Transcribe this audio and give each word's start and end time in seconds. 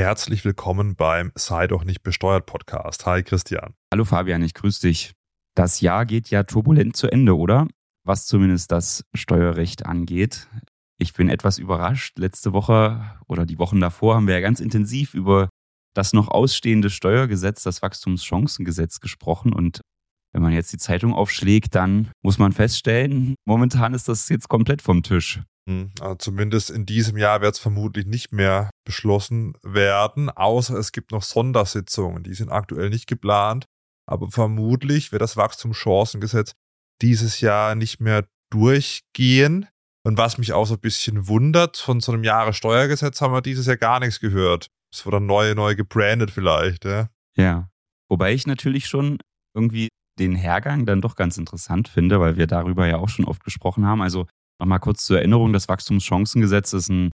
herzlich 0.00 0.46
willkommen 0.46 0.96
beim 0.96 1.30
Sei 1.34 1.66
doch 1.66 1.84
nicht 1.84 2.02
besteuert 2.02 2.46
Podcast. 2.46 3.04
Hi 3.04 3.22
Christian. 3.22 3.74
Hallo 3.92 4.06
Fabian, 4.06 4.42
ich 4.42 4.54
grüße 4.54 4.80
dich. 4.80 5.12
Das 5.54 5.82
Jahr 5.82 6.06
geht 6.06 6.30
ja 6.30 6.42
turbulent 6.42 6.96
zu 6.96 7.08
Ende, 7.08 7.36
oder? 7.36 7.68
Was 8.06 8.24
zumindest 8.24 8.72
das 8.72 9.04
Steuerrecht 9.12 9.84
angeht. 9.84 10.48
Ich 10.96 11.12
bin 11.12 11.28
etwas 11.28 11.58
überrascht. 11.58 12.18
Letzte 12.18 12.54
Woche 12.54 13.14
oder 13.28 13.44
die 13.44 13.58
Wochen 13.58 13.78
davor 13.78 14.14
haben 14.14 14.26
wir 14.26 14.32
ja 14.32 14.40
ganz 14.40 14.60
intensiv 14.60 15.12
über 15.12 15.50
das 15.94 16.14
noch 16.14 16.28
ausstehende 16.28 16.88
Steuergesetz, 16.88 17.62
das 17.62 17.82
Wachstumschancengesetz 17.82 19.00
gesprochen. 19.00 19.52
Und 19.52 19.82
wenn 20.32 20.40
man 20.40 20.54
jetzt 20.54 20.72
die 20.72 20.78
Zeitung 20.78 21.12
aufschlägt, 21.12 21.74
dann 21.74 22.10
muss 22.22 22.38
man 22.38 22.52
feststellen, 22.52 23.34
momentan 23.44 23.92
ist 23.92 24.08
das 24.08 24.30
jetzt 24.30 24.48
komplett 24.48 24.80
vom 24.80 25.02
Tisch. 25.02 25.42
Also 26.00 26.14
zumindest 26.16 26.70
in 26.70 26.86
diesem 26.86 27.16
Jahr 27.16 27.40
wird 27.40 27.54
es 27.54 27.60
vermutlich 27.60 28.06
nicht 28.06 28.32
mehr 28.32 28.70
beschlossen 28.84 29.54
werden, 29.62 30.30
außer 30.30 30.76
es 30.76 30.92
gibt 30.92 31.12
noch 31.12 31.22
Sondersitzungen. 31.22 32.22
Die 32.22 32.34
sind 32.34 32.50
aktuell 32.50 32.90
nicht 32.90 33.06
geplant. 33.06 33.66
Aber 34.06 34.28
vermutlich 34.30 35.12
wird 35.12 35.22
das 35.22 35.36
Wachstumschancengesetz 35.36 36.52
dieses 37.00 37.40
Jahr 37.40 37.74
nicht 37.74 38.00
mehr 38.00 38.26
durchgehen. 38.52 39.68
Und 40.02 40.18
was 40.18 40.38
mich 40.38 40.52
auch 40.52 40.64
so 40.64 40.74
ein 40.74 40.80
bisschen 40.80 41.28
wundert, 41.28 41.76
von 41.76 42.00
so 42.00 42.12
einem 42.12 42.24
Jahressteuergesetz 42.24 43.20
haben 43.20 43.32
wir 43.32 43.42
dieses 43.42 43.66
Jahr 43.66 43.76
gar 43.76 44.00
nichts 44.00 44.18
gehört. 44.18 44.68
Es 44.92 45.06
wurde 45.06 45.20
neu, 45.20 45.54
neu 45.54 45.76
gebrandet 45.76 46.30
vielleicht, 46.30 46.84
ja. 46.84 47.08
Ja. 47.36 47.70
Wobei 48.08 48.32
ich 48.32 48.46
natürlich 48.46 48.88
schon 48.88 49.18
irgendwie 49.54 49.88
den 50.18 50.34
Hergang 50.34 50.86
dann 50.86 51.00
doch 51.00 51.14
ganz 51.14 51.38
interessant 51.38 51.88
finde, 51.88 52.20
weil 52.20 52.36
wir 52.36 52.46
darüber 52.46 52.86
ja 52.86 52.96
auch 52.96 53.08
schon 53.08 53.24
oft 53.24 53.44
gesprochen 53.44 53.86
haben. 53.86 54.02
Also 54.02 54.26
nochmal 54.60 54.80
kurz 54.80 55.04
zur 55.04 55.18
Erinnerung, 55.18 55.52
das 55.52 55.68
Wachstumschancengesetz 55.68 56.72
ist 56.72 56.88
ein 56.88 57.10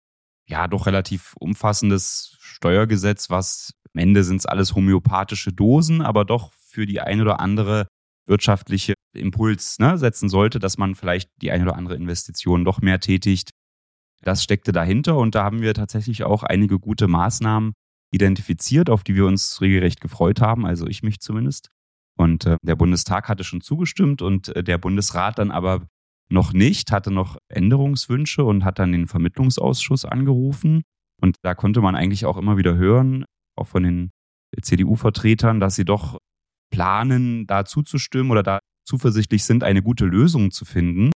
ja 0.47 0.67
doch 0.67 0.85
relativ 0.87 1.33
umfassendes 1.39 2.37
Steuergesetz, 2.39 3.29
was 3.29 3.73
am 3.93 3.99
Ende 4.01 4.23
sind 4.23 4.37
es 4.37 4.45
alles 4.45 4.75
homöopathische 4.75 5.53
Dosen, 5.53 6.01
aber 6.01 6.25
doch 6.25 6.51
für 6.53 6.85
die 6.85 6.99
ein 6.99 7.21
oder 7.21 7.39
andere 7.39 7.87
wirtschaftliche 8.25 8.93
Impuls 9.15 9.77
ne, 9.79 9.97
setzen 9.97 10.29
sollte, 10.29 10.59
dass 10.59 10.77
man 10.77 10.95
vielleicht 10.95 11.29
die 11.41 11.51
eine 11.51 11.63
oder 11.63 11.75
andere 11.75 11.95
Investition 11.95 12.65
doch 12.65 12.81
mehr 12.81 12.99
tätigt. 12.99 13.49
Das 14.21 14.43
steckte 14.43 14.71
dahinter 14.71 15.17
und 15.17 15.35
da 15.35 15.43
haben 15.43 15.61
wir 15.61 15.73
tatsächlich 15.73 16.23
auch 16.23 16.43
einige 16.43 16.79
gute 16.79 17.07
Maßnahmen 17.07 17.73
identifiziert, 18.11 18.89
auf 18.89 19.03
die 19.03 19.15
wir 19.15 19.25
uns 19.25 19.59
regelrecht 19.59 19.99
gefreut 19.99 20.39
haben, 20.39 20.65
also 20.65 20.87
ich 20.87 21.03
mich 21.03 21.19
zumindest. 21.19 21.67
Und 22.17 22.45
äh, 22.45 22.57
der 22.63 22.75
Bundestag 22.75 23.27
hatte 23.27 23.43
schon 23.43 23.61
zugestimmt 23.61 24.21
und 24.21 24.55
äh, 24.55 24.63
der 24.63 24.77
Bundesrat 24.77 25.39
dann 25.39 25.51
aber 25.51 25.87
noch 26.33 26.51
nicht, 26.51 26.91
hatte 26.91 27.11
noch 27.11 27.37
Änderungswünsche 27.47 28.43
und 28.43 28.65
hat 28.65 28.79
dann 28.79 28.91
den 28.91 29.07
Vermittlungsausschuss 29.07 30.03
angerufen. 30.03 30.81
Und 31.21 31.37
da 31.43 31.53
konnte 31.55 31.79
man 31.79 31.95
eigentlich 31.95 32.25
auch 32.25 32.37
immer 32.37 32.57
wieder 32.57 32.75
hören, 32.75 33.23
auch 33.55 33.67
von 33.67 33.83
den 33.83 34.09
CDU-Vertretern, 34.59 35.59
dass 35.59 35.75
sie 35.75 35.85
doch 35.85 36.17
planen, 36.71 37.45
da 37.45 37.65
zuzustimmen 37.65 38.31
oder 38.31 38.43
da 38.43 38.59
zuversichtlich 38.85 39.43
sind, 39.43 39.63
eine 39.63 39.83
gute 39.83 40.05
Lösung 40.05 40.51
zu 40.51 40.65
finden. 40.65 41.11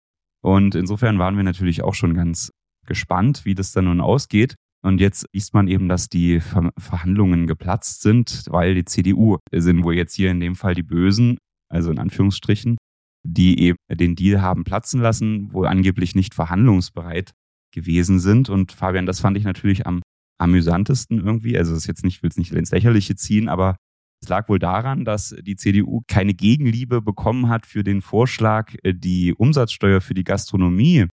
Und 0.43 0.75
insofern 0.75 1.19
waren 1.19 1.37
wir 1.37 1.45
natürlich 1.45 1.83
auch 1.83 1.95
schon 1.95 2.15
ganz 2.15 2.51
gespannt, 2.87 3.45
wie 3.45 3.55
das 3.55 3.73
dann 3.73 3.87
nun 3.87 4.01
ausgeht. 4.01 4.57
Und 4.83 5.01
jetzt 5.01 5.27
liest 5.33 5.55
man 5.55 5.69
eben, 5.69 5.89
dass 5.89 6.09
die 6.09 6.41
Ver 6.41 6.71
Verhandlungen 6.77 7.47
geplatzt 7.47 8.03
sind, 8.03 8.45
weil 8.51 8.75
die 8.75 8.85
CDU 8.85 9.39
sind 9.51 9.85
wohl 9.85 9.95
jetzt 9.95 10.15
hier 10.15 10.31
in 10.31 10.41
dem 10.41 10.57
Fall 10.57 10.75
die 10.75 10.83
Bösen, 10.83 11.39
also 11.71 11.91
in 11.91 11.99
Anführungsstrichen, 11.99 12.77
die 13.25 13.59
eben 13.59 13.79
den 13.91 14.15
Deal 14.15 14.43
haben 14.43 14.65
platzen 14.65 15.01
lassen, 15.01 15.53
wohl 15.53 15.67
angeblich 15.67 16.15
nicht 16.15 16.35
verhandlungsbereit 16.35 17.33
gewesen 17.73 18.21
sind. 18.21 18.49
Und 18.49 18.73
Fabian, 18.73 19.07
das 19.07 19.21
fand 19.21 19.37
ich 19.37 19.45
natürlich 19.45 19.87
am 19.87 20.03
amüsantesten 20.39 21.25
irgendwie. 21.25 21.57
Also 21.59 21.75
es 21.75 21.87
jetzt 21.87 22.05
nicht, 22.05 22.23
will 22.23 22.31
es 22.31 22.37
nicht 22.37 22.53
ins 22.53 22.71
Lächerliche 22.71 23.17
ziehen, 23.17 23.49
aber 23.49 23.77
es 24.23 24.29
lag 24.29 24.49
wohl 24.49 24.59
daran, 24.59 25.05
dass 25.05 25.35
die 25.43 25.57
CDU 25.57 26.03
keine 26.07 26.35
Gegenliebe 26.35 27.03
bekommen 27.03 27.49
hat 27.49 27.67
für 27.67 27.85
den 27.85 28.01
Vorschlag, 28.03 28.75
äh, 28.83 28.95
die 28.95 29.35
Umsatzsteuer 29.35 30.01
für 30.01 30.15
die 30.15 30.25
Gastronomie 30.25 31.07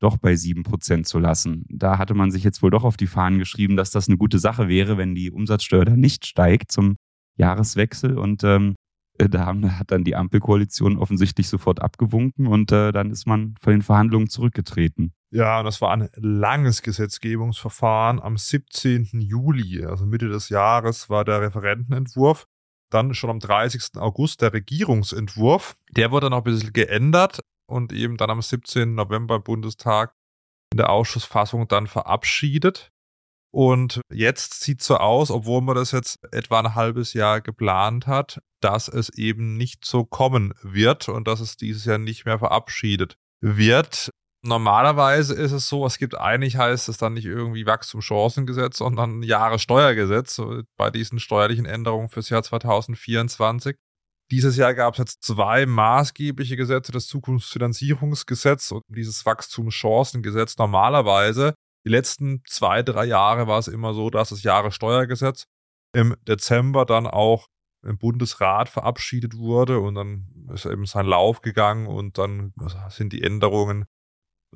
doch 0.00 0.16
bei 0.18 0.36
sieben 0.36 0.64
Prozent 0.64 1.06
zu 1.06 1.18
lassen. 1.18 1.64
Da 1.68 1.98
hatte 1.98 2.14
man 2.14 2.30
sich 2.30 2.44
jetzt 2.44 2.62
wohl 2.62 2.70
doch 2.70 2.84
auf 2.84 2.96
die 2.96 3.06
Fahnen 3.06 3.38
geschrieben, 3.38 3.76
dass 3.76 3.90
das 3.90 4.08
eine 4.08 4.18
gute 4.18 4.38
Sache 4.38 4.68
wäre, 4.68 4.98
wenn 4.98 5.14
die 5.14 5.30
Umsatzsteuer 5.30 5.84
dann 5.84 6.00
nicht 6.00 6.26
steigt 6.26 6.72
zum 6.72 6.96
Jahreswechsel. 7.38 8.18
Und 8.18 8.44
ähm, 8.44 8.74
äh, 9.18 9.28
da 9.28 9.46
hat 9.46 9.90
dann 9.90 10.04
die 10.04 10.16
Ampelkoalition 10.16 10.98
offensichtlich 10.98 11.48
sofort 11.48 11.80
abgewunken 11.80 12.46
und 12.46 12.72
äh, 12.72 12.92
dann 12.92 13.10
ist 13.10 13.26
man 13.26 13.54
von 13.60 13.72
den 13.72 13.82
Verhandlungen 13.82 14.28
zurückgetreten. 14.28 15.12
Ja, 15.30 15.62
das 15.62 15.80
war 15.80 15.90
ein 15.90 16.08
langes 16.14 16.82
Gesetzgebungsverfahren. 16.82 18.20
Am 18.20 18.36
17. 18.36 19.20
Juli, 19.20 19.84
also 19.84 20.06
Mitte 20.06 20.28
des 20.28 20.48
Jahres, 20.48 21.10
war 21.10 21.24
der 21.24 21.40
Referentenentwurf 21.40 22.46
dann 22.90 23.14
schon 23.14 23.30
am 23.30 23.40
30. 23.40 23.96
August 23.96 24.42
der 24.42 24.52
Regierungsentwurf. 24.52 25.76
Der 25.90 26.12
wurde 26.12 26.30
noch 26.30 26.38
ein 26.38 26.44
bisschen 26.44 26.72
geändert 26.72 27.40
und 27.66 27.92
eben 27.92 28.16
dann 28.16 28.30
am 28.30 28.40
17. 28.40 28.94
November 28.94 29.36
im 29.36 29.42
Bundestag 29.42 30.14
in 30.72 30.78
der 30.78 30.90
Ausschussfassung 30.90 31.66
dann 31.66 31.86
verabschiedet. 31.86 32.92
Und 33.52 34.00
jetzt 34.12 34.62
sieht 34.62 34.82
so 34.82 34.96
aus, 34.96 35.30
obwohl 35.30 35.62
man 35.62 35.76
das 35.76 35.92
jetzt 35.92 36.18
etwa 36.32 36.60
ein 36.60 36.74
halbes 36.74 37.12
Jahr 37.12 37.40
geplant 37.40 38.06
hat, 38.06 38.40
dass 38.64 38.88
es 38.88 39.10
eben 39.10 39.56
nicht 39.58 39.84
so 39.84 40.04
kommen 40.04 40.54
wird 40.62 41.10
und 41.10 41.28
dass 41.28 41.40
es 41.40 41.58
dieses 41.58 41.84
Jahr 41.84 41.98
nicht 41.98 42.24
mehr 42.24 42.38
verabschiedet 42.38 43.18
wird. 43.42 44.10
Normalerweise 44.42 45.34
ist 45.34 45.52
es 45.52 45.68
so, 45.68 45.84
es 45.84 45.98
gibt 45.98 46.18
eigentlich 46.18 46.56
heißt 46.56 46.88
es 46.88 46.96
dann 46.96 47.14
nicht 47.14 47.26
irgendwie 47.26 47.66
Wachstumschancengesetz, 47.66 48.78
sondern 48.78 49.22
Jahressteuergesetz 49.22 50.40
bei 50.78 50.90
diesen 50.90 51.18
steuerlichen 51.18 51.66
Änderungen 51.66 52.08
fürs 52.08 52.30
Jahr 52.30 52.42
2024. 52.42 53.76
Dieses 54.30 54.56
Jahr 54.56 54.74
gab 54.74 54.94
es 54.94 54.98
jetzt 54.98 55.22
zwei 55.22 55.66
maßgebliche 55.66 56.56
Gesetze, 56.56 56.92
das 56.92 57.06
Zukunftsfinanzierungsgesetz 57.06 58.72
und 58.72 58.82
dieses 58.88 59.26
Wachstumschancengesetz. 59.26 60.56
Normalerweise, 60.56 61.54
die 61.86 61.90
letzten 61.90 62.42
zwei, 62.46 62.82
drei 62.82 63.04
Jahre 63.04 63.46
war 63.46 63.58
es 63.58 63.68
immer 63.68 63.92
so, 63.92 64.08
dass 64.08 64.30
das 64.30 64.42
Jahressteuergesetz 64.42 65.44
im 65.94 66.16
Dezember 66.26 66.86
dann 66.86 67.06
auch 67.06 67.46
im 67.84 67.98
Bundesrat 67.98 68.68
verabschiedet 68.68 69.36
wurde 69.36 69.80
und 69.80 69.94
dann 69.94 70.26
ist 70.52 70.66
eben 70.66 70.86
sein 70.86 71.06
Lauf 71.06 71.42
gegangen 71.42 71.86
und 71.86 72.18
dann 72.18 72.52
sind 72.88 73.12
die 73.12 73.22
Änderungen 73.22 73.84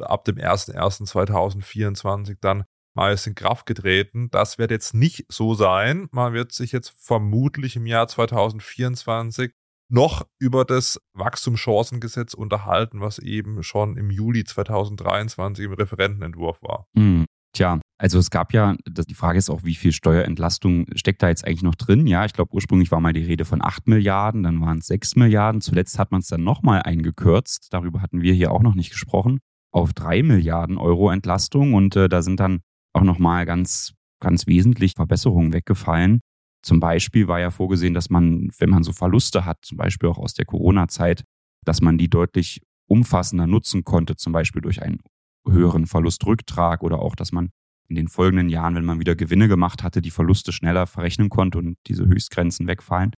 ab 0.00 0.24
dem 0.24 0.36
01.01.2024 0.36 2.38
dann 2.40 2.64
meist 2.94 3.26
in 3.26 3.34
Kraft 3.34 3.66
getreten. 3.66 4.30
Das 4.30 4.58
wird 4.58 4.70
jetzt 4.70 4.94
nicht 4.94 5.26
so 5.28 5.54
sein. 5.54 6.08
Man 6.10 6.32
wird 6.32 6.52
sich 6.52 6.72
jetzt 6.72 6.94
vermutlich 6.98 7.76
im 7.76 7.86
Jahr 7.86 8.08
2024 8.08 9.52
noch 9.90 10.26
über 10.38 10.64
das 10.64 11.00
Wachstumschancengesetz 11.14 12.34
unterhalten, 12.34 13.00
was 13.00 13.18
eben 13.18 13.62
schon 13.62 13.96
im 13.96 14.10
Juli 14.10 14.44
2023 14.44 15.64
im 15.64 15.72
Referentenentwurf 15.72 16.62
war. 16.62 16.86
Mhm. 16.94 17.26
Tja, 17.54 17.80
also 17.98 18.18
es 18.18 18.30
gab 18.30 18.52
ja, 18.52 18.76
die 18.86 19.14
Frage 19.14 19.38
ist 19.38 19.50
auch, 19.50 19.64
wie 19.64 19.74
viel 19.74 19.92
Steuerentlastung 19.92 20.86
steckt 20.94 21.22
da 21.22 21.28
jetzt 21.28 21.46
eigentlich 21.46 21.62
noch 21.62 21.74
drin? 21.74 22.06
Ja, 22.06 22.24
ich 22.24 22.32
glaube, 22.32 22.52
ursprünglich 22.54 22.92
war 22.92 23.00
mal 23.00 23.12
die 23.12 23.24
Rede 23.24 23.44
von 23.44 23.62
8 23.62 23.88
Milliarden, 23.88 24.42
dann 24.42 24.60
waren 24.60 24.78
es 24.78 24.86
6 24.86 25.16
Milliarden. 25.16 25.60
Zuletzt 25.60 25.98
hat 25.98 26.12
man 26.12 26.20
es 26.20 26.28
dann 26.28 26.44
nochmal 26.44 26.82
eingekürzt. 26.82 27.68
Darüber 27.70 28.02
hatten 28.02 28.20
wir 28.20 28.34
hier 28.34 28.52
auch 28.52 28.62
noch 28.62 28.74
nicht 28.74 28.90
gesprochen 28.90 29.38
auf 29.70 29.92
drei 29.92 30.22
Milliarden 30.22 30.78
Euro 30.78 31.10
Entlastung 31.10 31.74
und 31.74 31.96
äh, 31.96 32.08
da 32.08 32.22
sind 32.22 32.40
dann 32.40 32.60
auch 32.92 33.02
nochmal 33.02 33.46
ganz, 33.46 33.94
ganz 34.20 34.46
wesentlich 34.46 34.94
Verbesserungen 34.94 35.52
weggefallen. 35.52 36.20
Zum 36.62 36.80
Beispiel 36.80 37.28
war 37.28 37.38
ja 37.38 37.50
vorgesehen, 37.50 37.94
dass 37.94 38.10
man, 38.10 38.50
wenn 38.58 38.70
man 38.70 38.82
so 38.82 38.92
Verluste 38.92 39.44
hat, 39.44 39.58
zum 39.62 39.76
Beispiel 39.76 40.08
auch 40.08 40.18
aus 40.18 40.34
der 40.34 40.46
Corona-Zeit, 40.46 41.24
dass 41.64 41.80
man 41.80 41.98
die 41.98 42.08
deutlich 42.08 42.60
umfassender 42.88 43.46
nutzen 43.46 43.84
konnte, 43.84 44.16
zum 44.16 44.32
Beispiel 44.32 44.62
durch 44.62 44.82
einen 44.82 45.00
höheren 45.46 45.86
Verlustrücktrag 45.86 46.82
oder 46.82 47.00
auch, 47.00 47.14
dass 47.14 47.32
man 47.32 47.50
in 47.88 47.96
den 47.96 48.08
folgenden 48.08 48.48
Jahren, 48.48 48.74
wenn 48.74 48.84
man 48.84 49.00
wieder 49.00 49.16
Gewinne 49.16 49.48
gemacht 49.48 49.82
hatte, 49.82 50.02
die 50.02 50.10
Verluste 50.10 50.52
schneller 50.52 50.86
verrechnen 50.86 51.30
konnte 51.30 51.58
und 51.58 51.76
diese 51.86 52.06
Höchstgrenzen 52.06 52.66
wegfallen. 52.66 53.12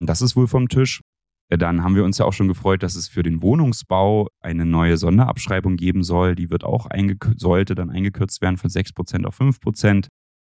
Das 0.00 0.22
ist 0.22 0.36
wohl 0.36 0.48
vom 0.48 0.68
Tisch. 0.68 1.00
Dann 1.50 1.82
haben 1.82 1.94
wir 1.94 2.04
uns 2.04 2.18
ja 2.18 2.26
auch 2.26 2.32
schon 2.32 2.48
gefreut, 2.48 2.82
dass 2.82 2.94
es 2.94 3.08
für 3.08 3.22
den 3.22 3.40
Wohnungsbau 3.40 4.28
eine 4.40 4.66
neue 4.66 4.98
Sonderabschreibung 4.98 5.76
geben 5.76 6.02
soll. 6.02 6.34
Die 6.34 6.50
wird 6.50 6.62
auch 6.62 6.88
sollte 7.36 7.74
dann 7.74 7.90
eingekürzt 7.90 8.42
werden 8.42 8.58
von 8.58 8.68
6% 8.68 9.24
auf 9.24 9.40
5%. 9.40 10.08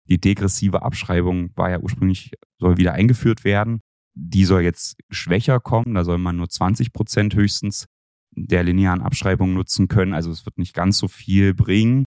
Die 0.08 0.20
degressive 0.20 0.84
Abschreibung 0.84 1.50
war 1.56 1.72
ja 1.72 1.80
ursprünglich, 1.80 2.32
soll 2.60 2.78
wieder 2.78 2.94
eingeführt 2.94 3.44
werden. 3.44 3.80
Die 4.14 4.46
soll 4.46 4.62
jetzt 4.62 4.98
schwächer 5.10 5.60
kommen. 5.60 5.96
Da 5.96 6.04
soll 6.04 6.20
man 6.20 6.36
nur 6.36 6.48
20% 6.48 7.34
höchstens 7.34 7.86
der 8.36 8.64
linearen 8.64 9.02
Abschreibung 9.02 9.54
nutzen 9.54 9.88
können. 9.88 10.14
Also 10.14 10.32
es 10.32 10.46
wird 10.46 10.58
nicht 10.58 10.74
ganz 10.74 10.98
so 10.98 11.08
viel 11.08 11.54
bringen. 11.54 12.06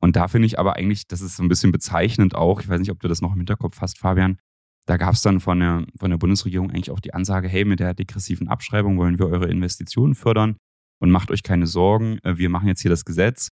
Und 0.00 0.16
da 0.16 0.28
finde 0.28 0.46
ich 0.46 0.58
aber 0.58 0.76
eigentlich, 0.76 1.06
das 1.06 1.20
ist 1.20 1.36
so 1.36 1.42
ein 1.42 1.48
bisschen 1.48 1.72
bezeichnend 1.72 2.34
auch. 2.34 2.60
Ich 2.60 2.68
weiß 2.68 2.80
nicht, 2.80 2.90
ob 2.90 3.00
du 3.00 3.08
das 3.08 3.20
noch 3.20 3.32
im 3.32 3.38
Hinterkopf 3.38 3.80
hast, 3.80 3.98
Fabian 3.98 4.38
da 4.86 4.96
gab 4.96 5.14
es 5.14 5.22
dann 5.22 5.40
von 5.40 5.60
der, 5.60 5.86
von 5.98 6.10
der 6.10 6.18
Bundesregierung 6.18 6.70
eigentlich 6.70 6.90
auch 6.90 7.00
die 7.00 7.14
Ansage, 7.14 7.48
hey, 7.48 7.64
mit 7.64 7.80
der 7.80 7.94
degressiven 7.94 8.48
Abschreibung 8.48 8.98
wollen 8.98 9.18
wir 9.18 9.28
eure 9.28 9.48
Investitionen 9.48 10.14
fördern 10.14 10.56
und 11.00 11.10
macht 11.10 11.30
euch 11.30 11.42
keine 11.42 11.66
Sorgen, 11.66 12.18
äh, 12.24 12.38
wir 12.38 12.48
machen 12.48 12.68
jetzt 12.68 12.82
hier 12.82 12.90
das 12.90 13.04
Gesetz 13.04 13.48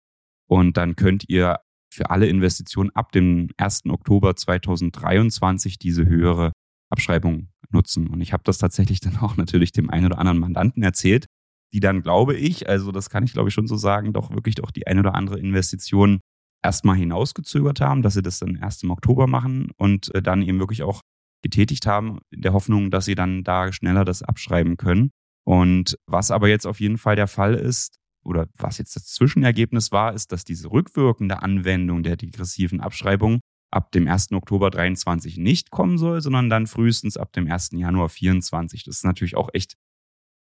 und 0.47 0.77
dann 0.77 0.95
könnt 0.95 1.25
ihr 1.27 1.59
für 1.91 2.09
alle 2.09 2.27
Investitionen 2.27 2.91
ab 2.95 3.11
dem 3.11 3.49
1. 3.57 3.85
Oktober 3.87 4.35
2023 4.35 5.79
diese 5.79 6.05
höhere 6.05 6.51
Abschreibung 6.91 7.49
nutzen. 7.71 8.07
Und 8.07 8.21
ich 8.21 8.31
habe 8.33 8.43
das 8.43 8.59
tatsächlich 8.59 8.99
dann 8.99 9.17
auch 9.17 9.37
natürlich 9.37 9.71
dem 9.71 9.89
einen 9.89 10.07
oder 10.07 10.19
anderen 10.19 10.39
Mandanten 10.39 10.83
erzählt, 10.83 11.25
die 11.73 11.79
dann, 11.79 12.01
glaube 12.01 12.35
ich, 12.35 12.67
also 12.67 12.91
das 12.91 13.09
kann 13.09 13.23
ich 13.23 13.33
glaube 13.33 13.49
ich 13.49 13.53
schon 13.53 13.67
so 13.67 13.75
sagen, 13.75 14.13
doch 14.13 14.31
wirklich 14.31 14.55
doch 14.55 14.71
die 14.71 14.87
eine 14.87 15.01
oder 15.01 15.15
andere 15.15 15.39
Investition 15.39 16.19
erstmal 16.63 16.97
hinausgezögert 16.97 17.81
haben, 17.81 18.01
dass 18.01 18.15
sie 18.15 18.21
das 18.21 18.39
dann 18.39 18.55
erst 18.55 18.83
im 18.83 18.91
Oktober 18.91 19.27
machen 19.27 19.71
und 19.77 20.13
äh, 20.13 20.21
dann 20.21 20.41
eben 20.41 20.59
wirklich 20.59 20.83
auch 20.83 21.01
getätigt 21.41 21.85
haben, 21.85 22.19
in 22.31 22.41
der 22.41 22.53
Hoffnung, 22.53 22.91
dass 22.91 23.05
sie 23.05 23.15
dann 23.15 23.43
da 23.43 23.71
schneller 23.71 24.03
das 24.03 24.23
abschreiben 24.23 24.75
können. 24.77 25.11
Und 25.45 25.95
was 26.05 26.31
aber 26.31 26.49
jetzt 26.49 26.67
auf 26.67 26.79
jeden 26.79 26.97
Fall 26.97 27.15
der 27.15 27.27
Fall 27.27 27.53
ist, 27.53 27.95
oder 28.25 28.47
was 28.57 28.77
jetzt 28.77 28.95
das 28.95 29.05
Zwischenergebnis 29.05 29.91
war, 29.91 30.13
ist, 30.13 30.31
dass 30.31 30.43
diese 30.43 30.69
rückwirkende 30.69 31.41
Anwendung 31.41 32.03
der 32.03 32.17
degressiven 32.17 32.81
Abschreibung 32.81 33.39
ab 33.71 33.91
dem 33.91 34.07
1. 34.07 34.31
Oktober 34.31 34.69
23 34.69 35.37
nicht 35.37 35.71
kommen 35.71 35.97
soll, 35.97 36.21
sondern 36.21 36.49
dann 36.49 36.67
frühestens 36.67 37.17
ab 37.17 37.31
dem 37.33 37.49
1. 37.49 37.71
Januar 37.73 38.09
24. 38.09 38.83
Das 38.83 38.97
ist 38.97 39.05
natürlich 39.05 39.37
auch 39.37 39.49
echt, 39.53 39.75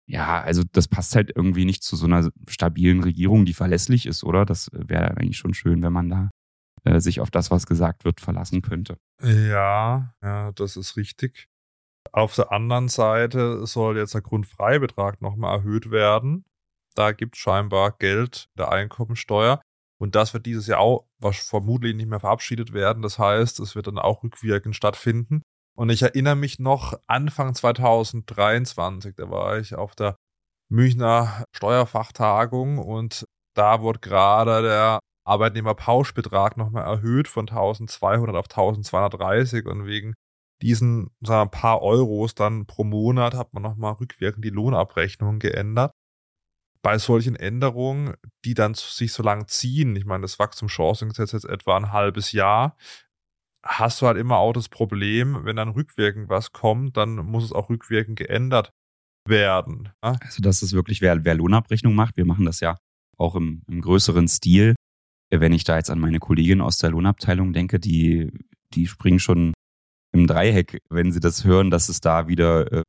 ja, 0.06 0.40
also 0.40 0.62
das 0.72 0.88
passt 0.88 1.16
halt 1.16 1.32
irgendwie 1.34 1.64
nicht 1.64 1.82
zu 1.82 1.96
so 1.96 2.06
einer 2.06 2.30
stabilen 2.48 3.02
Regierung, 3.02 3.44
die 3.44 3.54
verlässlich 3.54 4.06
ist, 4.06 4.24
oder? 4.24 4.44
Das 4.44 4.70
wäre 4.72 5.16
eigentlich 5.16 5.36
schon 5.38 5.54
schön, 5.54 5.82
wenn 5.82 5.92
man 5.92 6.08
da 6.08 6.30
äh, 6.84 7.00
sich 7.00 7.20
auf 7.20 7.30
das, 7.30 7.50
was 7.50 7.66
gesagt 7.66 8.04
wird, 8.04 8.20
verlassen 8.20 8.62
könnte. 8.62 8.98
Ja, 9.22 10.14
ja, 10.22 10.52
das 10.52 10.76
ist 10.76 10.96
richtig. 10.96 11.48
Auf 12.12 12.34
der 12.36 12.52
anderen 12.52 12.88
Seite 12.88 13.66
soll 13.66 13.98
jetzt 13.98 14.14
der 14.14 14.22
Grundfreibetrag 14.22 15.20
nochmal 15.20 15.58
erhöht 15.58 15.90
werden. 15.90 16.44
Da 16.94 17.12
gibt 17.12 17.34
es 17.34 17.40
scheinbar 17.40 17.92
Geld 17.98 18.48
der 18.56 18.70
Einkommensteuer. 18.70 19.60
Und 19.98 20.14
das 20.14 20.34
wird 20.34 20.46
dieses 20.46 20.66
Jahr 20.66 20.78
auch 20.78 21.06
vermutlich 21.32 21.96
nicht 21.96 22.08
mehr 22.08 22.20
verabschiedet 22.20 22.72
werden. 22.72 23.02
Das 23.02 23.18
heißt, 23.18 23.60
es 23.60 23.74
wird 23.74 23.86
dann 23.86 23.98
auch 23.98 24.22
rückwirkend 24.22 24.76
stattfinden. 24.76 25.42
Und 25.76 25.90
ich 25.90 26.02
erinnere 26.02 26.36
mich 26.36 26.58
noch 26.58 26.98
Anfang 27.06 27.54
2023, 27.54 29.14
da 29.14 29.30
war 29.30 29.58
ich 29.58 29.74
auf 29.74 29.94
der 29.94 30.16
Münchner 30.70 31.44
Steuerfachtagung 31.54 32.78
und 32.78 33.26
da 33.54 33.82
wurde 33.82 34.00
gerade 34.00 34.62
der 34.62 34.98
Arbeitnehmerpauschbetrag 35.26 36.56
nochmal 36.56 36.84
erhöht 36.84 37.28
von 37.28 37.48
1200 37.48 38.36
auf 38.36 38.46
1230 38.46 39.66
und 39.66 39.86
wegen 39.86 40.14
diesen 40.62 41.10
sagen 41.20 41.50
wir, 41.50 41.58
paar 41.60 41.82
Euros 41.82 42.34
dann 42.34 42.66
pro 42.66 42.84
Monat 42.84 43.34
hat 43.34 43.52
man 43.52 43.62
nochmal 43.62 43.92
rückwirkend 43.94 44.44
die 44.44 44.50
Lohnabrechnung 44.50 45.38
geändert. 45.38 45.92
Bei 46.82 46.98
solchen 46.98 47.36
Änderungen, 47.36 48.14
die 48.44 48.54
dann 48.54 48.74
sich 48.74 49.12
so 49.12 49.22
lang 49.22 49.48
ziehen, 49.48 49.96
ich 49.96 50.06
meine, 50.06 50.22
das 50.22 50.38
Wachstumschancengesetz 50.38 51.32
jetzt 51.32 51.44
etwa 51.44 51.76
ein 51.76 51.92
halbes 51.92 52.32
Jahr, 52.32 52.76
hast 53.66 54.00
du 54.00 54.06
halt 54.06 54.16
immer 54.16 54.38
auch 54.38 54.52
das 54.52 54.68
Problem, 54.68 55.44
wenn 55.44 55.56
dann 55.56 55.70
rückwirkend 55.70 56.28
was 56.28 56.52
kommt, 56.52 56.96
dann 56.96 57.16
muss 57.16 57.44
es 57.44 57.52
auch 57.52 57.68
rückwirkend 57.68 58.18
geändert 58.18 58.72
werden. 59.28 59.90
Ja? 60.02 60.16
Also 60.20 60.42
das 60.42 60.62
ist 60.62 60.72
wirklich, 60.72 61.00
wer, 61.00 61.24
wer 61.24 61.34
Lohnabrechnung 61.34 61.94
macht, 61.94 62.16
wir 62.16 62.24
machen 62.24 62.44
das 62.44 62.60
ja 62.60 62.76
auch 63.16 63.34
im, 63.34 63.62
im 63.68 63.80
größeren 63.80 64.28
Stil. 64.28 64.74
Wenn 65.30 65.52
ich 65.52 65.64
da 65.64 65.76
jetzt 65.76 65.90
an 65.90 65.98
meine 65.98 66.18
Kollegin 66.18 66.60
aus 66.60 66.78
der 66.78 66.90
Lohnabteilung 66.90 67.52
denke, 67.52 67.80
die, 67.80 68.30
die 68.74 68.86
springen 68.86 69.18
schon 69.18 69.54
im 70.12 70.26
Dreieck, 70.26 70.80
wenn 70.88 71.12
sie 71.12 71.20
das 71.20 71.44
hören, 71.44 71.70
dass 71.70 71.88
es 71.88 72.00
da 72.00 72.28
wieder 72.28 72.72
äh, 72.72 72.82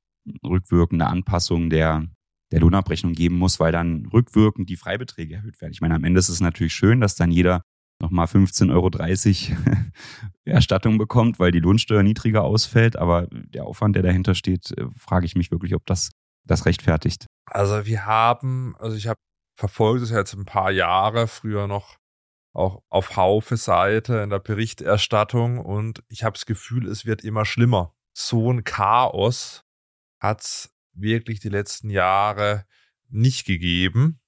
rückwirkende 0.46 1.08
Anpassungen 1.08 1.70
der, 1.70 2.06
der 2.52 2.60
Lohnabrechnung 2.60 3.14
geben 3.14 3.38
muss, 3.38 3.60
weil 3.60 3.72
dann 3.72 4.06
rückwirkend 4.06 4.70
die 4.70 4.76
Freibeträge 4.76 5.36
erhöht 5.36 5.60
werden. 5.60 5.74
Ich 5.74 5.82
meine, 5.82 5.96
am 5.96 6.04
Ende 6.04 6.20
ist 6.20 6.30
es 6.30 6.40
natürlich 6.40 6.74
schön, 6.74 7.02
dass 7.02 7.16
dann 7.16 7.32
jeder 7.32 7.64
nochmal 8.00 8.28
15,30 8.28 8.72
Euro 8.72 8.90
Erstattung 10.46 10.98
bekommt, 10.98 11.40
weil 11.40 11.52
die 11.52 11.60
Lohnsteuer 11.60 12.04
niedriger 12.04 12.44
ausfällt. 12.44 12.96
Aber 12.96 13.28
der 13.32 13.66
Aufwand, 13.66 13.96
der 13.96 14.04
dahinter 14.04 14.36
steht, 14.36 14.72
äh, 14.78 14.86
frage 14.98 15.26
ich 15.26 15.36
mich 15.36 15.52
wirklich, 15.52 15.76
ob 15.76 15.86
das 15.86 16.12
das 16.46 16.66
rechtfertigt. 16.66 17.28
Also 17.46 17.86
wir 17.86 18.06
haben, 18.06 18.76
also 18.80 18.96
ich 18.96 19.08
habe 19.08 19.20
verfolgt 19.58 20.04
es 20.04 20.12
jetzt 20.12 20.34
ein 20.34 20.46
paar 20.46 20.72
Jahre, 20.72 21.28
früher 21.28 21.68
noch 21.68 21.98
auch 22.54 22.82
auf 22.90 23.16
Haufe-Seite 23.16 24.18
in 24.18 24.30
der 24.30 24.40
Berichterstattung 24.40 25.60
und 25.60 26.04
ich 26.08 26.24
habe 26.24 26.34
das 26.34 26.46
Gefühl, 26.46 26.88
es 26.88 27.06
wird 27.06 27.24
immer 27.24 27.46
schlimmer. 27.46 27.94
So 28.14 28.52
ein 28.52 28.64
Chaos 28.64 29.64
hat 30.20 30.70
wirklich 30.94 31.40
die 31.40 31.50
letzten 31.50 31.90
Jahre 31.90 32.66
nicht 33.10 33.46
gegeben. 33.46 34.20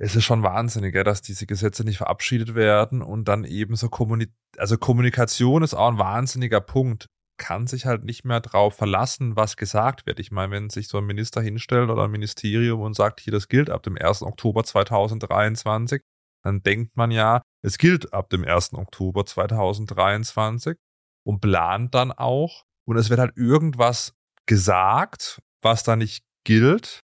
Es 0.00 0.14
ist 0.14 0.24
schon 0.24 0.42
wahnsinnig, 0.44 0.94
dass 1.04 1.22
diese 1.22 1.46
Gesetze 1.46 1.84
nicht 1.84 1.98
verabschiedet 1.98 2.54
werden 2.54 3.02
und 3.02 3.26
dann 3.26 3.44
eben 3.44 3.74
so 3.74 3.88
Kommunik 3.88 4.30
also 4.56 4.78
Kommunikation 4.78 5.62
ist 5.62 5.74
auch 5.74 5.88
ein 5.88 5.98
wahnsinniger 5.98 6.60
Punkt. 6.60 7.06
Kann 7.36 7.66
sich 7.66 7.86
halt 7.86 8.04
nicht 8.04 8.24
mehr 8.24 8.40
drauf 8.40 8.74
verlassen, 8.74 9.36
was 9.36 9.56
gesagt 9.56 10.06
wird. 10.06 10.18
Ich 10.18 10.32
meine, 10.32 10.52
wenn 10.52 10.70
sich 10.70 10.88
so 10.88 10.98
ein 10.98 11.06
Minister 11.06 11.40
hinstellt 11.40 11.90
oder 11.90 12.04
ein 12.04 12.10
Ministerium 12.10 12.80
und 12.80 12.94
sagt, 12.94 13.20
hier, 13.20 13.32
das 13.32 13.48
gilt 13.48 13.70
ab 13.70 13.82
dem 13.84 13.96
1. 13.96 14.22
Oktober 14.22 14.64
2023, 14.64 16.02
dann 16.44 16.62
denkt 16.62 16.96
man 16.96 17.10
ja, 17.10 17.42
es 17.62 17.78
gilt 17.78 18.12
ab 18.12 18.30
dem 18.30 18.44
1. 18.44 18.74
Oktober 18.74 19.24
2023 19.26 20.76
und 21.24 21.40
plant 21.40 21.94
dann 21.94 22.10
auch. 22.10 22.64
Und 22.86 22.96
es 22.96 23.10
wird 23.10 23.20
halt 23.20 23.36
irgendwas 23.36 24.14
gesagt, 24.46 25.40
was 25.62 25.82
da 25.82 25.94
nicht 25.94 26.24
gilt. 26.44 27.00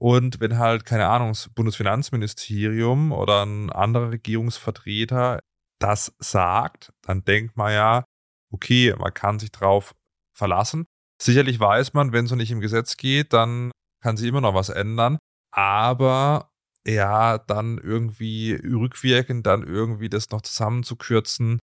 Und 0.00 0.40
wenn 0.40 0.58
halt, 0.58 0.84
keine 0.84 1.08
Ahnung, 1.08 1.30
das 1.30 1.48
Bundesfinanzministerium 1.48 3.12
oder 3.12 3.44
ein 3.44 3.70
anderer 3.70 4.12
Regierungsvertreter 4.12 5.40
das 5.80 6.14
sagt, 6.18 6.92
dann 7.02 7.24
denkt 7.24 7.56
man 7.56 7.72
ja, 7.72 8.04
okay, 8.52 8.94
man 8.98 9.14
kann 9.14 9.38
sich 9.38 9.52
drauf 9.52 9.94
verlassen. 10.36 10.86
Sicherlich 11.20 11.58
weiß 11.58 11.94
man, 11.94 12.12
wenn 12.12 12.24
es 12.24 12.30
so 12.30 12.36
nicht 12.36 12.50
im 12.50 12.60
Gesetz 12.60 12.96
geht, 12.96 13.32
dann 13.32 13.70
kann 14.02 14.16
sich 14.16 14.28
immer 14.28 14.40
noch 14.40 14.54
was 14.54 14.68
ändern. 14.68 15.18
Aber 15.52 16.50
ja, 16.86 17.38
dann 17.38 17.78
irgendwie 17.78 18.52
rückwirkend, 18.52 19.46
dann 19.46 19.62
irgendwie 19.62 20.08
das 20.08 20.30
noch 20.30 20.42
zusammenzukürzen, 20.42 21.58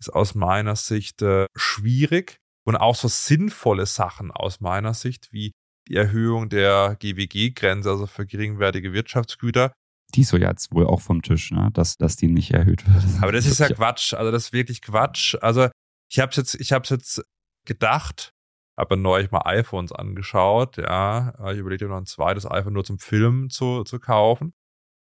ist 0.00 0.10
aus 0.10 0.34
meiner 0.34 0.76
Sicht 0.76 1.22
äh, 1.22 1.46
schwierig. 1.56 2.36
Und 2.64 2.76
auch 2.76 2.94
so 2.94 3.08
sinnvolle 3.08 3.86
Sachen 3.86 4.30
aus 4.30 4.60
meiner 4.60 4.92
Sicht, 4.92 5.32
wie 5.32 5.52
die 5.88 5.96
Erhöhung 5.96 6.48
der 6.48 6.96
GWG-Grenze, 7.00 7.90
also 7.90 8.06
für 8.06 8.26
geringwertige 8.26 8.92
Wirtschaftsgüter. 8.92 9.72
Die 10.14 10.22
ist 10.22 10.28
so 10.28 10.36
jetzt 10.36 10.72
wohl 10.72 10.86
auch 10.86 11.00
vom 11.00 11.22
Tisch, 11.22 11.50
ne? 11.50 11.70
dass, 11.72 11.96
dass 11.96 12.16
die 12.16 12.28
nicht 12.28 12.52
erhöht 12.52 12.86
wird. 12.86 13.04
Aber 13.22 13.32
das 13.32 13.46
ist 13.46 13.58
ja 13.58 13.68
Quatsch. 13.68 14.14
Also 14.14 14.30
das 14.30 14.44
ist 14.44 14.52
wirklich 14.52 14.80
Quatsch. 14.80 15.36
Also 15.40 15.68
ich 16.10 16.18
habe 16.18 16.32
jetzt, 16.34 16.54
ich 16.54 16.72
habe 16.72 16.86
jetzt 16.88 17.22
gedacht, 17.66 18.32
habe 18.78 18.96
neulich 18.96 19.30
mal 19.30 19.42
iPhones 19.44 19.92
angeschaut. 19.92 20.78
Ja, 20.78 21.34
ich 21.52 21.58
überlege 21.58 21.86
noch 21.86 21.98
ein 21.98 22.06
zweites 22.06 22.50
iPhone 22.50 22.72
nur 22.72 22.84
zum 22.84 22.98
Filmen 22.98 23.50
zu, 23.50 23.84
zu 23.84 23.98
kaufen. 23.98 24.54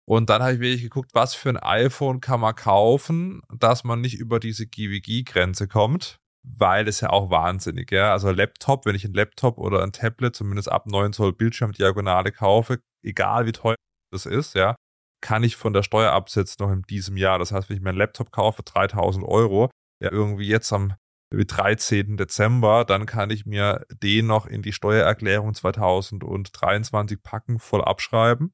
Und 0.06 0.30
dann 0.30 0.42
habe 0.42 0.54
ich 0.54 0.60
wirklich 0.60 0.82
geguckt, 0.84 1.12
was 1.14 1.34
für 1.34 1.50
ein 1.50 1.58
iPhone 1.58 2.20
kann 2.20 2.40
man 2.40 2.56
kaufen, 2.56 3.42
dass 3.58 3.84
man 3.84 4.02
nicht 4.02 4.16
über 4.16 4.40
diese 4.40 4.68
GWG-Grenze 4.68 5.68
kommt 5.68 6.20
weil 6.44 6.88
es 6.88 7.02
ja 7.02 7.10
auch 7.10 7.30
wahnsinnig, 7.30 7.92
ja. 7.92 8.12
Also 8.12 8.32
Laptop, 8.32 8.86
wenn 8.86 8.96
ich 8.96 9.06
ein 9.06 9.14
Laptop 9.14 9.58
oder 9.58 9.82
ein 9.84 9.92
Tablet 9.92 10.36
zumindest 10.36 10.72
ab 10.72 10.86
9 10.88 11.14
Zoll 11.14 11.34
Bildschirmdiagonale 11.34 12.32
kaufe, 12.32 12.80
egal 13.04 13.46
wie 13.46 13.54
teuer 13.54 13.76
das 14.12 14.26
ist, 14.26 14.56
ja, 14.56 14.76
kann 15.22 15.44
ich 15.44 15.56
von 15.56 15.74
der 15.74 15.84
Steuer 15.84 16.12
absetzen 16.12 16.58
noch 16.60 16.72
in 16.72 16.84
diesem 16.84 17.18
Jahr. 17.18 17.40
Das 17.40 17.52
heißt, 17.52 17.70
wenn 17.70 17.78
ich 17.78 17.84
mir 17.84 17.90
einen 17.90 17.98
Laptop 17.98 18.32
kaufe 18.32 18.58
für 18.58 18.64
3000 18.64 19.26
Euro, 19.26 19.70
ja, 20.02 20.12
irgendwie 20.12 20.48
jetzt 20.48 20.72
am 20.74 20.96
13. 21.34 22.18
Dezember, 22.18 22.86
dann 22.86 23.06
kann 23.08 23.32
ich 23.32 23.46
mir 23.46 23.86
den 23.90 24.28
noch 24.28 24.46
in 24.46 24.62
die 24.62 24.74
Steuererklärung 24.74 25.54
2023 25.54 27.24
packen, 27.24 27.58
voll 27.58 27.84
abschreiben. 27.84 28.54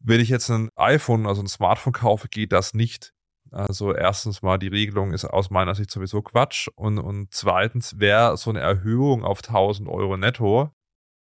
Wenn 0.00 0.20
ich 0.20 0.28
jetzt 0.28 0.50
ein 0.50 0.68
iPhone, 0.76 1.26
also 1.26 1.42
ein 1.42 1.48
Smartphone 1.48 1.94
kaufe, 1.94 2.28
geht 2.28 2.52
das 2.52 2.74
nicht. 2.74 3.13
Also 3.54 3.94
erstens 3.94 4.42
mal, 4.42 4.58
die 4.58 4.68
Regelung 4.68 5.12
ist 5.12 5.24
aus 5.24 5.48
meiner 5.48 5.76
Sicht 5.76 5.90
sowieso 5.90 6.22
Quatsch. 6.22 6.68
Und, 6.74 6.98
und 6.98 7.32
zweitens 7.32 8.00
wäre 8.00 8.36
so 8.36 8.50
eine 8.50 8.60
Erhöhung 8.60 9.24
auf 9.24 9.38
1000 9.38 9.88
Euro 9.88 10.16
netto, 10.16 10.72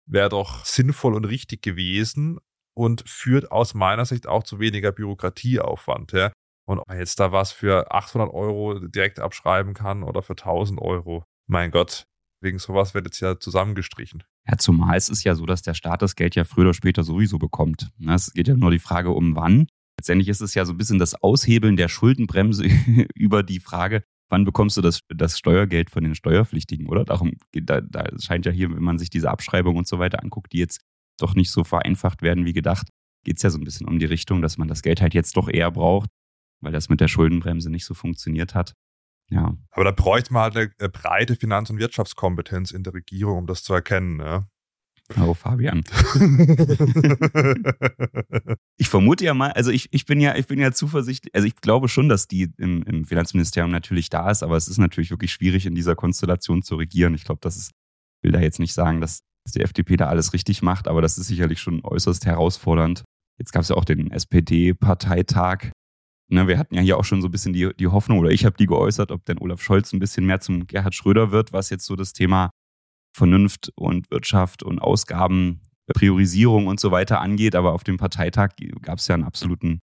wäre 0.05 0.27
doch 0.27 0.65
sinnvoll 0.65 1.15
und 1.15 1.25
richtig 1.25 1.61
gewesen 1.61 2.39
und 2.75 3.07
führt 3.07 3.51
aus 3.51 3.73
meiner 3.73 4.05
Sicht 4.05 4.27
auch 4.27 4.43
zu 4.43 4.59
weniger 4.59 4.91
Bürokratieaufwand. 4.91 6.11
Ja? 6.11 6.33
Und 6.67 6.79
ob 6.79 6.87
man 6.89 6.97
jetzt 6.97 7.21
da 7.21 7.31
was 7.31 7.53
für 7.53 7.91
800 7.91 8.33
Euro 8.33 8.79
direkt 8.79 9.19
abschreiben 9.19 9.73
kann 9.73 10.03
oder 10.03 10.21
für 10.21 10.33
1000 10.33 10.81
Euro, 10.81 11.23
mein 11.47 11.71
Gott, 11.71 12.03
wegen 12.41 12.59
sowas 12.59 12.93
wird 12.93 13.05
jetzt 13.05 13.21
ja 13.21 13.39
zusammengestrichen. 13.39 14.23
Ja, 14.47 14.57
zumal 14.57 14.97
es 14.97 15.09
ist 15.09 15.23
ja 15.23 15.35
so, 15.35 15.45
dass 15.45 15.61
der 15.61 15.73
Staat 15.73 16.01
das 16.01 16.15
Geld 16.15 16.35
ja 16.35 16.43
früher 16.43 16.65
oder 16.65 16.73
später 16.73 17.03
sowieso 17.03 17.37
bekommt. 17.37 17.89
Ne, 17.97 18.13
es 18.13 18.33
geht 18.33 18.47
ja 18.47 18.55
nur 18.55 18.71
die 18.71 18.79
Frage 18.79 19.11
um 19.11 19.35
wann. 19.35 19.67
Letztendlich 19.99 20.29
ist 20.29 20.39
es 20.39 20.53
ja 20.53 20.63
so 20.63 20.71
ein 20.71 20.77
bisschen 20.77 20.97
das 20.97 21.21
Aushebeln 21.21 21.75
der 21.75 21.89
Schuldenbremse 21.89 22.63
über 23.15 23.43
die 23.43 23.59
Frage, 23.59 24.01
wann 24.29 24.45
bekommst 24.45 24.77
du 24.77 24.81
das, 24.81 25.01
das 25.13 25.37
Steuergeld 25.37 25.89
von 25.89 26.05
den 26.05 26.15
Steuerpflichtigen, 26.15 26.87
oder? 26.87 27.03
Darum, 27.03 27.33
da, 27.51 27.81
da 27.81 28.05
scheint 28.17 28.45
ja 28.45 28.53
hier, 28.53 28.73
wenn 28.73 28.81
man 28.81 28.97
sich 28.97 29.09
diese 29.09 29.29
Abschreibung 29.29 29.75
und 29.75 29.89
so 29.89 29.99
weiter 29.99 30.23
anguckt, 30.23 30.53
die 30.53 30.59
jetzt 30.59 30.79
doch 31.19 31.35
nicht 31.35 31.51
so 31.51 31.65
vereinfacht 31.65 32.21
werden 32.21 32.45
wie 32.45 32.53
gedacht, 32.53 32.87
geht 33.25 33.35
es 33.35 33.43
ja 33.43 33.49
so 33.49 33.57
ein 33.57 33.65
bisschen 33.65 33.89
um 33.89 33.99
die 33.99 34.05
Richtung, 34.05 34.41
dass 34.41 34.57
man 34.57 34.69
das 34.69 34.83
Geld 34.83 35.01
halt 35.01 35.13
jetzt 35.13 35.35
doch 35.35 35.49
eher 35.49 35.69
braucht, 35.69 36.09
weil 36.61 36.71
das 36.71 36.87
mit 36.87 37.01
der 37.01 37.09
Schuldenbremse 37.09 37.69
nicht 37.69 37.83
so 37.83 37.93
funktioniert 37.93 38.55
hat. 38.55 38.75
Ja. 39.29 39.57
Aber 39.71 39.83
da 39.83 39.91
bräuchte 39.91 40.31
man 40.31 40.43
halt 40.43 40.55
eine 40.55 40.71
äh, 40.79 40.87
breite 40.87 41.35
Finanz- 41.35 41.69
und 41.71 41.77
Wirtschaftskompetenz 41.77 42.71
in 42.71 42.83
der 42.83 42.93
Regierung, 42.93 43.39
um 43.39 43.47
das 43.47 43.63
zu 43.63 43.73
erkennen. 43.73 44.15
Ne? 44.15 44.47
Oh, 45.17 45.33
Fabian. 45.33 45.83
ich 48.77 48.89
vermute 48.89 49.25
ja 49.25 49.33
mal, 49.33 49.51
also 49.51 49.71
ich, 49.71 49.87
ich 49.91 50.05
bin 50.05 50.21
ja, 50.21 50.35
ich 50.35 50.45
bin 50.45 50.59
ja 50.59 50.71
zuversichtlich, 50.71 51.33
also 51.33 51.47
ich 51.47 51.55
glaube 51.55 51.87
schon, 51.87 52.09
dass 52.09 52.27
die 52.27 52.51
im, 52.57 52.83
im 52.83 53.05
Finanzministerium 53.05 53.71
natürlich 53.71 54.09
da 54.09 54.29
ist, 54.29 54.43
aber 54.43 54.55
es 54.55 54.67
ist 54.67 54.77
natürlich 54.77 55.09
wirklich 55.09 55.31
schwierig, 55.31 55.65
in 55.65 55.73
dieser 55.73 55.95
Konstellation 55.95 56.61
zu 56.61 56.75
regieren. 56.75 57.15
Ich 57.15 57.23
glaube, 57.23 57.39
das 57.41 57.57
ist, 57.57 57.71
will 58.21 58.31
da 58.31 58.39
jetzt 58.39 58.59
nicht 58.59 58.73
sagen, 58.73 59.01
dass, 59.01 59.21
dass 59.45 59.53
die 59.53 59.61
FDP 59.61 59.97
da 59.97 60.07
alles 60.07 60.33
richtig 60.33 60.61
macht, 60.61 60.87
aber 60.87 61.01
das 61.01 61.17
ist 61.17 61.27
sicherlich 61.27 61.59
schon 61.59 61.83
äußerst 61.83 62.27
herausfordernd. 62.27 63.03
Jetzt 63.39 63.51
gab 63.51 63.63
es 63.63 63.69
ja 63.69 63.77
auch 63.77 63.85
den 63.85 64.11
SPD-Parteitag. 64.11 65.71
Ne, 66.31 66.47
wir 66.47 66.59
hatten 66.59 66.75
ja 66.75 66.81
hier 66.81 66.97
auch 66.97 67.05
schon 67.05 67.23
so 67.23 67.29
ein 67.29 67.31
bisschen 67.31 67.53
die, 67.53 67.71
die 67.79 67.87
Hoffnung, 67.87 68.19
oder 68.19 68.29
ich 68.29 68.45
habe 68.45 68.57
die 68.57 68.67
geäußert, 68.67 69.11
ob 69.11 69.25
denn 69.25 69.39
Olaf 69.39 69.63
Scholz 69.63 69.91
ein 69.91 69.99
bisschen 69.99 70.27
mehr 70.27 70.39
zum 70.39 70.67
Gerhard 70.67 70.93
Schröder 70.93 71.31
wird, 71.31 71.51
was 71.51 71.71
jetzt 71.71 71.85
so 71.85 71.95
das 71.95 72.13
Thema 72.13 72.51
Vernunft 73.15 73.71
und 73.75 74.09
Wirtschaft 74.11 74.63
und 74.63 74.79
Ausgaben, 74.79 75.61
Priorisierung 75.93 76.67
und 76.67 76.79
so 76.79 76.91
weiter 76.91 77.21
angeht. 77.21 77.55
Aber 77.55 77.73
auf 77.73 77.83
dem 77.83 77.97
Parteitag 77.97 78.51
gab 78.81 78.99
es 78.99 79.07
ja 79.07 79.15
einen 79.15 79.23
absoluten 79.23 79.79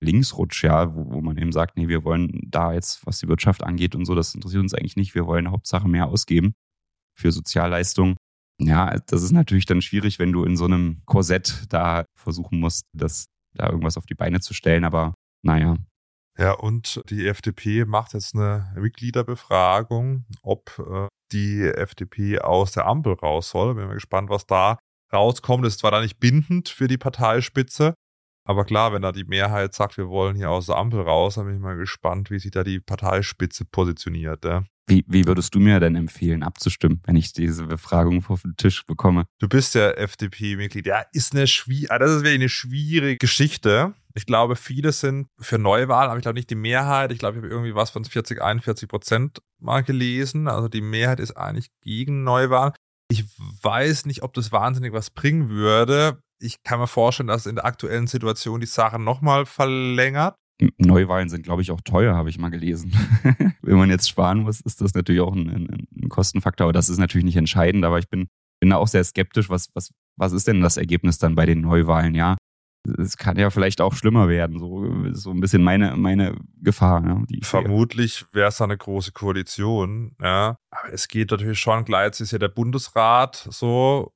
Linksrutsch, 0.00 0.62
ja, 0.62 0.94
wo, 0.94 1.10
wo, 1.10 1.20
man 1.20 1.36
eben 1.38 1.52
sagt, 1.52 1.76
nee, 1.76 1.88
wir 1.88 2.04
wollen 2.04 2.40
da 2.46 2.72
jetzt, 2.72 3.04
was 3.04 3.18
die 3.18 3.28
Wirtschaft 3.28 3.64
angeht 3.64 3.96
und 3.96 4.04
so, 4.04 4.14
das 4.14 4.34
interessiert 4.34 4.62
uns 4.62 4.74
eigentlich 4.74 4.96
nicht. 4.96 5.14
Wir 5.14 5.26
wollen 5.26 5.50
Hauptsache 5.50 5.88
mehr 5.88 6.06
ausgeben 6.06 6.54
für 7.16 7.32
Sozialleistungen. 7.32 8.16
Ja, 8.60 8.96
das 9.06 9.22
ist 9.22 9.32
natürlich 9.32 9.66
dann 9.66 9.82
schwierig, 9.82 10.18
wenn 10.18 10.32
du 10.32 10.44
in 10.44 10.56
so 10.56 10.64
einem 10.64 11.02
Korsett 11.04 11.66
da 11.68 12.04
versuchen 12.14 12.60
musst, 12.60 12.84
das 12.92 13.26
da 13.54 13.68
irgendwas 13.68 13.96
auf 13.96 14.06
die 14.06 14.14
Beine 14.14 14.40
zu 14.40 14.54
stellen. 14.54 14.84
Aber 14.84 15.14
naja. 15.42 15.76
Ja, 16.38 16.52
und 16.52 17.02
die 17.10 17.26
FDP 17.26 17.84
macht 17.84 18.14
jetzt 18.14 18.34
eine 18.34 18.72
Mitgliederbefragung, 18.76 20.24
ob 20.42 20.78
äh, 20.78 21.08
die 21.32 21.62
FDP 21.64 22.38
aus 22.38 22.70
der 22.72 22.86
Ampel 22.86 23.14
raus 23.14 23.50
soll. 23.50 23.74
Bin 23.74 23.86
mal 23.86 23.94
gespannt, 23.94 24.30
was 24.30 24.46
da 24.46 24.78
rauskommt. 25.12 25.64
Das 25.64 25.74
ist 25.74 25.80
zwar 25.80 25.90
da 25.90 26.00
nicht 26.00 26.20
bindend 26.20 26.68
für 26.68 26.86
die 26.86 26.96
Parteispitze, 26.96 27.94
aber 28.48 28.64
klar, 28.64 28.94
wenn 28.94 29.02
da 29.02 29.12
die 29.12 29.24
Mehrheit 29.24 29.74
sagt, 29.74 29.98
wir 29.98 30.08
wollen 30.08 30.34
hier 30.34 30.48
aus 30.48 30.66
der 30.66 30.76
Ampel 30.76 31.02
raus, 31.02 31.34
dann 31.34 31.44
bin 31.44 31.56
ich 31.56 31.60
mal 31.60 31.76
gespannt, 31.76 32.30
wie 32.30 32.38
sich 32.38 32.50
da 32.50 32.64
die 32.64 32.80
Parteispitze 32.80 33.66
positioniert. 33.66 34.42
Ja. 34.46 34.64
Wie, 34.86 35.04
wie 35.06 35.26
würdest 35.26 35.54
du 35.54 35.60
mir 35.60 35.80
denn 35.80 35.94
empfehlen, 35.94 36.42
abzustimmen, 36.42 37.02
wenn 37.04 37.14
ich 37.14 37.34
diese 37.34 37.66
Befragung 37.66 38.24
auf 38.26 38.40
den 38.40 38.56
Tisch 38.56 38.86
bekomme? 38.86 39.26
Du 39.38 39.48
bist 39.48 39.74
ja 39.74 39.90
FDP-Mitglied. 39.90 40.86
Ja, 40.86 41.04
ist 41.12 41.34
eine 41.34 41.46
schwierige, 41.46 41.90
ah, 41.90 41.98
das 41.98 42.10
ist 42.10 42.22
wirklich 42.22 42.36
eine 42.36 42.48
schwierige 42.48 43.18
Geschichte. 43.18 43.92
Ich 44.14 44.24
glaube, 44.24 44.56
viele 44.56 44.92
sind 44.92 45.28
für 45.38 45.58
Neuwahlen, 45.58 46.08
aber 46.08 46.16
ich 46.16 46.22
glaube 46.22 46.38
nicht 46.38 46.48
die 46.48 46.54
Mehrheit. 46.54 47.12
Ich 47.12 47.18
glaube, 47.18 47.36
ich 47.36 47.42
habe 47.42 47.52
irgendwie 47.52 47.74
was 47.74 47.90
von 47.90 48.06
40, 48.06 48.40
41 48.40 48.88
Prozent 48.88 49.42
mal 49.60 49.82
gelesen. 49.82 50.48
Also 50.48 50.68
die 50.68 50.80
Mehrheit 50.80 51.20
ist 51.20 51.36
eigentlich 51.36 51.68
gegen 51.82 52.24
Neuwahlen. 52.24 52.72
Ich 53.10 53.26
weiß 53.62 54.06
nicht, 54.06 54.22
ob 54.22 54.32
das 54.32 54.52
wahnsinnig 54.52 54.94
was 54.94 55.10
bringen 55.10 55.50
würde. 55.50 56.22
Ich 56.40 56.62
kann 56.62 56.78
mir 56.78 56.86
vorstellen, 56.86 57.26
dass 57.26 57.46
in 57.46 57.56
der 57.56 57.64
aktuellen 57.64 58.06
Situation 58.06 58.60
die 58.60 58.66
Sache 58.66 58.98
nochmal 58.98 59.46
verlängert. 59.46 60.34
Neuwahlen 60.78 61.28
sind, 61.28 61.44
glaube 61.44 61.62
ich, 61.62 61.70
auch 61.70 61.80
teuer, 61.80 62.16
habe 62.16 62.30
ich 62.30 62.38
mal 62.38 62.50
gelesen. 62.50 62.92
Wenn 63.62 63.76
man 63.76 63.90
jetzt 63.90 64.08
sparen 64.08 64.40
muss, 64.40 64.60
ist 64.60 64.80
das 64.80 64.94
natürlich 64.94 65.20
auch 65.20 65.34
ein, 65.34 65.48
ein, 65.48 65.86
ein, 65.96 66.08
Kostenfaktor. 66.08 66.64
Aber 66.66 66.72
das 66.72 66.88
ist 66.88 66.98
natürlich 66.98 67.24
nicht 67.24 67.36
entscheidend. 67.36 67.84
Aber 67.84 67.98
ich 67.98 68.08
bin, 68.08 68.28
bin 68.60 68.70
da 68.70 68.76
auch 68.76 68.88
sehr 68.88 69.04
skeptisch. 69.04 69.48
Was, 69.50 69.68
was, 69.74 69.90
was 70.16 70.32
ist 70.32 70.48
denn 70.48 70.60
das 70.60 70.76
Ergebnis 70.76 71.18
dann 71.18 71.36
bei 71.36 71.46
den 71.46 71.60
Neuwahlen? 71.60 72.14
Ja, 72.14 72.36
es 72.98 73.16
kann 73.16 73.38
ja 73.38 73.50
vielleicht 73.50 73.80
auch 73.80 73.94
schlimmer 73.94 74.28
werden. 74.28 74.58
So, 74.58 75.12
so 75.12 75.30
ein 75.30 75.40
bisschen 75.40 75.62
meine, 75.62 75.96
meine 75.96 76.36
Gefahr. 76.60 77.04
Ja, 77.04 77.22
Vermutlich 77.42 78.24
wäre 78.32 78.48
es 78.48 78.60
eine 78.60 78.76
große 78.76 79.12
Koalition. 79.12 80.16
Ja. 80.20 80.56
Aber 80.70 80.92
es 80.92 81.08
geht 81.08 81.30
natürlich 81.30 81.60
schon 81.60 81.84
klar, 81.84 82.04
jetzt 82.04 82.20
ist 82.20 82.32
ja 82.32 82.38
der 82.38 82.48
Bundesrat 82.48 83.48
so 83.50 84.12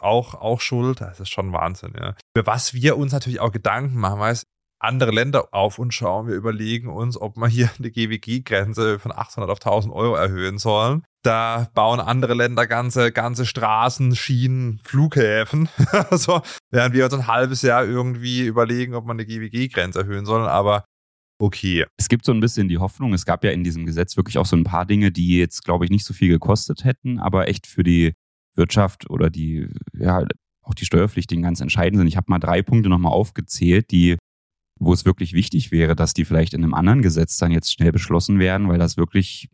auch, 0.00 0.34
auch 0.34 0.60
schuld. 0.60 1.00
Das 1.00 1.20
ist 1.20 1.30
schon 1.30 1.52
Wahnsinn. 1.52 1.92
Ja. 1.98 2.14
Für 2.36 2.46
was 2.46 2.74
wir 2.74 2.96
uns 2.96 3.12
natürlich 3.12 3.40
auch 3.40 3.52
Gedanken 3.52 3.98
machen, 3.98 4.20
weißt 4.20 4.44
andere 4.80 5.10
Länder 5.10 5.48
auf 5.52 5.78
uns 5.78 5.94
schauen. 5.94 6.28
Wir 6.28 6.34
überlegen 6.34 6.88
uns, 6.88 7.20
ob 7.20 7.36
wir 7.36 7.48
hier 7.48 7.70
eine 7.78 7.90
GWG-Grenze 7.90 8.98
von 8.98 9.12
800 9.12 9.50
auf 9.50 9.58
1000 9.58 9.92
Euro 9.92 10.14
erhöhen 10.14 10.58
sollen. 10.58 11.02
Da 11.24 11.68
bauen 11.74 12.00
andere 12.00 12.34
Länder 12.34 12.66
ganze, 12.66 13.10
ganze 13.10 13.44
Straßen, 13.44 14.14
Schienen, 14.14 14.80
Flughäfen. 14.84 15.68
also, 16.10 16.42
während 16.70 16.94
wir 16.94 17.04
uns 17.04 17.14
ein 17.14 17.26
halbes 17.26 17.62
Jahr 17.62 17.84
irgendwie 17.84 18.46
überlegen, 18.46 18.94
ob 18.94 19.04
man 19.04 19.16
eine 19.16 19.26
GWG-Grenze 19.26 20.00
erhöhen 20.00 20.26
soll. 20.26 20.46
Aber 20.46 20.84
okay. 21.40 21.84
Es 21.96 22.08
gibt 22.08 22.24
so 22.24 22.32
ein 22.32 22.40
bisschen 22.40 22.68
die 22.68 22.78
Hoffnung, 22.78 23.12
es 23.14 23.26
gab 23.26 23.42
ja 23.42 23.50
in 23.50 23.64
diesem 23.64 23.84
Gesetz 23.84 24.16
wirklich 24.16 24.38
auch 24.38 24.46
so 24.46 24.56
ein 24.56 24.64
paar 24.64 24.86
Dinge, 24.86 25.10
die 25.10 25.38
jetzt, 25.38 25.64
glaube 25.64 25.84
ich, 25.84 25.90
nicht 25.90 26.04
so 26.04 26.14
viel 26.14 26.28
gekostet 26.28 26.84
hätten, 26.84 27.18
aber 27.18 27.48
echt 27.48 27.66
für 27.66 27.82
die 27.82 28.14
Wirtschaft 28.58 29.08
oder 29.08 29.30
die, 29.30 29.68
ja, 29.94 30.24
auch 30.62 30.74
die 30.74 30.84
Steuerpflichtigen 30.84 31.42
ganz 31.42 31.60
entscheidend 31.60 31.98
sind. 31.98 32.08
Ich 32.08 32.18
habe 32.18 32.26
mal 32.28 32.38
drei 32.38 32.60
Punkte 32.60 32.90
nochmal 32.90 33.12
aufgezählt, 33.12 33.90
die 33.90 34.18
wo 34.78 34.92
es 34.92 35.04
wirklich 35.04 35.32
wichtig 35.32 35.70
wäre, 35.70 35.96
dass 35.96 36.14
die 36.14 36.24
vielleicht 36.24 36.54
in 36.54 36.62
einem 36.62 36.74
anderen 36.74 37.02
Gesetz 37.02 37.36
dann 37.36 37.50
jetzt 37.50 37.72
schnell 37.72 37.92
beschlossen 37.92 38.38
werden, 38.38 38.68
weil 38.68 38.78
das 38.78 38.96
wirklich, 38.96 39.48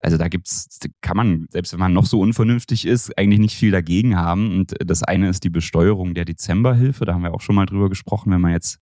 also 0.00 0.16
da 0.16 0.28
gibt's, 0.28 0.78
kann 1.00 1.16
man, 1.16 1.46
selbst 1.50 1.72
wenn 1.72 1.80
man 1.80 1.92
noch 1.92 2.06
so 2.06 2.20
unvernünftig 2.20 2.86
ist, 2.86 3.16
eigentlich 3.18 3.40
nicht 3.40 3.56
viel 3.56 3.70
dagegen 3.70 4.16
haben. 4.16 4.52
Und 4.56 4.74
das 4.78 5.02
eine 5.02 5.28
ist 5.28 5.44
die 5.44 5.50
Besteuerung 5.50 6.14
der 6.14 6.24
Dezemberhilfe. 6.24 7.04
Da 7.04 7.14
haben 7.14 7.22
wir 7.22 7.34
auch 7.34 7.40
schon 7.40 7.56
mal 7.56 7.66
drüber 7.66 7.88
gesprochen, 7.88 8.30
wenn 8.30 8.40
man 8.40 8.52
jetzt, 8.52 8.78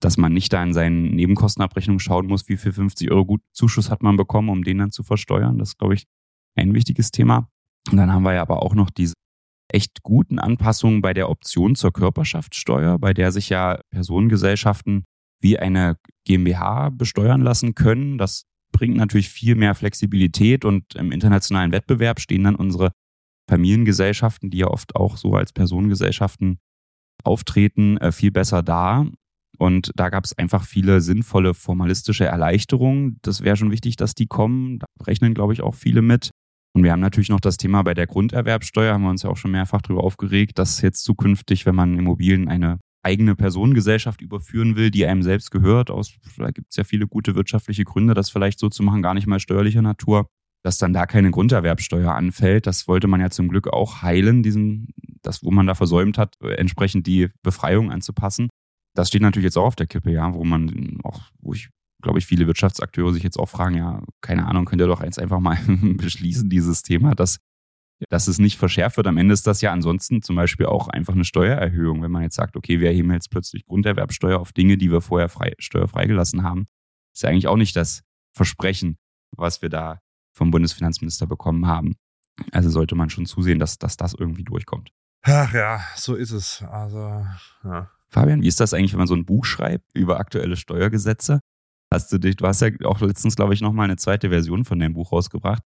dass 0.00 0.16
man 0.16 0.32
nicht 0.32 0.52
da 0.52 0.62
in 0.62 0.72
seinen 0.72 1.14
Nebenkostenabrechnungen 1.14 2.00
schauen 2.00 2.26
muss, 2.26 2.48
wie 2.48 2.56
viel 2.56 2.72
50 2.72 3.10
Euro 3.10 3.24
gut 3.24 3.42
Zuschuss 3.52 3.90
hat 3.90 4.02
man 4.02 4.16
bekommen, 4.16 4.48
um 4.48 4.62
den 4.62 4.78
dann 4.78 4.90
zu 4.90 5.02
versteuern. 5.02 5.58
Das 5.58 5.70
ist, 5.70 5.78
glaube 5.78 5.94
ich, 5.94 6.06
ein 6.54 6.74
wichtiges 6.74 7.10
Thema. 7.10 7.48
Und 7.90 7.96
dann 7.96 8.12
haben 8.12 8.22
wir 8.22 8.34
ja 8.34 8.42
aber 8.42 8.62
auch 8.62 8.74
noch 8.74 8.90
diese 8.90 9.14
echt 9.72 10.02
guten 10.02 10.38
Anpassungen 10.38 11.00
bei 11.02 11.14
der 11.14 11.30
Option 11.30 11.74
zur 11.74 11.92
Körperschaftssteuer, 11.92 12.98
bei 12.98 13.14
der 13.14 13.32
sich 13.32 13.48
ja 13.48 13.80
Personengesellschaften 13.90 15.04
wie 15.40 15.58
eine 15.58 15.96
GmbH 16.24 16.90
besteuern 16.90 17.40
lassen 17.40 17.74
können. 17.74 18.18
Das 18.18 18.44
bringt 18.70 18.96
natürlich 18.96 19.28
viel 19.28 19.54
mehr 19.54 19.74
Flexibilität 19.74 20.64
und 20.64 20.94
im 20.94 21.10
internationalen 21.10 21.72
Wettbewerb 21.72 22.20
stehen 22.20 22.44
dann 22.44 22.54
unsere 22.54 22.92
Familiengesellschaften, 23.48 24.50
die 24.50 24.58
ja 24.58 24.68
oft 24.68 24.94
auch 24.96 25.16
so 25.16 25.34
als 25.34 25.52
Personengesellschaften 25.52 26.58
auftreten, 27.24 27.96
äh, 27.98 28.12
viel 28.12 28.30
besser 28.30 28.62
da. 28.62 29.06
Und 29.58 29.92
da 29.94 30.08
gab 30.08 30.24
es 30.24 30.36
einfach 30.36 30.64
viele 30.64 31.00
sinnvolle 31.00 31.54
formalistische 31.54 32.24
Erleichterungen. 32.24 33.18
Das 33.22 33.42
wäre 33.42 33.56
schon 33.56 33.70
wichtig, 33.70 33.96
dass 33.96 34.14
die 34.14 34.26
kommen. 34.26 34.78
Da 34.78 34.86
rechnen, 35.02 35.34
glaube 35.34 35.52
ich, 35.52 35.60
auch 35.60 35.74
viele 35.74 36.02
mit. 36.02 36.30
Und 36.74 36.84
wir 36.84 36.92
haben 36.92 37.00
natürlich 37.00 37.28
noch 37.28 37.40
das 37.40 37.58
Thema 37.58 37.82
bei 37.82 37.94
der 37.94 38.06
Grunderwerbsteuer, 38.06 38.94
haben 38.94 39.02
wir 39.02 39.10
uns 39.10 39.22
ja 39.22 39.30
auch 39.30 39.36
schon 39.36 39.50
mehrfach 39.50 39.82
darüber 39.82 40.04
aufgeregt, 40.04 40.58
dass 40.58 40.80
jetzt 40.80 41.04
zukünftig, 41.04 41.66
wenn 41.66 41.74
man 41.74 41.98
Immobilien 41.98 42.48
eine 42.48 42.78
eigene 43.04 43.34
Personengesellschaft 43.34 44.22
überführen 44.22 44.76
will, 44.76 44.90
die 44.90 45.04
einem 45.04 45.22
selbst 45.22 45.50
gehört, 45.50 45.90
aus, 45.90 46.14
da 46.36 46.50
gibt 46.50 46.68
es 46.70 46.76
ja 46.76 46.84
viele 46.84 47.06
gute 47.06 47.34
wirtschaftliche 47.34 47.84
Gründe, 47.84 48.14
das 48.14 48.30
vielleicht 48.30 48.58
so 48.58 48.68
zu 48.68 48.82
machen, 48.82 49.02
gar 49.02 49.14
nicht 49.14 49.26
mal 49.26 49.40
steuerlicher 49.40 49.82
Natur, 49.82 50.26
dass 50.62 50.78
dann 50.78 50.92
da 50.92 51.06
keine 51.06 51.30
Grunderwerbsteuer 51.30 52.14
anfällt. 52.14 52.66
Das 52.66 52.86
wollte 52.86 53.08
man 53.08 53.20
ja 53.20 53.30
zum 53.30 53.48
Glück 53.48 53.68
auch 53.68 54.02
heilen, 54.02 54.42
diesen, 54.42 54.88
das, 55.22 55.42
wo 55.42 55.50
man 55.50 55.66
da 55.66 55.74
versäumt 55.74 56.16
hat, 56.16 56.36
entsprechend 56.40 57.06
die 57.06 57.28
Befreiung 57.42 57.90
anzupassen. 57.90 58.48
Das 58.94 59.08
steht 59.08 59.22
natürlich 59.22 59.44
jetzt 59.44 59.58
auch 59.58 59.66
auf 59.66 59.76
der 59.76 59.86
Kippe, 59.86 60.12
ja, 60.12 60.32
wo 60.34 60.44
man 60.44 60.98
auch, 61.02 61.22
wo 61.40 61.54
ich 61.54 61.70
glaube 62.02 62.18
ich, 62.18 62.26
viele 62.26 62.46
Wirtschaftsakteure 62.46 63.12
sich 63.12 63.22
jetzt 63.22 63.38
auch 63.38 63.48
fragen, 63.48 63.76
ja, 63.76 64.02
keine 64.20 64.46
Ahnung, 64.46 64.64
könnt 64.64 64.82
ihr 64.82 64.86
doch 64.86 65.02
jetzt 65.02 65.18
einfach 65.18 65.40
mal 65.40 65.58
beschließen, 65.66 66.50
dieses 66.50 66.82
Thema, 66.82 67.14
dass 67.14 67.38
dass 68.08 68.28
es 68.28 68.38
nicht 68.38 68.58
verschärft 68.58 68.96
wird. 68.96 69.06
Am 69.06 69.16
Ende 69.16 69.34
ist 69.34 69.46
das 69.46 69.60
ja 69.60 69.72
ansonsten 69.72 70.22
zum 70.22 70.36
Beispiel 70.36 70.66
auch 70.66 70.88
einfach 70.88 71.14
eine 71.14 71.24
Steuererhöhung, 71.24 72.02
wenn 72.02 72.10
man 72.10 72.22
jetzt 72.22 72.36
sagt, 72.36 72.56
okay, 72.56 72.80
wir 72.80 72.88
erheben 72.88 73.12
jetzt 73.12 73.30
plötzlich 73.30 73.64
Grunderwerbsteuer 73.64 74.38
auf 74.38 74.52
Dinge, 74.52 74.76
die 74.76 74.90
wir 74.90 75.00
vorher 75.00 75.28
frei, 75.28 75.52
steuerfrei 75.58 76.06
gelassen 76.06 76.42
haben. 76.42 76.66
Ist 77.14 77.22
ja 77.22 77.30
eigentlich 77.30 77.48
auch 77.48 77.56
nicht 77.56 77.76
das 77.76 78.02
Versprechen, 78.34 78.96
was 79.36 79.62
wir 79.62 79.68
da 79.68 80.00
vom 80.34 80.50
Bundesfinanzminister 80.50 81.26
bekommen 81.26 81.66
haben. 81.66 81.94
Also 82.50 82.70
sollte 82.70 82.94
man 82.94 83.10
schon 83.10 83.26
zusehen, 83.26 83.58
dass, 83.58 83.78
dass 83.78 83.96
das 83.96 84.14
irgendwie 84.14 84.44
durchkommt. 84.44 84.90
Ach 85.22 85.52
ja, 85.52 85.82
so 85.94 86.14
ist 86.14 86.32
es. 86.32 86.62
Also, 86.62 87.24
ja. 87.64 87.90
Fabian, 88.08 88.42
wie 88.42 88.48
ist 88.48 88.60
das 88.60 88.74
eigentlich, 88.74 88.92
wenn 88.92 88.98
man 88.98 89.06
so 89.06 89.14
ein 89.14 89.24
Buch 89.24 89.44
schreibt 89.44 89.94
über 89.94 90.18
aktuelle 90.18 90.56
Steuergesetze? 90.56 91.40
Hast 91.92 92.10
du 92.10 92.16
dich, 92.16 92.36
du 92.36 92.46
hast 92.46 92.62
ja 92.62 92.70
auch 92.84 93.00
letztens, 93.02 93.36
glaube 93.36 93.52
ich, 93.52 93.60
nochmal 93.60 93.84
eine 93.84 93.96
zweite 93.96 94.30
Version 94.30 94.64
von 94.64 94.78
deinem 94.78 94.94
Buch 94.94 95.12
rausgebracht. 95.12 95.62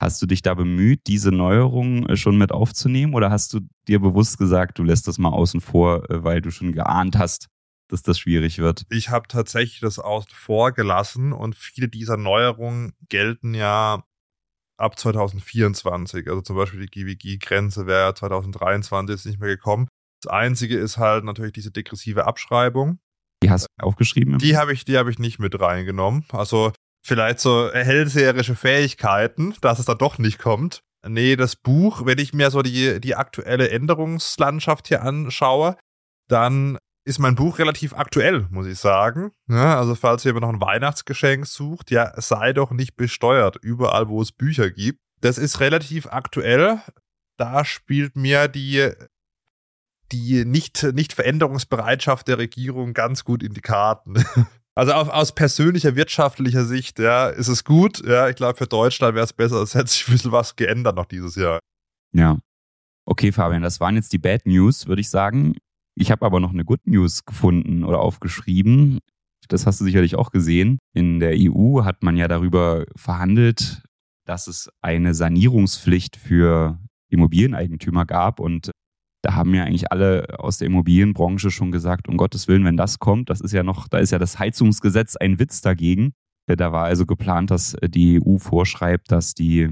Hast 0.00 0.22
du 0.22 0.26
dich 0.26 0.40
da 0.40 0.54
bemüht, 0.54 1.00
diese 1.08 1.32
Neuerungen 1.32 2.08
äh, 2.08 2.16
schon 2.16 2.38
mit 2.38 2.52
aufzunehmen 2.52 3.14
oder 3.14 3.30
hast 3.30 3.52
du 3.54 3.60
dir 3.88 4.00
bewusst 4.00 4.38
gesagt, 4.38 4.78
du 4.78 4.84
lässt 4.84 5.08
das 5.08 5.18
mal 5.18 5.30
außen 5.30 5.60
vor, 5.60 6.08
äh, 6.10 6.22
weil 6.22 6.40
du 6.40 6.52
schon 6.52 6.72
geahnt 6.72 7.18
hast, 7.18 7.48
dass 7.88 8.02
das 8.02 8.20
schwierig 8.20 8.58
wird? 8.58 8.84
Ich 8.90 9.08
habe 9.10 9.26
tatsächlich 9.26 9.80
das 9.80 9.98
außen 9.98 10.30
vor 10.32 10.70
gelassen 10.70 11.32
und 11.32 11.56
viele 11.56 11.88
dieser 11.88 12.16
Neuerungen 12.16 12.92
gelten 13.08 13.54
ja 13.54 14.04
ab 14.76 14.98
2024. 14.98 16.28
Also 16.28 16.40
zum 16.42 16.56
Beispiel 16.56 16.86
die 16.86 17.04
GWG-Grenze 17.04 17.86
wäre 17.86 18.14
2023 18.14 19.14
jetzt 19.14 19.26
nicht 19.26 19.40
mehr 19.40 19.48
gekommen. 19.48 19.88
Das 20.22 20.32
Einzige 20.32 20.78
ist 20.78 20.98
halt 20.98 21.24
natürlich 21.24 21.52
diese 21.52 21.72
degressive 21.72 22.26
Abschreibung. 22.26 22.98
Die 23.44 23.50
hast 23.50 23.66
du 23.66 23.84
aufgeschrieben? 23.84 24.38
Die 24.38 24.56
habe 24.56 24.72
ich, 24.72 24.84
die 24.84 24.96
habe 24.96 25.10
ich 25.10 25.18
nicht 25.18 25.38
mit 25.38 25.60
reingenommen. 25.60 26.24
Also 26.32 26.72
vielleicht 27.04 27.40
so 27.40 27.70
hellseherische 27.70 28.54
Fähigkeiten, 28.54 29.54
dass 29.60 29.78
es 29.78 29.84
da 29.84 29.94
doch 29.94 30.18
nicht 30.18 30.38
kommt. 30.38 30.80
Nee, 31.06 31.36
das 31.36 31.54
Buch, 31.54 32.06
wenn 32.06 32.18
ich 32.18 32.32
mir 32.32 32.50
so 32.50 32.62
die, 32.62 33.00
die 33.00 33.14
aktuelle 33.14 33.68
Änderungslandschaft 33.68 34.88
hier 34.88 35.02
anschaue, 35.02 35.76
dann 36.28 36.78
ist 37.06 37.18
mein 37.18 37.34
Buch 37.34 37.58
relativ 37.58 37.92
aktuell, 37.92 38.46
muss 38.48 38.66
ich 38.66 38.78
sagen. 38.78 39.30
Ja, 39.46 39.78
also 39.78 39.94
falls 39.94 40.24
ihr 40.24 40.32
noch 40.32 40.48
ein 40.48 40.62
Weihnachtsgeschenk 40.62 41.46
sucht, 41.46 41.90
ja, 41.90 42.18
sei 42.18 42.54
doch 42.54 42.70
nicht 42.70 42.96
besteuert, 42.96 43.56
überall 43.60 44.08
wo 44.08 44.22
es 44.22 44.32
Bücher 44.32 44.70
gibt. 44.70 45.00
Das 45.20 45.36
ist 45.36 45.60
relativ 45.60 46.06
aktuell. 46.06 46.80
Da 47.36 47.66
spielt 47.66 48.16
mir 48.16 48.48
die, 48.48 48.90
die 50.14 50.44
nicht, 50.44 50.82
nicht 50.94 51.12
Veränderungsbereitschaft 51.12 52.28
der 52.28 52.38
Regierung 52.38 52.94
ganz 52.94 53.24
gut 53.24 53.42
in 53.42 53.52
die 53.54 53.60
Karten. 53.60 54.14
Also 54.76 54.92
auf, 54.92 55.08
aus 55.08 55.32
persönlicher 55.36 55.94
wirtschaftlicher 55.94 56.64
Sicht, 56.64 56.98
ja, 56.98 57.28
ist 57.28 57.46
es 57.46 57.62
gut. 57.62 58.04
Ja, 58.04 58.28
ich 58.28 58.34
glaube, 58.34 58.58
für 58.58 58.66
Deutschland 58.66 59.14
wäre 59.14 59.24
es 59.24 59.32
besser, 59.32 59.62
es 59.62 59.76
hätte 59.76 59.86
sich 59.86 60.08
ein 60.08 60.14
bisschen 60.14 60.32
was 60.32 60.56
geändert 60.56 60.96
noch 60.96 61.04
dieses 61.06 61.36
Jahr. 61.36 61.60
Ja. 62.12 62.38
Okay, 63.06 63.30
Fabian, 63.30 63.62
das 63.62 63.78
waren 63.78 63.94
jetzt 63.94 64.12
die 64.12 64.18
Bad 64.18 64.46
News, 64.46 64.88
würde 64.88 65.00
ich 65.00 65.10
sagen. 65.10 65.54
Ich 65.94 66.10
habe 66.10 66.26
aber 66.26 66.40
noch 66.40 66.50
eine 66.50 66.64
Good 66.64 66.86
News 66.86 67.24
gefunden 67.24 67.84
oder 67.84 68.00
aufgeschrieben. 68.00 68.98
Das 69.46 69.64
hast 69.64 69.80
du 69.80 69.84
sicherlich 69.84 70.16
auch 70.16 70.30
gesehen. 70.30 70.78
In 70.92 71.20
der 71.20 71.34
EU 71.36 71.84
hat 71.84 72.02
man 72.02 72.16
ja 72.16 72.26
darüber 72.26 72.84
verhandelt, 72.96 73.80
dass 74.24 74.48
es 74.48 74.70
eine 74.80 75.14
Sanierungspflicht 75.14 76.16
für 76.16 76.80
Immobilieneigentümer 77.10 78.06
gab. 78.06 78.40
Und 78.40 78.72
da 79.24 79.34
haben 79.34 79.54
ja 79.54 79.64
eigentlich 79.64 79.90
alle 79.90 80.38
aus 80.38 80.58
der 80.58 80.66
Immobilienbranche 80.66 81.50
schon 81.50 81.72
gesagt, 81.72 82.08
um 82.08 82.18
Gottes 82.18 82.46
Willen, 82.46 82.64
wenn 82.64 82.76
das 82.76 82.98
kommt, 82.98 83.30
das 83.30 83.40
ist 83.40 83.52
ja 83.52 83.62
noch, 83.62 83.88
da 83.88 83.98
ist 83.98 84.10
ja 84.10 84.18
das 84.18 84.38
Heizungsgesetz 84.38 85.16
ein 85.16 85.38
Witz 85.38 85.62
dagegen. 85.62 86.12
Da 86.46 86.72
war 86.72 86.84
also 86.84 87.06
geplant, 87.06 87.50
dass 87.50 87.74
die 87.82 88.20
EU 88.22 88.36
vorschreibt, 88.36 89.10
dass 89.10 89.32
die 89.32 89.70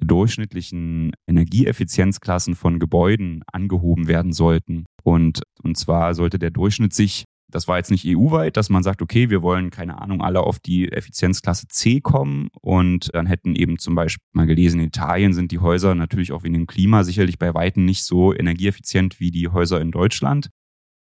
durchschnittlichen 0.00 1.12
Energieeffizienzklassen 1.28 2.54
von 2.54 2.78
Gebäuden 2.78 3.42
angehoben 3.52 4.08
werden 4.08 4.32
sollten. 4.32 4.86
Und, 5.02 5.42
und 5.62 5.76
zwar 5.76 6.14
sollte 6.14 6.38
der 6.38 6.50
Durchschnitt 6.50 6.94
sich, 6.94 7.24
das 7.48 7.68
war 7.68 7.76
jetzt 7.76 7.90
nicht 7.90 8.04
EU-weit, 8.06 8.56
dass 8.56 8.70
man 8.70 8.82
sagt, 8.82 9.02
okay, 9.02 9.30
wir 9.30 9.42
wollen, 9.42 9.70
keine 9.70 10.00
Ahnung, 10.00 10.20
alle 10.20 10.40
auf 10.40 10.58
die 10.58 10.90
Effizienzklasse 10.90 11.68
C 11.68 12.00
kommen 12.00 12.48
und 12.60 13.10
dann 13.14 13.26
hätten 13.26 13.54
eben 13.54 13.78
zum 13.78 13.94
Beispiel 13.94 14.22
mal 14.32 14.46
gelesen, 14.46 14.80
in 14.80 14.86
Italien 14.86 15.32
sind 15.32 15.52
die 15.52 15.60
Häuser 15.60 15.94
natürlich 15.94 16.32
auch 16.32 16.42
wegen 16.42 16.54
dem 16.54 16.66
Klima 16.66 17.04
sicherlich 17.04 17.38
bei 17.38 17.54
Weitem 17.54 17.84
nicht 17.84 18.04
so 18.04 18.34
energieeffizient 18.34 19.20
wie 19.20 19.30
die 19.30 19.48
Häuser 19.48 19.80
in 19.80 19.90
Deutschland. 19.90 20.50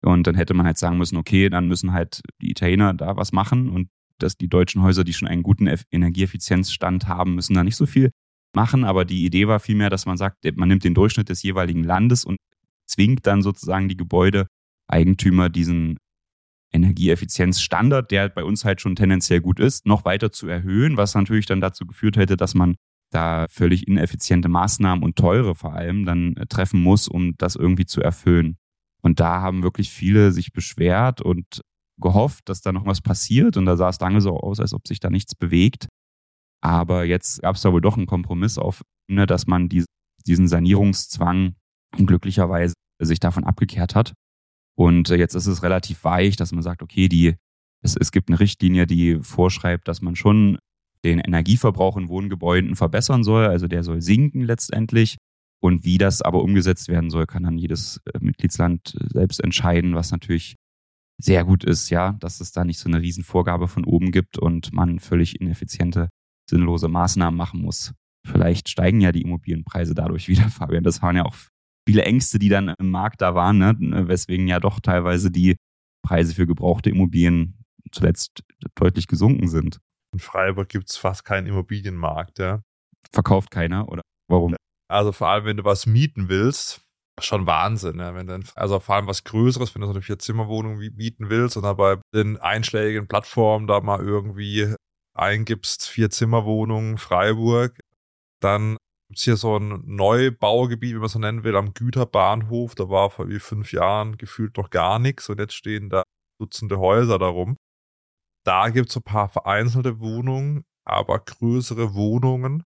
Und 0.03 0.27
dann 0.27 0.35
hätte 0.35 0.53
man 0.53 0.67
halt 0.67 0.77
sagen 0.77 0.99
müssen, 0.99 1.17
okay, 1.17 1.49
dann 1.49 1.67
müssen 1.67 1.93
halt 1.93 2.21
die 2.43 2.51
Italiener 2.51 2.93
da 2.93 3.17
was 3.17 3.33
machen 3.33 3.71
und 3.71 3.89
dass 4.19 4.37
die 4.37 4.49
deutschen 4.49 4.83
Häuser, 4.83 5.03
die 5.03 5.15
schon 5.15 5.29
einen 5.29 5.43
guten 5.43 5.67
Energieeffizienzstand 5.91 7.09
haben, 7.09 7.35
müssen 7.35 7.55
da 7.55 7.65
nicht 7.65 7.77
so 7.77 7.87
viel 7.87 8.11
machen. 8.55 8.85
Aber 8.85 9.05
die 9.05 9.25
Idee 9.25 9.49
war 9.49 9.61
vielmehr, 9.61 9.91
dass 9.91 10.07
man 10.07 10.17
sagt, 10.17 10.45
man 10.57 10.69
nimmt 10.69 10.85
den 10.85 10.95
Durchschnitt 10.95 11.31
des 11.31 11.43
jeweiligen 11.43 11.83
Landes 11.83 12.25
und 12.25 12.37
zwingt 12.87 13.27
dann 13.27 13.43
sozusagen 13.43 13.89
die 13.89 13.97
Gebäudeeigentümer 13.97 15.49
diesen 15.49 15.97
Energieeffizienzstandard, 16.75 18.11
der 18.11 18.29
bei 18.29 18.45
uns 18.45 18.65
halt 18.65 18.81
schon 18.81 18.97
tendenziell 18.97 19.41
gut 19.41 19.61
ist, 19.61 19.87
noch 19.87 20.05
weiter 20.05 20.33
zu 20.33 20.49
erhöhen, 20.49 20.97
was 20.97 21.15
natürlich 21.15 21.47
dann 21.47 21.61
dazu 21.61 21.87
geführt 21.87 22.17
hätte, 22.17 22.37
dass 22.37 22.55
man 22.55 22.77
da 23.11 23.47
völlig 23.49 23.87
ineffiziente 23.87 24.49
Maßnahmen 24.49 25.05
und 25.05 25.17
teure 25.17 25.55
vor 25.55 25.73
allem 25.73 26.05
dann 26.05 26.37
äh, 26.37 26.47
treffen 26.47 26.83
muss, 26.83 27.09
um 27.09 27.37
das 27.39 27.55
irgendwie 27.55 27.87
zu 27.87 28.01
erfüllen. 28.01 28.57
Und 29.03 29.21
da 29.21 29.41
haben 29.41 29.63
wirklich 29.63 29.91
viele 29.91 30.33
sich 30.33 30.53
beschwert 30.53 31.21
und 31.21 31.61
gehofft, 32.01 32.49
dass 32.49 32.61
da 32.61 32.73
noch 32.73 32.87
was 32.87 33.01
passiert. 33.01 33.57
Und 33.57 33.67
da 33.67 33.77
sah 33.77 33.91
es 33.91 34.01
lange 34.01 34.21
so 34.21 34.37
aus, 34.37 34.61
als 34.61 34.73
ob 34.73 34.89
sich 34.89 34.99
da 34.99 35.11
nichts 35.11 35.35
bewegt. 35.35 35.87
Aber 36.63 37.05
jetzt 37.05 37.43
gab 37.43 37.57
es 37.57 37.63
da 37.63 37.73
wohl 37.73 37.83
doch 37.83 37.97
einen 37.97 38.07
Kompromiss 38.07 38.59
auf, 38.59 38.83
ne, 39.09 39.27
dass 39.27 39.47
man 39.47 39.69
die, 39.69 39.85
diesen 40.27 40.49
Sanierungszwang 40.49 41.55
glücklicherweise 41.97 42.75
sich 43.01 43.21
davon 43.21 43.45
abgekehrt 43.45 43.95
hat. 43.95 44.15
Und 44.77 45.11
äh, 45.11 45.17
jetzt 45.17 45.35
ist 45.35 45.47
es 45.47 45.63
relativ 45.63 46.05
weich, 46.05 46.37
dass 46.37 46.53
man 46.53 46.63
sagt, 46.63 46.83
okay, 46.83 47.09
die, 47.09 47.37
es, 47.83 47.97
es 47.97 48.13
gibt 48.13 48.29
eine 48.29 48.41
Richtlinie, 48.41 48.87
die 48.87 49.19
vorschreibt, 49.23 49.89
dass 49.89 50.03
man 50.03 50.17
schon 50.17 50.59
den 51.05 51.21
Energieverbrauch 51.21 51.97
in 51.97 52.09
Wohngebäuden 52.09 52.77
verbessern 52.77 53.25
soll. 53.25 53.47
Also 53.47 53.69
der 53.69 53.85
soll 53.85 54.01
sinken 54.01 54.43
letztendlich. 54.43 55.17
Und 55.61 55.85
wie 55.85 55.99
das 55.99 56.21
aber 56.21 56.43
umgesetzt 56.43 56.89
werden 56.89 57.11
soll, 57.11 57.27
kann 57.27 57.45
dann 57.45 57.57
jedes 57.57 58.01
äh, 58.13 58.19
Mitgliedsland 58.21 58.95
äh, 59.01 59.07
selbst 59.13 59.43
entscheiden, 59.43 59.95
was 59.95 60.11
natürlich 60.11 60.57
sehr 61.19 61.45
gut 61.45 61.65
ist, 61.65 61.91
ja, 61.91 62.13
dass 62.21 62.41
es 62.41 62.53
da 62.53 62.65
nicht 62.65 62.79
so 62.79 62.89
eine 62.89 63.01
Riesenvorgabe 63.01 63.69
von 63.69 63.85
oben 63.85 64.11
gibt 64.11 64.37
und 64.37 64.73
man 64.73 64.99
völlig 64.99 65.41
ineffiziente 65.41 66.09
sinnlose 66.51 66.89
Maßnahmen 66.89 67.37
machen 67.37 67.63
muss. 67.63 67.95
Vielleicht 68.27 68.69
steigen 68.69 69.01
ja 69.01 69.13
die 69.13 69.23
Immobilienpreise 69.23 69.95
dadurch 69.95 70.29
wieder, 70.29 70.49
Fabian. 70.51 70.85
Das 70.85 71.03
waren 71.03 71.17
ja 71.17 71.25
auch 71.25 71.37
viele 71.87 72.03
Ängste, 72.03 72.39
die 72.39 72.49
dann 72.49 72.75
im 72.79 72.91
Markt 72.91 73.21
da 73.21 73.35
waren, 73.35 73.59
ne? 73.59 73.75
weswegen 74.09 74.49
ja 74.49 74.61
doch 74.61 74.81
teilweise 74.81 75.31
die 75.31 75.57
Preise 76.03 76.35
für 76.35 76.47
gebrauchte 76.47 76.91
Immobilien 76.91 77.65
zuletzt 77.93 78.43
deutlich 78.75 79.07
gesunken 79.07 79.49
sind. 79.49 79.79
In 80.13 80.21
Freiburg 80.21 80.69
gibt 80.69 80.91
es 80.91 80.97
fast 80.97 81.25
keinen 81.25 81.47
Immobilienmarkt, 81.47 82.39
ja. 82.39 82.63
Verkauft 83.13 83.51
keiner 83.51 83.89
oder 83.89 84.03
warum? 84.29 84.55
Also 84.89 85.13
vor 85.13 85.29
allem, 85.29 85.45
wenn 85.45 85.57
du 85.57 85.65
was 85.65 85.87
mieten 85.87 86.29
willst, 86.29 86.85
schon 87.21 87.47
Wahnsinn. 87.47 87.99
Ja? 87.99 88.15
Wenn 88.15 88.27
dann, 88.27 88.45
also 88.55 88.81
vor 88.81 88.97
allem 88.97 89.07
was 89.07 89.25
Größeres, 89.25 89.75
wenn 89.75 89.81
du 89.81 89.87
so 89.87 89.93
eine 89.93 90.03
Vier-Zimmer-Wohnung 90.03 90.79
mieten 90.79 91.31
willst 91.31 91.57
und 91.57 91.63
dann 91.63 91.77
bei 91.77 91.99
den 92.15 92.39
einschlägigen 92.39 93.09
Plattformen 93.09 93.67
da 93.67 93.81
mal 93.81 94.01
irgendwie 94.01 94.75
eingibst, 95.15 95.89
Vier-Zimmer-Wohnung, 95.89 96.99
Freiburg, 96.99 97.79
dann 98.41 98.77
gibt 99.09 99.19
es 99.19 99.25
hier 99.25 99.37
so 99.37 99.57
ein 99.57 99.83
Neubaugebiet, 99.87 100.95
wie 100.95 100.99
man 100.99 101.07
es 101.07 101.13
so 101.13 101.19
nennen 101.19 101.45
will, 101.45 101.57
am 101.57 101.75
Güterbahnhof. 101.75 102.75
Da 102.75 102.89
war 102.89 103.11
vor 103.11 103.29
wie 103.29 103.39
fünf 103.39 103.73
Jahren 103.73 104.17
gefühlt 104.17 104.57
noch 104.57 104.71
gar 104.71 104.99
nichts 104.99 105.29
und 105.29 105.39
jetzt 105.39 105.55
stehen 105.55 105.91
da 105.91 106.03
Dutzende 106.41 106.79
Häuser 106.79 107.19
darum. 107.19 107.57
Da 108.45 108.69
gibt 108.71 108.91
es 108.91 108.97
ein 108.97 109.03
paar 109.03 109.29
vereinzelte 109.29 110.01
Wohnungen, 110.01 110.65
aber 110.85 111.19
größere 111.21 111.95
Wohnungen. 111.95 112.65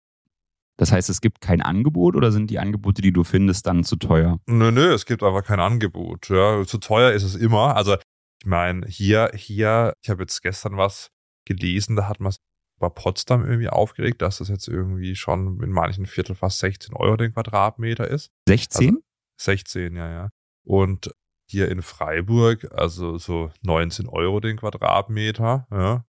Das 0.78 0.91
heißt, 0.91 1.10
es 1.10 1.22
gibt 1.22 1.41
kein 1.41 1.62
Angebot 1.62 2.15
oder 2.15 2.32
sind 2.32 2.50
die 2.50 2.58
Angebote, 2.58 3.02
die 3.02 3.13
du 3.13 3.24
findest, 3.24 3.67
dann 3.67 3.84
zu 3.84 3.98
teuer? 3.98 4.39
Nö, 4.48 4.72
nö, 4.72 4.94
es 4.94 5.06
gibt 5.06 5.22
einfach 5.22 5.44
kein 5.44 5.60
Angebot. 5.60 6.30
Ja, 6.30 6.65
zu 6.65 6.80
teuer 6.80 7.12
ist 7.12 7.24
es 7.24 7.36
immer. 7.36 7.76
Also, 7.76 7.98
ich 8.41 8.48
meine, 8.48 8.88
hier, 8.88 9.32
hier, 9.36 9.94
ich 10.02 10.10
habe 10.10 10.24
jetzt 10.24 10.41
gestern 10.41 10.78
was 10.78 11.10
gelesen, 11.46 11.96
da 11.96 12.08
hat 12.08 12.20
man 12.20 12.34
bei 12.82 12.89
Potsdam 12.89 13.46
irgendwie 13.46 13.70
aufgeregt, 13.70 14.22
dass 14.22 14.39
das 14.39 14.50
jetzt 14.50 14.67
irgendwie 14.67 15.15
schon 15.15 15.62
in 15.63 15.72
manchen 15.72 16.06
Viertel 16.06 16.36
fast 16.36 16.60
16 16.60 16.94
Euro 16.96 17.15
den 17.15 17.34
Quadratmeter 17.34 18.08
ist. 18.08 18.32
16? 18.48 18.89
Also 18.89 19.02
16, 19.39 19.96
ja, 19.96 20.12
ja. 20.12 20.30
Und 20.63 21.15
hier 21.50 21.70
in 21.70 21.82
Freiburg, 21.82 22.67
also 22.72 23.17
so 23.17 23.52
19 23.62 24.08
Euro 24.08 24.39
den 24.39 24.58
Quadratmeter, 24.58 25.67
ja, 25.72 26.06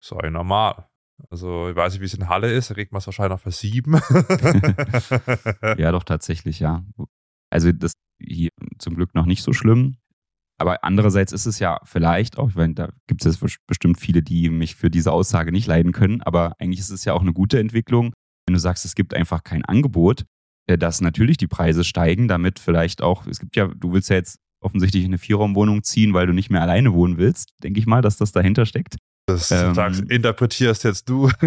so 0.00 0.18
ein 0.18 0.32
normal. 0.32 0.88
Also 1.28 1.68
ich 1.68 1.76
weiß 1.76 1.92
nicht, 1.92 2.00
wie 2.00 2.06
es 2.06 2.14
in 2.14 2.28
Halle 2.28 2.52
ist, 2.52 2.70
da 2.70 2.74
kriegt 2.74 2.92
man 2.92 2.98
es 2.98 3.06
wahrscheinlich 3.06 3.36
noch 3.36 3.40
für 3.40 3.50
sieben. 3.50 3.94
ja, 5.78 5.92
doch 5.92 6.04
tatsächlich, 6.04 6.60
ja. 6.60 6.84
Also 7.50 7.72
das 7.72 7.92
hier 8.18 8.50
zum 8.78 8.94
Glück 8.94 9.14
noch 9.14 9.26
nicht 9.26 9.42
so 9.42 9.52
schlimm. 9.52 9.96
Aber 10.60 10.84
andererseits 10.84 11.32
ist 11.32 11.46
es 11.46 11.58
ja 11.58 11.80
vielleicht 11.84 12.36
auch, 12.36 12.54
meine, 12.54 12.74
da 12.74 12.90
gibt 13.06 13.24
es 13.24 13.40
jetzt 13.40 13.58
bestimmt 13.66 13.98
viele, 13.98 14.22
die 14.22 14.50
mich 14.50 14.74
für 14.76 14.90
diese 14.90 15.10
Aussage 15.10 15.52
nicht 15.52 15.66
leiden 15.66 15.92
können, 15.92 16.20
aber 16.20 16.52
eigentlich 16.58 16.80
ist 16.80 16.90
es 16.90 17.06
ja 17.06 17.14
auch 17.14 17.22
eine 17.22 17.32
gute 17.32 17.58
Entwicklung, 17.58 18.12
wenn 18.46 18.52
du 18.52 18.60
sagst, 18.60 18.84
es 18.84 18.94
gibt 18.94 19.14
einfach 19.14 19.42
kein 19.42 19.64
Angebot, 19.64 20.24
äh, 20.66 20.76
dass 20.76 21.00
natürlich 21.00 21.38
die 21.38 21.46
Preise 21.46 21.82
steigen, 21.82 22.28
damit 22.28 22.58
vielleicht 22.58 23.00
auch, 23.00 23.26
es 23.26 23.40
gibt 23.40 23.56
ja, 23.56 23.68
du 23.68 23.94
willst 23.94 24.10
ja 24.10 24.16
jetzt 24.16 24.36
offensichtlich 24.62 25.06
eine 25.06 25.16
Vierraumwohnung 25.16 25.82
ziehen, 25.82 26.12
weil 26.12 26.26
du 26.26 26.34
nicht 26.34 26.50
mehr 26.50 26.60
alleine 26.60 26.92
wohnen 26.92 27.16
willst, 27.16 27.54
denke 27.62 27.80
ich 27.80 27.86
mal, 27.86 28.02
dass 28.02 28.18
das 28.18 28.32
dahinter 28.32 28.66
steckt. 28.66 28.96
Das 29.26 29.50
ähm, 29.50 29.74
sagst, 29.74 30.02
interpretierst 30.10 30.84
jetzt 30.84 31.08
du. 31.08 31.30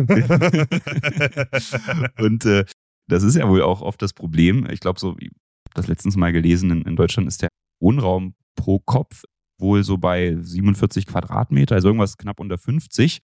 und 2.17 2.45
äh, 2.45 2.65
das 3.07 3.21
ist 3.21 3.35
ja 3.35 3.47
wohl 3.47 3.61
auch 3.61 3.81
oft 3.81 4.01
das 4.01 4.13
Problem. 4.13 4.67
Ich 4.71 4.79
glaube, 4.79 4.99
so, 4.99 5.15
ich 5.19 5.27
habe 5.27 5.75
das 5.75 5.85
letztens 5.85 6.15
mal 6.15 6.33
gelesen, 6.33 6.71
in, 6.71 6.81
in 6.81 6.95
Deutschland 6.95 7.27
ist 7.27 7.43
der 7.43 7.49
Wohnraum 7.79 8.33
pro 8.55 8.79
Kopf 8.79 9.23
wohl 9.59 9.83
so 9.83 9.97
bei 9.97 10.35
47 10.39 11.05
Quadratmeter, 11.05 11.75
also 11.75 11.89
irgendwas 11.89 12.17
knapp 12.17 12.39
unter 12.39 12.57
50. 12.57 13.19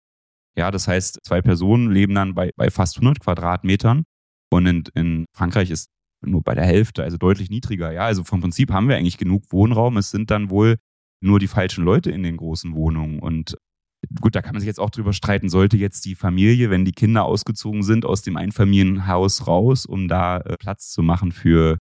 Ja, 0.57 0.71
das 0.71 0.89
heißt, 0.89 1.21
zwei 1.23 1.43
Personen 1.43 1.91
leben 1.91 2.15
dann 2.15 2.35
bei, 2.35 2.51
bei 2.57 2.71
fast 2.71 2.97
100 2.97 3.21
Quadratmetern 3.21 4.05
und 4.51 4.67
in, 4.67 4.85
in 4.95 5.27
Frankreich 5.35 5.71
ist 5.71 5.91
nur 6.23 6.43
bei 6.43 6.55
der 6.55 6.65
Hälfte, 6.65 7.03
also 7.03 7.17
deutlich 7.17 7.51
niedriger. 7.51 7.93
Ja, 7.93 8.07
also 8.07 8.25
vom 8.25 8.41
Prinzip 8.41 8.71
haben 8.73 8.89
wir 8.89 8.97
eigentlich 8.97 9.19
genug 9.19 9.45
Wohnraum. 9.51 9.97
Es 9.97 10.11
sind 10.11 10.31
dann 10.31 10.51
wohl 10.51 10.77
nur 11.23 11.39
die 11.39 11.47
falschen 11.47 11.85
Leute 11.85 12.11
in 12.11 12.23
den 12.23 12.37
großen 12.37 12.75
Wohnungen. 12.75 13.19
Und 13.19 13.57
gut, 14.21 14.35
da 14.35 14.43
kann 14.43 14.55
man 14.55 14.61
sich 14.61 14.67
jetzt 14.67 14.81
auch 14.81 14.91
drüber 14.91 15.13
streiten, 15.13 15.49
sollte 15.49 15.77
jetzt 15.77 16.05
die 16.05 16.15
Familie, 16.15 16.71
wenn 16.71 16.85
die 16.85 16.93
Kinder 16.93 17.25
ausgezogen 17.25 17.83
sind, 17.83 18.05
aus 18.05 18.23
dem 18.23 18.37
Einfamilienhaus 18.37 19.47
raus, 19.47 19.87
um 19.87 20.09
da 20.09 20.39
äh, 20.39 20.57
Platz 20.59 20.91
zu 20.91 21.03
machen 21.03 21.33
für 21.33 21.79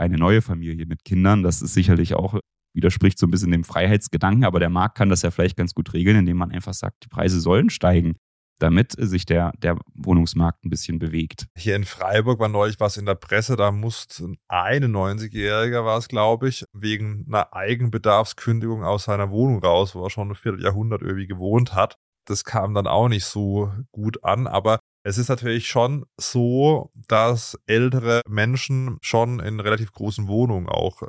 eine 0.00 0.16
neue 0.16 0.42
Familie 0.42 0.86
mit 0.86 1.04
Kindern. 1.04 1.42
Das 1.42 1.62
ist 1.62 1.74
sicherlich 1.74 2.14
auch 2.14 2.40
widerspricht 2.74 3.18
so 3.18 3.26
ein 3.26 3.30
bisschen 3.30 3.50
dem 3.50 3.64
Freiheitsgedanken, 3.64 4.44
aber 4.44 4.60
der 4.60 4.70
Markt 4.70 4.96
kann 4.96 5.08
das 5.08 5.22
ja 5.22 5.30
vielleicht 5.30 5.56
ganz 5.56 5.74
gut 5.74 5.92
regeln, 5.92 6.16
indem 6.16 6.36
man 6.36 6.52
einfach 6.52 6.74
sagt, 6.74 7.04
die 7.04 7.08
Preise 7.08 7.40
sollen 7.40 7.68
steigen 7.68 8.14
damit 8.60 8.94
sich 8.96 9.26
der, 9.26 9.52
der 9.58 9.76
Wohnungsmarkt 9.94 10.64
ein 10.64 10.70
bisschen 10.70 10.98
bewegt. 10.98 11.46
Hier 11.56 11.76
in 11.76 11.84
Freiburg 11.84 12.38
war 12.38 12.48
neulich 12.48 12.78
was 12.78 12.96
in 12.96 13.06
der 13.06 13.14
Presse, 13.14 13.56
da 13.56 13.72
musste 13.72 14.36
ein 14.48 14.84
91-Jähriger 14.84 15.84
war 15.84 15.98
es, 15.98 16.08
glaube 16.08 16.48
ich, 16.48 16.64
wegen 16.72 17.24
einer 17.26 17.52
Eigenbedarfskündigung 17.54 18.84
aus 18.84 19.04
seiner 19.04 19.30
Wohnung 19.30 19.62
raus, 19.62 19.94
wo 19.94 20.04
er 20.04 20.10
schon 20.10 20.30
ein 20.30 20.34
Vierteljahrhundert 20.34 21.02
irgendwie 21.02 21.26
gewohnt 21.26 21.74
hat. 21.74 21.96
Das 22.26 22.44
kam 22.44 22.74
dann 22.74 22.86
auch 22.86 23.08
nicht 23.08 23.24
so 23.24 23.72
gut 23.90 24.22
an, 24.22 24.46
aber 24.46 24.78
es 25.10 25.18
ist 25.18 25.28
natürlich 25.28 25.66
schon 25.66 26.06
so, 26.16 26.92
dass 26.94 27.58
ältere 27.66 28.22
Menschen 28.28 28.96
schon 29.02 29.40
in 29.40 29.58
relativ 29.58 29.92
großen 29.92 30.28
Wohnungen 30.28 30.68
auch 30.68 31.02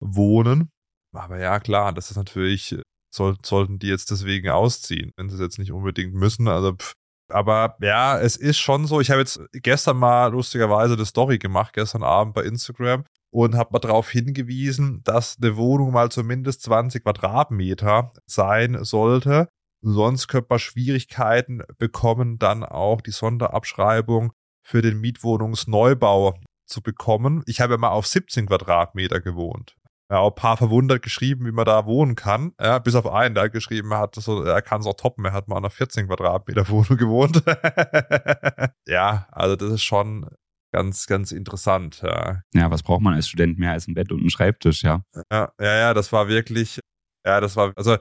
wohnen. 0.00 0.70
Aber 1.14 1.38
ja, 1.38 1.60
klar, 1.60 1.92
das 1.92 2.10
ist 2.10 2.16
natürlich 2.16 2.76
soll, 3.14 3.36
sollten 3.44 3.78
die 3.78 3.88
jetzt 3.88 4.10
deswegen 4.10 4.48
ausziehen, 4.48 5.12
wenn 5.16 5.28
sie 5.28 5.34
es 5.34 5.40
jetzt 5.40 5.58
nicht 5.58 5.70
unbedingt 5.70 6.14
müssen. 6.14 6.48
Also, 6.48 6.72
pff. 6.72 6.94
aber 7.30 7.76
ja, 7.82 8.18
es 8.18 8.36
ist 8.36 8.58
schon 8.58 8.86
so. 8.86 9.00
Ich 9.02 9.10
habe 9.10 9.20
jetzt 9.20 9.38
gestern 9.52 9.98
mal 9.98 10.32
lustigerweise 10.32 10.94
eine 10.94 11.04
Story 11.04 11.38
gemacht, 11.38 11.74
gestern 11.74 12.02
Abend 12.02 12.34
bei 12.34 12.42
Instagram 12.42 13.04
und 13.30 13.54
habe 13.54 13.70
mal 13.72 13.80
darauf 13.80 14.08
hingewiesen, 14.08 15.02
dass 15.04 15.36
eine 15.40 15.56
Wohnung 15.56 15.92
mal 15.92 16.10
zumindest 16.10 16.62
20 16.62 17.02
Quadratmeter 17.04 18.12
sein 18.26 18.82
sollte. 18.82 19.48
Sonst 19.82 20.28
könnte 20.28 20.48
man 20.50 20.58
Schwierigkeiten 20.58 21.62
bekommen, 21.78 22.38
dann 22.38 22.64
auch 22.64 23.00
die 23.00 23.10
Sonderabschreibung 23.10 24.32
für 24.62 24.82
den 24.82 24.98
Mietwohnungsneubau 25.00 26.38
zu 26.66 26.82
bekommen. 26.82 27.42
Ich 27.46 27.60
habe 27.60 27.74
ja 27.74 27.78
mal 27.78 27.90
auf 27.90 28.06
17 28.06 28.46
Quadratmeter 28.46 29.20
gewohnt 29.20 29.76
ja, 30.10 30.18
auch 30.18 30.30
ein 30.30 30.36
paar 30.36 30.56
verwundert 30.56 31.02
geschrieben, 31.02 31.46
wie 31.46 31.52
man 31.52 31.64
da 31.64 31.84
wohnen 31.86 32.14
kann. 32.14 32.52
Ja, 32.60 32.78
bis 32.78 32.94
auf 32.94 33.06
einen, 33.06 33.34
der 33.34 33.50
geschrieben 33.50 33.92
hat, 33.94 34.14
so, 34.14 34.42
er 34.42 34.62
kann 34.62 34.80
es 34.80 34.86
auch 34.86 34.96
toppen, 34.96 35.24
er 35.24 35.32
hat 35.32 35.48
mal 35.48 35.56
an 35.56 35.64
einer 35.64 35.70
14 35.70 36.06
Quadratmeter 36.06 36.68
Wohnung 36.68 36.96
gewohnt. 36.96 37.42
ja, 38.86 39.26
also 39.32 39.56
das 39.56 39.72
ist 39.72 39.82
schon 39.82 40.28
ganz, 40.72 41.06
ganz 41.06 41.32
interessant. 41.32 42.02
Ja. 42.02 42.42
ja, 42.54 42.70
was 42.70 42.82
braucht 42.82 43.02
man 43.02 43.14
als 43.14 43.28
Student 43.28 43.58
mehr 43.58 43.72
als 43.72 43.88
ein 43.88 43.94
Bett 43.94 44.12
und 44.12 44.20
einen 44.20 44.30
Schreibtisch, 44.30 44.82
ja? 44.82 45.02
Ja, 45.32 45.52
ja, 45.60 45.76
ja, 45.76 45.94
das 45.94 46.12
war 46.12 46.28
wirklich, 46.28 46.80
ja, 47.26 47.40
das 47.40 47.56
war, 47.56 47.72
also 47.76 47.96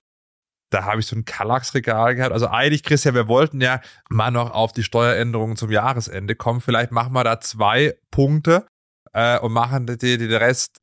da 0.71 0.85
habe 0.85 0.99
ich 0.99 1.07
so 1.07 1.15
ein 1.15 1.25
Kallax-Regal 1.25 2.15
gehabt. 2.15 2.33
Also 2.33 2.47
eigentlich, 2.47 2.83
Christian, 2.83 3.15
wir 3.15 3.27
wollten 3.27 3.61
ja 3.61 3.81
mal 4.09 4.31
noch 4.31 4.51
auf 4.51 4.73
die 4.73 4.83
Steueränderungen 4.83 5.55
zum 5.55 5.71
Jahresende 5.71 6.35
kommen. 6.35 6.61
Vielleicht 6.61 6.91
machen 6.91 7.13
wir 7.13 7.23
da 7.23 7.39
zwei 7.39 7.95
Punkte 8.11 8.65
äh, 9.13 9.39
und 9.39 9.53
machen 9.53 9.85
den, 9.85 9.97
den 9.97 10.33
Rest 10.33 10.77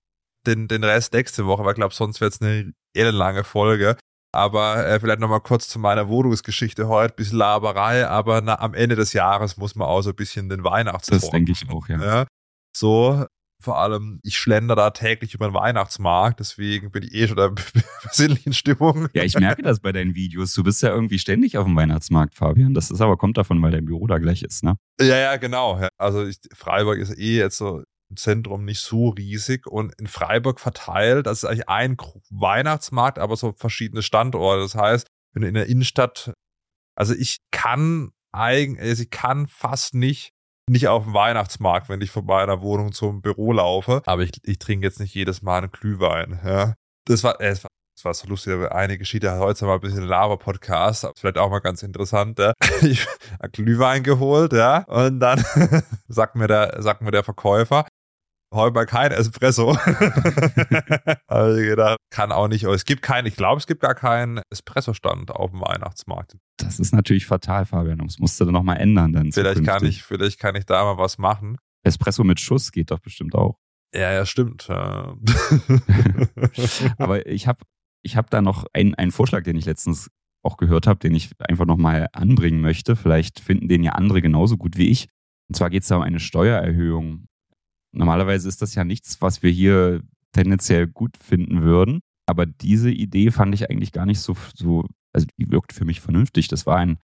den, 0.46 0.68
den 0.68 0.84
Rest 0.84 1.12
nächste 1.12 1.46
Woche, 1.46 1.64
weil 1.64 1.72
ich 1.72 1.76
glaube, 1.76 1.94
sonst 1.94 2.20
wird 2.20 2.34
es 2.34 2.40
eine 2.40 2.72
ellenlange 2.94 3.44
Folge. 3.44 3.96
Aber 4.34 4.86
äh, 4.86 4.98
vielleicht 4.98 5.20
nochmal 5.20 5.40
kurz 5.40 5.68
zu 5.68 5.78
meiner 5.78 6.08
Wohnungsgeschichte 6.08 6.88
heute, 6.88 7.14
bisschen 7.14 7.38
Laberei, 7.38 8.08
aber 8.08 8.40
na, 8.40 8.58
am 8.60 8.72
Ende 8.72 8.96
des 8.96 9.12
Jahres 9.12 9.58
muss 9.58 9.74
man 9.74 9.86
auch 9.86 10.00
so 10.00 10.10
ein 10.10 10.16
bisschen 10.16 10.48
den 10.48 10.64
Weihnachtstorn. 10.64 11.20
Das 11.20 11.30
denke 11.30 11.52
ich 11.52 11.68
auch, 11.68 11.86
ja. 11.88 12.02
ja. 12.02 12.26
So, 12.74 13.26
vor 13.62 13.78
allem, 13.78 14.20
ich 14.22 14.38
schlender 14.38 14.76
da 14.76 14.90
täglich 14.90 15.34
über 15.34 15.48
den 15.48 15.54
Weihnachtsmarkt, 15.54 16.40
deswegen 16.40 16.90
bin 16.90 17.04
ich 17.04 17.14
eh 17.14 17.28
schon 17.28 17.38
in 17.38 17.54
besinnlichen 18.02 18.52
Stimmung. 18.52 19.08
Ja, 19.14 19.22
ich 19.22 19.38
merke 19.38 19.62
das 19.62 19.80
bei 19.80 19.92
deinen 19.92 20.14
Videos. 20.14 20.52
Du 20.54 20.62
bist 20.62 20.82
ja 20.82 20.90
irgendwie 20.90 21.18
ständig 21.18 21.56
auf 21.56 21.64
dem 21.64 21.76
Weihnachtsmarkt, 21.76 22.34
Fabian. 22.34 22.74
Das 22.74 22.90
ist 22.90 23.00
aber 23.00 23.16
kommt 23.16 23.38
davon, 23.38 23.62
weil 23.62 23.70
dein 23.70 23.84
Büro 23.84 24.06
da 24.06 24.18
gleich 24.18 24.42
ist, 24.42 24.64
ne? 24.64 24.76
Ja, 25.00 25.16
ja, 25.16 25.36
genau. 25.36 25.80
Also 25.96 26.26
ich, 26.26 26.36
Freiburg 26.54 26.98
ist 26.98 27.16
eh 27.16 27.38
jetzt 27.38 27.56
so 27.56 27.82
Zentrum 28.16 28.64
nicht 28.64 28.80
so 28.80 29.10
riesig 29.10 29.66
und 29.66 29.94
in 29.98 30.06
Freiburg 30.06 30.60
verteilt. 30.60 31.26
Das 31.26 31.42
ist 31.42 31.44
eigentlich 31.44 31.68
ein 31.68 31.96
Weihnachtsmarkt, 32.30 33.18
aber 33.18 33.36
so 33.36 33.52
verschiedene 33.56 34.02
Standorte. 34.02 34.62
Das 34.62 34.74
heißt, 34.74 35.06
wenn 35.32 35.42
du 35.42 35.48
in 35.48 35.54
der 35.54 35.66
Innenstadt, 35.66 36.32
also 36.94 37.14
ich 37.14 37.38
kann 37.50 38.10
eigentlich, 38.32 38.80
also 38.80 39.02
ich 39.02 39.10
kann 39.10 39.46
fast 39.46 39.94
nicht 39.94 40.32
nicht 40.68 40.88
auf 40.88 41.04
dem 41.04 41.14
Weihnachtsmarkt, 41.14 41.88
wenn 41.88 42.00
ich 42.00 42.10
von 42.10 42.24
meiner 42.24 42.62
Wohnung 42.62 42.92
zum 42.92 43.20
Büro 43.20 43.52
laufe. 43.52 44.02
Aber 44.06 44.22
ich, 44.22 44.32
ich 44.44 44.58
trinke 44.58 44.86
jetzt 44.86 45.00
nicht 45.00 45.14
jedes 45.14 45.42
Mal 45.42 45.58
einen 45.58 45.72
Glühwein. 45.72 46.40
Ja. 46.44 46.74
Das 47.06 47.24
war, 47.24 47.40
es 47.40 47.64
war 47.64 47.70
das 47.94 48.04
war 48.06 48.14
so 48.14 48.26
lustig, 48.26 48.72
eine 48.72 48.96
Geschichte 48.96 49.38
heute 49.38 49.66
mal 49.66 49.74
ein 49.74 49.80
bisschen 49.80 50.04
Laber-Podcast, 50.04 51.08
vielleicht 51.14 51.36
auch 51.36 51.50
mal 51.50 51.60
ganz 51.60 51.82
interessant. 51.82 52.38
Ja. 52.38 52.52
Ich 52.82 53.06
habe 53.38 53.50
Glühwein 53.52 54.02
geholt, 54.02 54.52
ja, 54.52 54.78
und 54.88 55.20
dann 55.20 55.44
sagt 56.08 56.34
mir 56.34 56.48
der, 56.48 56.82
sagt 56.82 57.02
mir 57.02 57.12
der 57.12 57.22
Verkäufer, 57.22 57.86
heute 58.52 58.74
mal 58.74 58.86
kein 58.86 59.12
Espresso. 59.12 59.76
Habe 59.76 61.60
ich 61.60 61.68
gedacht, 61.68 61.98
kann 62.10 62.32
auch 62.32 62.48
nicht. 62.48 62.64
Es 62.64 62.84
gibt 62.84 63.02
keinen, 63.02 63.26
ich 63.26 63.36
glaube, 63.36 63.58
es 63.58 63.66
gibt 63.66 63.80
gar 63.80 63.94
keinen 63.94 64.40
Espresso-Stand 64.50 65.30
auf 65.30 65.50
dem 65.50 65.60
Weihnachtsmarkt. 65.60 66.36
Das 66.58 66.78
ist 66.78 66.94
natürlich 66.94 67.26
fatal, 67.26 67.66
Fabian. 67.66 67.98
Das 67.98 68.18
musst 68.18 68.40
du 68.40 68.44
dann 68.44 68.54
nochmal 68.54 68.78
ändern 68.78 69.12
dann. 69.12 69.32
Vielleicht 69.32 69.64
kann 69.64 69.84
ich, 69.84 70.02
vielleicht 70.02 70.38
kann 70.38 70.54
ich 70.54 70.66
da 70.66 70.84
mal 70.84 70.98
was 70.98 71.18
machen. 71.18 71.56
Espresso 71.84 72.24
mit 72.24 72.40
Schuss 72.40 72.72
geht 72.72 72.90
doch 72.90 73.00
bestimmt 73.00 73.34
auch. 73.34 73.58
Ja, 73.94 74.12
ja, 74.12 74.24
stimmt. 74.24 74.70
Aber 76.98 77.26
ich 77.26 77.46
habe 77.46 77.64
ich 78.02 78.16
hab 78.16 78.30
da 78.30 78.40
noch 78.40 78.64
einen, 78.72 78.94
einen 78.94 79.12
Vorschlag, 79.12 79.42
den 79.42 79.56
ich 79.56 79.66
letztens 79.66 80.10
auch 80.42 80.56
gehört 80.56 80.86
habe, 80.86 80.98
den 80.98 81.14
ich 81.14 81.30
einfach 81.40 81.66
nochmal 81.66 82.08
anbringen 82.12 82.60
möchte. 82.60 82.96
Vielleicht 82.96 83.40
finden 83.40 83.68
den 83.68 83.82
ja 83.82 83.92
andere 83.92 84.22
genauso 84.22 84.56
gut 84.56 84.76
wie 84.76 84.88
ich. 84.88 85.08
Und 85.48 85.56
zwar 85.56 85.70
geht 85.70 85.82
es 85.82 85.88
da 85.88 85.96
um 85.96 86.02
eine 86.02 86.20
Steuererhöhung 86.20 87.26
Normalerweise 87.92 88.48
ist 88.48 88.62
das 88.62 88.74
ja 88.74 88.84
nichts, 88.84 89.20
was 89.20 89.42
wir 89.42 89.50
hier 89.50 90.02
tendenziell 90.32 90.86
gut 90.86 91.16
finden 91.16 91.62
würden. 91.62 92.00
Aber 92.26 92.46
diese 92.46 92.90
Idee 92.90 93.30
fand 93.30 93.54
ich 93.54 93.70
eigentlich 93.70 93.92
gar 93.92 94.06
nicht 94.06 94.20
so, 94.20 94.36
so, 94.54 94.86
also 95.12 95.26
die 95.38 95.50
wirkt 95.50 95.72
für 95.72 95.84
mich 95.84 96.00
vernünftig. 96.00 96.48
Das 96.48 96.66
war 96.66 96.78
ein 96.78 96.98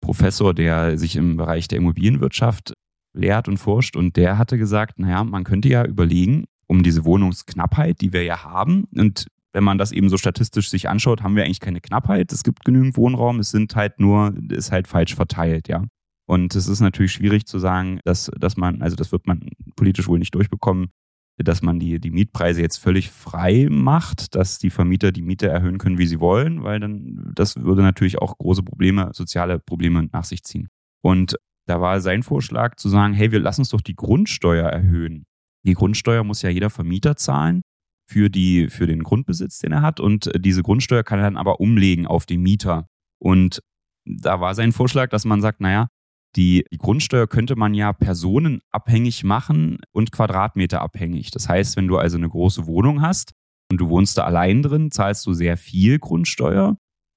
Professor, 0.00 0.52
der 0.52 0.98
sich 0.98 1.16
im 1.16 1.36
Bereich 1.36 1.68
der 1.68 1.78
Immobilienwirtschaft 1.78 2.74
lehrt 3.16 3.48
und 3.48 3.56
forscht 3.56 3.96
und 3.96 4.16
der 4.16 4.38
hatte 4.38 4.58
gesagt, 4.58 4.98
naja, 4.98 5.24
man 5.24 5.44
könnte 5.44 5.68
ja 5.68 5.84
überlegen, 5.84 6.44
um 6.66 6.82
diese 6.82 7.04
Wohnungsknappheit, 7.04 8.00
die 8.00 8.12
wir 8.12 8.24
ja 8.24 8.42
haben 8.42 8.84
und 8.96 9.28
wenn 9.54 9.64
man 9.64 9.78
das 9.78 9.92
eben 9.92 10.08
so 10.08 10.18
statistisch 10.18 10.68
sich 10.68 10.88
anschaut, 10.88 11.22
haben 11.22 11.36
wir 11.36 11.44
eigentlich 11.44 11.60
keine 11.60 11.80
Knappheit. 11.80 12.32
Es 12.32 12.42
gibt 12.42 12.64
genügend 12.64 12.96
Wohnraum, 12.96 13.38
es 13.38 13.50
sind 13.50 13.76
halt 13.76 14.00
nur, 14.00 14.34
ist 14.50 14.72
halt 14.72 14.88
falsch 14.88 15.14
verteilt, 15.14 15.68
ja. 15.68 15.84
Und 16.26 16.54
es 16.54 16.68
ist 16.68 16.80
natürlich 16.80 17.12
schwierig 17.12 17.46
zu 17.46 17.58
sagen, 17.58 18.00
dass, 18.04 18.30
dass 18.38 18.56
man, 18.56 18.82
also 18.82 18.96
das 18.96 19.12
wird 19.12 19.26
man 19.26 19.50
politisch 19.76 20.08
wohl 20.08 20.18
nicht 20.18 20.34
durchbekommen, 20.34 20.88
dass 21.36 21.62
man 21.62 21.80
die, 21.80 21.98
die 21.98 22.10
Mietpreise 22.10 22.62
jetzt 22.62 22.78
völlig 22.78 23.10
frei 23.10 23.66
macht, 23.68 24.34
dass 24.34 24.58
die 24.58 24.70
Vermieter 24.70 25.10
die 25.10 25.22
Miete 25.22 25.48
erhöhen 25.48 25.78
können, 25.78 25.98
wie 25.98 26.06
sie 26.06 26.20
wollen, 26.20 26.62
weil 26.62 26.78
dann 26.78 27.32
das 27.34 27.56
würde 27.56 27.82
natürlich 27.82 28.18
auch 28.18 28.38
große 28.38 28.62
Probleme, 28.62 29.10
soziale 29.12 29.58
Probleme 29.58 30.08
nach 30.12 30.24
sich 30.24 30.44
ziehen. 30.44 30.68
Und 31.02 31.36
da 31.66 31.80
war 31.80 32.00
sein 32.00 32.22
Vorschlag 32.22 32.76
zu 32.76 32.88
sagen, 32.88 33.14
hey, 33.14 33.32
wir 33.32 33.40
lassen 33.40 33.62
uns 33.62 33.70
doch 33.70 33.80
die 33.80 33.96
Grundsteuer 33.96 34.68
erhöhen. 34.68 35.26
Die 35.64 35.74
Grundsteuer 35.74 36.22
muss 36.24 36.42
ja 36.42 36.50
jeder 36.50 36.70
Vermieter 36.70 37.16
zahlen 37.16 37.62
für, 38.06 38.28
die, 38.28 38.68
für 38.68 38.86
den 38.86 39.02
Grundbesitz, 39.02 39.58
den 39.58 39.72
er 39.72 39.82
hat. 39.82 39.98
Und 39.98 40.30
diese 40.38 40.62
Grundsteuer 40.62 41.02
kann 41.02 41.18
er 41.18 41.24
dann 41.24 41.36
aber 41.36 41.60
umlegen 41.60 42.06
auf 42.06 42.26
den 42.26 42.42
Mieter. 42.42 42.86
Und 43.18 43.62
da 44.04 44.40
war 44.40 44.54
sein 44.54 44.72
Vorschlag, 44.72 45.08
dass 45.08 45.24
man 45.24 45.40
sagt, 45.40 45.60
naja, 45.60 45.88
die, 46.36 46.64
die 46.72 46.78
Grundsteuer 46.78 47.26
könnte 47.26 47.56
man 47.56 47.74
ja 47.74 47.92
personenabhängig 47.92 49.24
machen 49.24 49.78
und 49.92 50.12
quadratmeterabhängig. 50.12 51.30
Das 51.30 51.48
heißt, 51.48 51.76
wenn 51.76 51.86
du 51.86 51.96
also 51.96 52.16
eine 52.16 52.28
große 52.28 52.66
Wohnung 52.66 53.02
hast 53.02 53.32
und 53.70 53.80
du 53.80 53.88
wohnst 53.88 54.18
da 54.18 54.24
allein 54.24 54.62
drin, 54.62 54.90
zahlst 54.90 55.26
du 55.26 55.32
sehr 55.32 55.56
viel 55.56 55.98
Grundsteuer. 55.98 56.76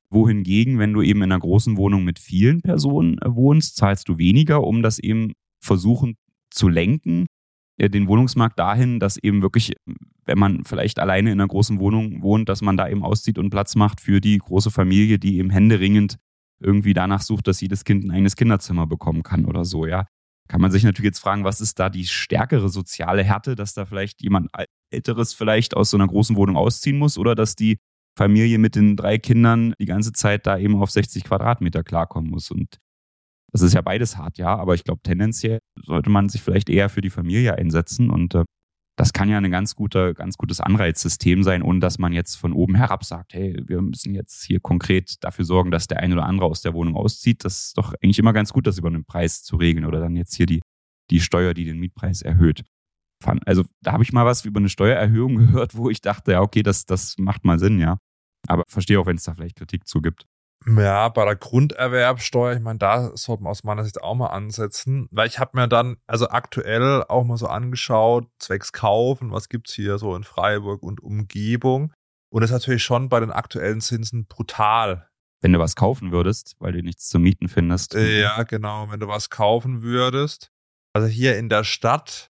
Wohingegen, 0.09 0.79
wenn 0.79 0.93
du 0.93 1.01
eben 1.01 1.21
in 1.21 1.31
einer 1.31 1.39
großen 1.39 1.75
Wohnung 1.75 2.05
mit 2.05 2.19
vielen 2.19 2.61
Personen 2.61 3.17
äh, 3.19 3.35
wohnst, 3.35 3.75
zahlst 3.75 4.07
du 4.07 4.17
weniger, 4.17 4.63
um 4.63 4.81
das 4.81 4.99
eben 4.99 5.33
versuchen 5.61 6.15
zu 6.49 6.69
lenken, 6.69 7.25
äh, 7.77 7.89
den 7.89 8.07
Wohnungsmarkt 8.07 8.57
dahin, 8.57 8.99
dass 8.99 9.17
eben 9.17 9.41
wirklich, 9.41 9.73
wenn 10.25 10.39
man 10.39 10.63
vielleicht 10.63 10.99
alleine 10.99 11.31
in 11.31 11.41
einer 11.41 11.47
großen 11.47 11.79
Wohnung 11.79 12.21
wohnt, 12.21 12.47
dass 12.47 12.61
man 12.61 12.77
da 12.77 12.87
eben 12.87 13.03
auszieht 13.03 13.37
und 13.37 13.49
Platz 13.49 13.75
macht 13.75 13.99
für 13.99 14.21
die 14.21 14.37
große 14.37 14.71
Familie, 14.71 15.19
die 15.19 15.37
eben 15.37 15.49
händeringend 15.49 16.17
irgendwie 16.59 16.93
danach 16.93 17.21
sucht, 17.21 17.47
dass 17.47 17.61
jedes 17.61 17.83
Kind 17.83 18.05
ein 18.05 18.11
eigenes 18.11 18.35
Kinderzimmer 18.35 18.87
bekommen 18.87 19.23
kann 19.23 19.45
oder 19.45 19.65
so, 19.65 19.85
ja. 19.85 20.07
Kann 20.49 20.61
man 20.61 20.71
sich 20.71 20.83
natürlich 20.83 21.09
jetzt 21.09 21.19
fragen, 21.19 21.43
was 21.43 21.59
ist 21.59 21.77
da 21.77 21.89
die 21.89 22.05
stärkere 22.05 22.69
soziale 22.69 23.23
Härte, 23.23 23.55
dass 23.55 23.73
da 23.73 23.85
vielleicht 23.85 24.21
jemand 24.21 24.49
Älteres 24.91 25.33
vielleicht 25.33 25.75
aus 25.75 25.89
so 25.89 25.97
einer 25.97 26.07
großen 26.07 26.37
Wohnung 26.37 26.55
ausziehen 26.55 26.97
muss 26.97 27.17
oder 27.17 27.35
dass 27.35 27.55
die 27.55 27.79
Familie 28.17 28.57
mit 28.57 28.75
den 28.75 28.95
drei 28.95 29.17
Kindern 29.17 29.73
die 29.79 29.85
ganze 29.85 30.13
Zeit 30.13 30.47
da 30.47 30.57
eben 30.57 30.81
auf 30.81 30.89
60 30.89 31.25
Quadratmeter 31.25 31.83
klarkommen 31.83 32.31
muss. 32.31 32.49
Und 32.49 32.77
das 33.51 33.61
ist 33.61 33.73
ja 33.73 33.81
beides 33.81 34.17
hart, 34.17 34.37
ja, 34.37 34.55
aber 34.55 34.73
ich 34.73 34.83
glaube, 34.83 35.01
tendenziell 35.03 35.59
sollte 35.85 36.09
man 36.09 36.29
sich 36.29 36.41
vielleicht 36.41 36.69
eher 36.69 36.89
für 36.89 37.01
die 37.01 37.09
Familie 37.09 37.55
einsetzen 37.55 38.09
und 38.09 38.35
äh, 38.35 38.43
das 38.97 39.13
kann 39.13 39.29
ja 39.29 39.37
ein 39.37 39.51
ganz 39.51 39.75
guter, 39.75 40.15
ganz 40.15 40.37
gutes 40.37 40.59
Anreizsystem 40.59 41.43
sein, 41.43 41.61
ohne 41.61 41.79
dass 41.79 41.99
man 41.99 42.13
jetzt 42.13 42.35
von 42.35 42.51
oben 42.51 42.73
herab 42.73 43.05
sagt, 43.05 43.35
hey, 43.35 43.55
wir 43.63 43.79
müssen 43.79 44.15
jetzt 44.15 44.43
hier 44.43 44.59
konkret 44.59 45.23
dafür 45.23 45.45
sorgen, 45.45 45.69
dass 45.69 45.85
der 45.85 45.99
eine 45.99 46.15
oder 46.15 46.25
andere 46.25 46.47
aus 46.47 46.63
der 46.63 46.73
Wohnung 46.73 46.95
auszieht. 46.95 47.45
Das 47.45 47.67
ist 47.67 47.77
doch 47.77 47.93
eigentlich 48.01 48.17
immer 48.17 48.33
ganz 48.33 48.51
gut, 48.51 48.65
das 48.65 48.79
über 48.79 48.87
einen 48.87 49.05
Preis 49.05 49.43
zu 49.43 49.55
regeln 49.55 49.85
oder 49.85 49.99
dann 49.99 50.15
jetzt 50.15 50.33
hier 50.33 50.47
die, 50.47 50.61
die 51.11 51.19
Steuer, 51.19 51.53
die 51.53 51.65
den 51.65 51.77
Mietpreis 51.77 52.23
erhöht. 52.23 52.63
also 53.45 53.65
da 53.81 53.93
habe 53.93 54.03
ich 54.03 54.11
mal 54.13 54.25
was 54.25 54.43
über 54.45 54.59
eine 54.59 54.69
Steuererhöhung 54.69 55.35
gehört, 55.37 55.77
wo 55.77 55.91
ich 55.91 56.01
dachte, 56.01 56.31
ja, 56.31 56.41
okay, 56.41 56.63
das, 56.63 56.85
das 56.85 57.15
macht 57.19 57.45
mal 57.45 57.59
Sinn, 57.59 57.79
ja. 57.79 57.99
Aber 58.47 58.63
verstehe 58.67 58.99
auch, 58.99 59.05
wenn 59.05 59.17
es 59.17 59.23
da 59.23 59.35
vielleicht 59.35 59.57
Kritik 59.57 59.87
zu 59.87 60.01
gibt. 60.01 60.25
Ja, 60.65 61.07
bei 61.09 61.23
der 61.23 61.35
Grunderwerbsteuer, 61.35 62.55
ich 62.55 62.61
meine, 62.61 62.79
da 62.79 63.15
sollte 63.15 63.43
man 63.43 63.51
aus 63.51 63.63
meiner 63.63 63.85
Sicht 63.85 64.01
auch 64.01 64.15
mal 64.15 64.27
ansetzen, 64.27 65.07
weil 65.11 65.27
ich 65.27 65.39
habe 65.39 65.51
mir 65.53 65.67
dann, 65.67 65.97
also 66.07 66.29
aktuell 66.29 67.03
auch 67.07 67.23
mal 67.23 67.37
so 67.37 67.47
angeschaut, 67.47 68.27
zwecks 68.39 68.73
Kaufen, 68.73 69.31
was 69.31 69.47
gibt 69.47 69.69
es 69.69 69.75
hier 69.75 69.97
so 69.97 70.15
in 70.15 70.23
Freiburg 70.23 70.83
und 70.83 71.01
Umgebung. 71.01 71.93
Und 72.29 72.41
das 72.41 72.49
ist 72.49 72.55
natürlich 72.55 72.83
schon 72.83 73.07
bei 73.07 73.19
den 73.21 73.31
aktuellen 73.31 73.79
Zinsen 73.79 74.25
brutal. 74.25 75.07
Wenn 75.41 75.53
du 75.53 75.59
was 75.59 75.75
kaufen 75.75 76.11
würdest, 76.11 76.55
weil 76.59 76.73
du 76.73 76.81
nichts 76.81 77.07
zu 77.07 77.19
mieten 77.19 77.47
findest. 77.47 77.93
Ja, 77.93 78.43
genau, 78.43 78.89
wenn 78.89 78.99
du 78.99 79.07
was 79.07 79.29
kaufen 79.29 79.83
würdest. 79.83 80.51
Also 80.93 81.07
hier 81.07 81.37
in 81.37 81.47
der 81.47 81.63
Stadt 81.63 82.31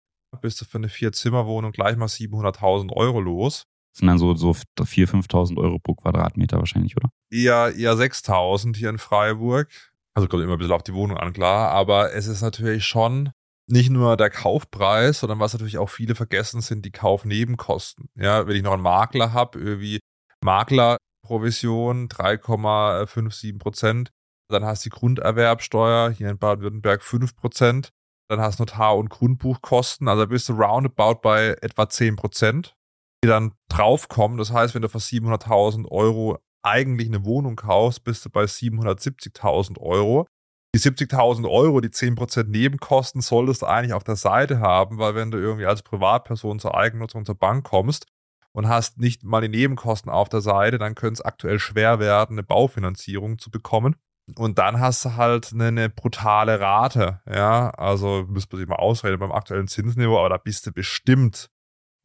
bist 0.43 0.61
du 0.61 0.65
für 0.65 0.79
eine 0.79 0.89
Vier-Zimmer-Wohnung 0.89 1.73
gleich 1.73 1.97
mal 1.97 2.07
700.000 2.07 2.93
Euro 2.93 3.21
los. 3.21 3.67
Sind 3.97 4.09
dann 4.09 4.19
so, 4.19 4.35
so 4.35 4.51
4.000, 4.51 5.27
5.000 5.27 5.59
Euro 5.59 5.79
pro 5.79 5.95
Quadratmeter 5.95 6.59
wahrscheinlich, 6.59 6.97
oder? 6.97 7.11
Eher, 7.31 7.75
eher 7.75 7.95
6.000 7.95 8.77
hier 8.77 8.91
in 8.91 8.99
Freiburg. 8.99 9.69
Also 10.15 10.29
kommt 10.29 10.43
immer 10.43 10.55
ein 10.55 10.59
bisschen 10.59 10.75
auf 10.75 10.83
die 10.83 10.95
Wohnung 10.95 11.17
an, 11.17 11.33
klar. 11.33 11.71
Aber 11.71 12.13
es 12.13 12.27
ist 12.27 12.43
natürlich 12.43 12.85
schon 12.85 13.31
nicht 13.69 13.91
nur 13.91 14.17
der 14.17 14.31
Kaufpreis, 14.31 15.21
sondern 15.21 15.41
was 15.41 15.53
natürlich 15.53 15.79
auch 15.79 15.91
viele 15.91 16.15
vergessen, 16.15 16.61
sind 16.61 16.85
die 16.85 16.91
Kaufnebenkosten. 16.91 18.09
Ja, 18.15 18.47
wenn 18.47 18.57
ich 18.57 18.63
noch 18.63 18.73
einen 18.73 18.83
Makler 18.83 19.33
habe, 19.33 19.59
irgendwie 19.59 20.01
Maklerprovision 20.43 22.09
3,57 22.09 23.59
Prozent, 23.59 24.11
dann 24.51 24.65
hast 24.65 24.85
du 24.85 24.91
die 24.91 24.97
Grunderwerbsteuer 24.97 26.11
hier 26.11 26.31
in 26.31 26.39
Baden-Württemberg 26.39 27.03
5 27.03 27.37
Prozent, 27.37 27.91
dann 28.31 28.41
hast 28.41 28.59
du 28.59 28.63
Notar- 28.63 28.97
und 28.97 29.11
Grundbuchkosten, 29.11 30.09
also 30.09 30.27
bist 30.27 30.49
du 30.49 30.55
roundabout 30.55 31.21
bei 31.23 31.57
etwa 31.61 31.89
10 31.89 32.17
Prozent, 32.17 32.75
die 33.23 33.29
dann 33.29 33.53
draufkommen. 33.69 34.39
Das 34.39 34.53
heißt, 34.53 34.75
wenn 34.75 34.83
du 34.83 34.89
für 34.89 34.99
700.000 34.99 35.89
Euro 35.91 36.39
eigentlich 36.63 37.09
eine 37.09 37.25
Wohnung 37.25 37.57
kaufst, 37.57 38.05
bist 38.05 38.25
du 38.25 38.31
bei 38.31 38.45
770.000 38.45 39.79
Euro 39.79 40.27
die 40.75 40.81
70.000 40.81 41.51
Euro, 41.51 41.81
die 41.81 41.89
10% 41.89 42.45
Nebenkosten 42.45 43.23
solltest 43.23 43.63
du 43.63 43.67
eigentlich 43.67 43.95
auf 43.95 44.05
der 44.05 44.17
Seite 44.17 44.61
haben, 44.61 44.99
weil 44.99 45.15
wenn 45.15 45.31
du 45.31 45.39
irgendwie 45.39 45.67
als 45.67 45.83
Privatperson 45.83 46.59
zur 46.59 46.77
Eigennutzung 46.77 47.25
zur 47.25 47.37
Bank 47.37 47.65
kommst 47.65 48.07
und 48.53 48.69
hast 48.69 48.99
nicht 48.99 49.25
mal 49.25 49.41
die 49.41 49.49
Nebenkosten 49.49 50.11
auf 50.11 50.29
der 50.29 50.43
Seite, 50.43 50.79
dann 50.79 50.95
könnte 50.95 51.15
es 51.15 51.21
aktuell 51.23 51.59
schwer 51.59 52.01
werden, 52.01 52.35
eine 52.35 52.43
Baufinanzierung 52.43 53.39
zu 53.39 53.51
bekommen. 53.51 53.97
Und 54.37 54.59
dann 54.59 54.79
hast 54.79 55.07
du 55.07 55.17
halt 55.17 55.55
eine, 55.55 55.69
eine 55.69 55.89
brutale 55.89 56.61
Rate, 56.61 57.23
ja, 57.27 57.71
also 57.71 58.27
müsste 58.29 58.55
man 58.55 58.61
sich 58.61 58.69
mal 58.69 58.77
ausreden 58.77 59.19
beim 59.19 59.33
aktuellen 59.33 59.69
Zinsniveau, 59.69 60.19
aber 60.19 60.29
da 60.29 60.37
bist 60.37 60.67
du 60.67 60.73
bestimmt 60.73 61.49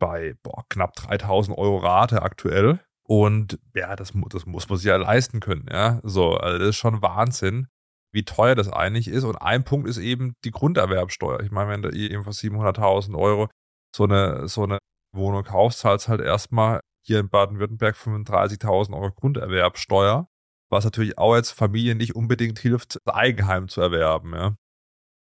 bei 0.04 0.36
boah, 0.44 0.66
knapp 0.70 0.96
3000 0.96 1.58
Euro 1.58 1.78
Rate 1.78 2.22
aktuell. 2.22 2.80
Und 3.06 3.60
ja, 3.74 3.96
das, 3.96 4.12
das 4.30 4.46
muss 4.46 4.68
man 4.68 4.78
sich 4.78 4.88
ja 4.88 4.98
leisten 4.98 5.40
können, 5.40 5.66
ja. 5.72 6.02
So, 6.04 6.36
also 6.36 6.60
das 6.60 6.70
ist 6.70 6.76
schon 6.78 7.02
Wahnsinn 7.02 7.68
wie 8.14 8.24
teuer 8.24 8.56
das 8.56 8.72
eigentlich 8.72 9.08
ist. 9.08 9.24
Und 9.24 9.38
ein 9.38 9.64
Punkt 9.64 9.90
ist 9.90 9.98
eben 9.98 10.36
die 10.44 10.52
Grunderwerbsteuer. 10.52 11.42
Ich 11.42 11.52
meine, 11.52 11.70
wenn 11.72 11.82
du 11.82 11.90
eben 11.90 12.24
für 12.24 12.30
700.000 12.30 13.18
Euro 13.18 13.50
so 13.96 14.04
eine, 14.04 14.48
so 14.48 14.64
eine 14.64 14.78
Wohnung 15.14 15.44
kaufst, 15.44 15.80
zahlst 15.80 16.08
halt 16.08 16.22
erstmal 16.22 16.80
hier 17.06 17.20
in 17.20 17.30
Baden-Württemberg 17.30 17.96
35.000 17.96 18.94
Euro 18.94 19.12
Grunderwerbsteuer, 19.12 20.28
was 20.70 20.86
natürlich 20.86 21.18
auch 21.18 21.34
als 21.34 21.52
Familie 21.52 21.96
nicht 21.96 22.16
unbedingt 22.16 22.60
hilft, 22.60 23.00
das 23.04 23.16
Eigenheim 23.16 23.68
zu 23.68 23.82
erwerben. 23.82 24.34
Ja, 24.34 24.56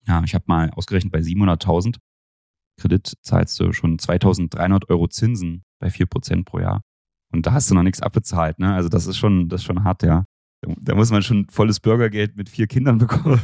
ja 0.08 0.24
ich 0.24 0.34
habe 0.34 0.46
mal 0.48 0.72
ausgerechnet, 0.72 1.14
bei 1.14 1.20
700.000 1.20 1.98
Kredit 2.82 3.14
zahlst 3.22 3.60
du 3.60 3.72
schon 3.74 3.98
2.300 3.98 4.90
Euro 4.90 5.08
Zinsen 5.08 5.64
bei 5.80 5.88
4% 5.88 6.46
pro 6.46 6.60
Jahr. 6.60 6.82
Und 7.32 7.46
da 7.46 7.54
hast 7.54 7.70
du 7.70 7.76
noch 7.76 7.84
nichts 7.84 8.02
abbezahlt. 8.02 8.60
Ne? 8.60 8.74
Also 8.74 8.90
das 8.90 9.08
ist 9.08 9.18
schon, 9.18 9.48
das 9.48 9.62
ist 9.62 9.66
schon 9.66 9.84
hart, 9.84 10.04
ja. 10.04 10.26
Da 10.64 10.94
muss 10.94 11.10
man 11.10 11.24
schon 11.24 11.48
volles 11.50 11.80
Bürgergeld 11.80 12.36
mit 12.36 12.48
vier 12.48 12.68
Kindern 12.68 13.00
bekommen. 13.00 13.42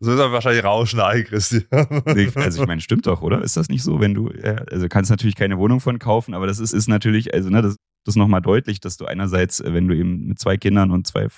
so 0.00 0.12
ist 0.12 0.18
er 0.18 0.32
wahrscheinlich 0.32 0.64
rausschneiden, 0.64 1.24
Christian. 1.24 1.66
also 1.70 2.62
ich 2.62 2.66
meine, 2.66 2.80
stimmt 2.80 3.06
doch, 3.06 3.22
oder? 3.22 3.42
Ist 3.42 3.56
das 3.56 3.68
nicht 3.68 3.84
so, 3.84 4.00
wenn 4.00 4.12
du, 4.12 4.28
also 4.72 4.88
kannst 4.88 5.10
natürlich 5.10 5.36
keine 5.36 5.56
Wohnung 5.58 5.78
von 5.78 6.00
kaufen, 6.00 6.34
aber 6.34 6.48
das 6.48 6.58
ist, 6.58 6.72
ist 6.72 6.88
natürlich, 6.88 7.32
also 7.32 7.48
ne, 7.48 7.62
das, 7.62 7.76
das 8.04 8.14
ist 8.14 8.16
nochmal 8.16 8.42
deutlich, 8.42 8.80
dass 8.80 8.96
du 8.96 9.06
einerseits, 9.06 9.62
wenn 9.64 9.86
du 9.86 9.94
eben 9.94 10.26
mit 10.26 10.40
zwei 10.40 10.56
Kindern 10.56 10.90
und 10.90 11.06
zwei 11.06 11.28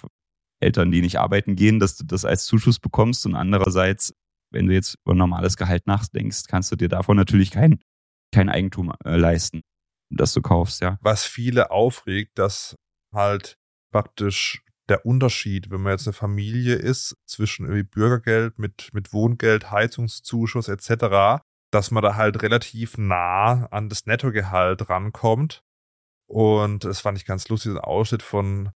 Eltern, 0.60 0.90
die 0.90 1.02
nicht 1.02 1.18
arbeiten 1.18 1.54
gehen, 1.54 1.78
dass 1.78 1.96
du 1.96 2.04
das 2.04 2.24
als 2.24 2.46
Zuschuss 2.46 2.78
bekommst 2.78 3.26
und 3.26 3.34
andererseits, 3.34 4.14
wenn 4.50 4.66
du 4.66 4.74
jetzt 4.74 4.96
über 5.04 5.14
normales 5.14 5.56
Gehalt 5.56 5.86
nachdenkst, 5.86 6.44
kannst 6.48 6.72
du 6.72 6.76
dir 6.76 6.88
davon 6.88 7.16
natürlich 7.16 7.50
kein, 7.50 7.80
kein 8.32 8.48
Eigentum 8.48 8.92
äh, 9.04 9.16
leisten, 9.16 9.62
das 10.10 10.32
du 10.32 10.42
kaufst, 10.42 10.80
ja. 10.80 10.98
Was 11.00 11.24
viele 11.24 11.70
aufregt, 11.70 12.38
dass 12.38 12.76
halt 13.12 13.56
praktisch 13.92 14.62
der 14.88 15.04
Unterschied, 15.04 15.70
wenn 15.70 15.82
man 15.82 15.92
jetzt 15.92 16.06
eine 16.06 16.14
Familie 16.14 16.74
ist, 16.74 17.16
zwischen 17.26 17.66
irgendwie 17.66 17.84
Bürgergeld 17.84 18.58
mit, 18.58 18.88
mit 18.92 19.12
Wohngeld, 19.12 19.70
Heizungszuschuss 19.70 20.68
etc., 20.68 21.42
dass 21.70 21.90
man 21.90 22.02
da 22.02 22.16
halt 22.16 22.42
relativ 22.42 22.96
nah 22.96 23.66
an 23.66 23.90
das 23.90 24.06
Nettogehalt 24.06 24.88
rankommt. 24.88 25.62
Und 26.26 26.84
das 26.84 27.00
fand 27.00 27.18
ich 27.18 27.26
ganz 27.26 27.48
lustig, 27.48 27.72
ein 27.72 27.78
Ausschnitt 27.78 28.22
von, 28.22 28.70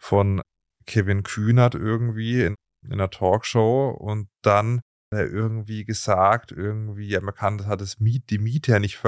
von 0.00 0.40
Kevin 0.86 1.22
Kühnert 1.22 1.74
irgendwie 1.74 2.42
in, 2.42 2.54
in 2.84 2.94
einer 2.94 3.10
Talkshow 3.10 3.90
und 3.90 4.28
dann 4.42 4.80
irgendwie 5.10 5.84
gesagt, 5.84 6.52
irgendwie, 6.52 7.08
ja, 7.08 7.20
man 7.20 7.34
kann 7.34 7.58
das, 7.58 7.66
das 7.78 8.00
Miet, 8.00 8.30
die 8.30 8.38
Miete 8.38 8.72
ja 8.72 8.78
nicht 8.78 9.00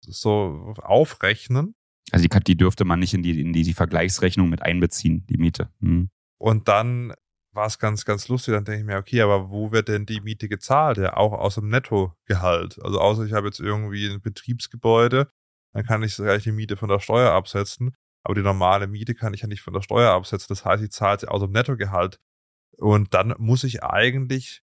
so 0.00 0.74
aufrechnen. 0.78 1.74
Also 2.10 2.26
die, 2.26 2.40
die 2.40 2.56
dürfte 2.56 2.84
man 2.84 2.98
nicht 2.98 3.14
in 3.14 3.22
die, 3.22 3.40
in 3.40 3.52
die, 3.52 3.62
die 3.62 3.74
Vergleichsrechnung 3.74 4.48
mit 4.48 4.62
einbeziehen, 4.62 5.26
die 5.26 5.36
Miete. 5.36 5.70
Hm. 5.80 6.10
Und 6.38 6.68
dann 6.68 7.12
war 7.52 7.66
es 7.66 7.78
ganz, 7.78 8.04
ganz 8.04 8.28
lustig. 8.28 8.54
Dann 8.54 8.64
denke 8.64 8.80
ich 8.80 8.86
mir, 8.86 8.96
okay, 8.96 9.20
aber 9.20 9.50
wo 9.50 9.72
wird 9.72 9.88
denn 9.88 10.06
die 10.06 10.20
Miete 10.20 10.48
gezahlt? 10.48 10.98
Ja, 10.98 11.16
auch 11.16 11.32
aus 11.32 11.56
dem 11.56 11.68
Nettogehalt. 11.68 12.82
Also 12.82 13.00
außer 13.00 13.24
ich 13.24 13.32
habe 13.32 13.46
jetzt 13.46 13.60
irgendwie 13.60 14.08
ein 14.08 14.20
Betriebsgebäude, 14.20 15.30
dann 15.72 15.84
kann 15.84 16.02
ich 16.02 16.16
gleich 16.16 16.44
die 16.44 16.52
Miete 16.52 16.76
von 16.76 16.88
der 16.88 17.00
Steuer 17.00 17.32
absetzen. 17.32 17.94
Aber 18.24 18.34
die 18.34 18.42
normale 18.42 18.86
Miete 18.86 19.14
kann 19.14 19.34
ich 19.34 19.42
ja 19.42 19.48
nicht 19.48 19.62
von 19.62 19.74
der 19.74 19.82
Steuer 19.82 20.12
absetzen. 20.12 20.46
Das 20.48 20.64
heißt, 20.64 20.82
ich 20.82 20.90
zahle 20.90 21.20
sie 21.20 21.28
aus 21.28 21.40
dem 21.40 21.52
Nettogehalt. 21.52 22.18
Und 22.76 23.14
dann 23.14 23.34
muss 23.38 23.64
ich 23.64 23.82
eigentlich 23.82 24.62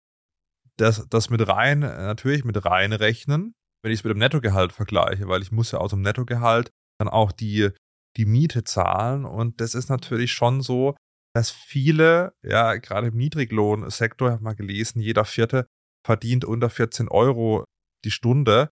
das, 0.78 1.08
das 1.10 1.30
mit 1.30 1.48
rein, 1.48 1.80
natürlich 1.80 2.44
mit 2.44 2.66
rein 2.66 2.94
rechnen, 2.94 3.54
wenn 3.84 3.92
ich 3.92 4.00
es 4.00 4.04
mit 4.04 4.12
dem 4.12 4.20
Nettogehalt 4.20 4.74
vergleiche, 4.74 5.28
weil 5.28 5.42
ich 5.42 5.52
muss 5.52 5.72
ja 5.72 5.80
aus 5.80 5.92
dem 5.92 6.02
Nettogehalt 6.02 6.72
dann 7.00 7.10
auch 7.10 7.32
die, 7.32 7.70
die 8.18 8.26
Miete 8.26 8.64
zahlen. 8.64 9.26
Und 9.26 9.62
das 9.62 9.76
ist 9.76 9.90
natürlich 9.90 10.32
schon 10.32 10.62
so, 10.62 10.96
dass 11.34 11.50
viele, 11.50 12.34
ja, 12.44 12.76
gerade 12.76 13.08
im 13.08 13.18
Niedriglohnsektor, 13.18 14.28
ich 14.28 14.34
habe 14.34 14.44
mal 14.44 14.56
gelesen, 14.56 15.02
jeder 15.02 15.26
Vierte 15.26 15.68
verdient 16.06 16.46
unter 16.46 16.70
14 16.70 17.08
Euro 17.10 17.64
die 18.04 18.12
Stunde. 18.12 18.70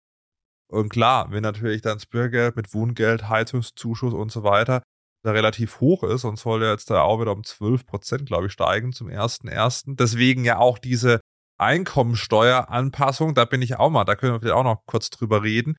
Und 0.70 0.90
klar, 0.90 1.32
wenn 1.32 1.44
natürlich 1.44 1.82
dann 1.82 1.98
das 1.98 2.06
Bürgergeld 2.06 2.56
mit 2.56 2.74
Wohngeld, 2.74 3.30
Heizungszuschuss 3.30 4.14
und 4.14 4.32
so 4.32 4.44
weiter 4.44 4.82
da 5.24 5.32
relativ 5.32 5.82
hoch 5.82 6.04
ist 6.04 6.24
und 6.24 6.38
soll 6.38 6.64
ja 6.64 6.72
jetzt 6.72 6.90
da 6.90 7.02
auch 7.02 7.20
wieder 7.20 7.34
um 7.34 7.44
12 7.44 7.86
Prozent, 7.86 8.26
glaube 8.26 8.48
ich, 8.48 8.54
steigen 8.54 8.94
zum 8.94 9.08
1.1. 9.08 9.96
Deswegen 9.96 10.46
ja 10.46 10.58
auch 10.58 10.78
diese 10.78 11.20
Einkommensteueranpassung, 11.60 13.34
da 13.34 13.46
bin 13.46 13.62
ich 13.62 13.78
auch 13.78 13.89
mal, 13.89 14.06
da 14.06 14.15
können 14.15 14.34
wir 14.34 14.39
vielleicht 14.39 14.56
auch 14.56 14.63
noch 14.63 14.86
kurz 14.86 15.10
drüber 15.10 15.43
reden. 15.43 15.78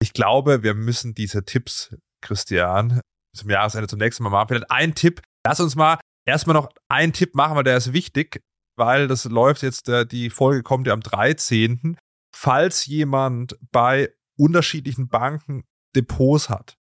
Ich 0.00 0.12
glaube, 0.12 0.62
wir 0.62 0.74
müssen 0.74 1.14
diese 1.14 1.44
Tipps, 1.44 1.96
Christian, 2.22 3.00
zum 3.34 3.50
Jahresende 3.50 3.88
zum 3.88 3.98
nächsten 3.98 4.22
Mal 4.22 4.30
machen. 4.30 4.48
Vielleicht 4.48 4.70
ein 4.70 4.94
Tipp. 4.94 5.22
Lass 5.46 5.60
uns 5.60 5.76
mal 5.76 5.98
erstmal 6.26 6.54
noch 6.54 6.68
einen 6.88 7.12
Tipp 7.12 7.34
machen, 7.34 7.56
weil 7.56 7.64
der 7.64 7.76
ist 7.76 7.92
wichtig, 7.92 8.40
weil 8.76 9.08
das 9.08 9.24
läuft 9.24 9.62
jetzt, 9.62 9.90
die 10.10 10.30
Folge 10.30 10.62
kommt 10.62 10.86
ja 10.86 10.92
am 10.92 11.00
13. 11.00 11.96
Falls 12.34 12.86
jemand 12.86 13.58
bei 13.72 14.12
unterschiedlichen 14.38 15.08
Banken 15.08 15.64
Depots 15.94 16.50
hat 16.50 16.76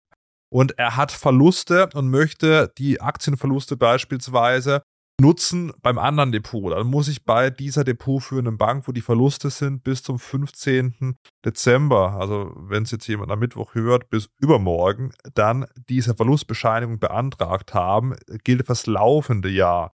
und 0.50 0.78
er 0.78 0.96
hat 0.96 1.12
Verluste 1.12 1.90
und 1.94 2.08
möchte 2.08 2.72
die 2.78 3.00
Aktienverluste 3.00 3.76
beispielsweise 3.76 4.82
nutzen 5.22 5.72
beim 5.80 5.98
anderen 5.98 6.32
Depot. 6.32 6.72
Dann 6.72 6.86
muss 6.86 7.08
ich 7.08 7.24
bei 7.24 7.48
dieser 7.48 7.84
depotführenden 7.84 8.58
Bank, 8.58 8.86
wo 8.86 8.92
die 8.92 9.00
Verluste 9.00 9.48
sind, 9.48 9.84
bis 9.84 10.02
zum 10.02 10.18
15. 10.18 11.16
Dezember, 11.44 12.14
also 12.20 12.52
wenn 12.56 12.82
es 12.82 12.90
jetzt 12.90 13.06
jemand 13.06 13.30
am 13.30 13.38
Mittwoch 13.38 13.74
hört, 13.74 14.10
bis 14.10 14.28
übermorgen, 14.38 15.12
dann 15.34 15.66
diese 15.88 16.14
Verlustbescheinigung 16.14 16.98
beantragt 16.98 17.72
haben, 17.72 18.14
gilt 18.44 18.66
fürs 18.66 18.86
laufende 18.86 19.48
Jahr. 19.48 19.92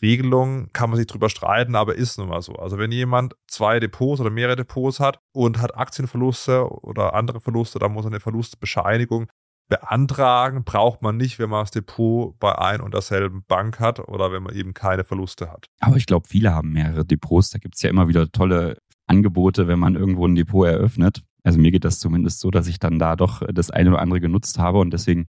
Regelung 0.00 0.68
kann 0.72 0.90
man 0.90 0.96
sich 0.96 1.06
drüber 1.06 1.28
streiten, 1.28 1.76
aber 1.76 1.94
ist 1.94 2.18
nun 2.18 2.28
mal 2.28 2.42
so. 2.42 2.54
Also 2.54 2.76
wenn 2.76 2.90
jemand 2.90 3.34
zwei 3.46 3.78
Depots 3.78 4.20
oder 4.20 4.30
mehrere 4.30 4.56
Depots 4.56 4.98
hat 4.98 5.20
und 5.32 5.60
hat 5.60 5.76
Aktienverluste 5.76 6.68
oder 6.68 7.14
andere 7.14 7.40
Verluste, 7.40 7.78
dann 7.78 7.92
muss 7.92 8.04
er 8.04 8.10
eine 8.10 8.20
Verlustbescheinigung 8.20 9.28
beantragen 9.72 10.64
braucht 10.64 11.00
man 11.00 11.16
nicht, 11.16 11.38
wenn 11.38 11.48
man 11.48 11.62
das 11.62 11.70
Depot 11.70 12.38
bei 12.38 12.58
ein 12.58 12.82
und 12.82 12.92
derselben 12.92 13.42
Bank 13.48 13.80
hat 13.80 14.06
oder 14.06 14.30
wenn 14.30 14.42
man 14.42 14.54
eben 14.54 14.74
keine 14.74 15.02
Verluste 15.02 15.50
hat. 15.50 15.64
Aber 15.80 15.96
ich 15.96 16.04
glaube, 16.04 16.28
viele 16.28 16.52
haben 16.52 16.72
mehrere 16.72 17.06
Depots. 17.06 17.48
Da 17.48 17.58
gibt 17.58 17.76
es 17.76 17.82
ja 17.82 17.88
immer 17.88 18.06
wieder 18.06 18.30
tolle 18.30 18.76
Angebote, 19.06 19.68
wenn 19.68 19.78
man 19.78 19.94
irgendwo 19.94 20.26
ein 20.26 20.34
Depot 20.34 20.66
eröffnet. 20.66 21.22
Also 21.42 21.58
mir 21.58 21.70
geht 21.70 21.86
das 21.86 22.00
zumindest 22.00 22.40
so, 22.40 22.50
dass 22.50 22.66
ich 22.66 22.80
dann 22.80 22.98
da 22.98 23.16
doch 23.16 23.40
das 23.50 23.70
eine 23.70 23.88
oder 23.88 24.00
andere 24.00 24.20
genutzt 24.20 24.58
habe 24.58 24.78
und 24.78 24.92
deswegen 24.92 25.24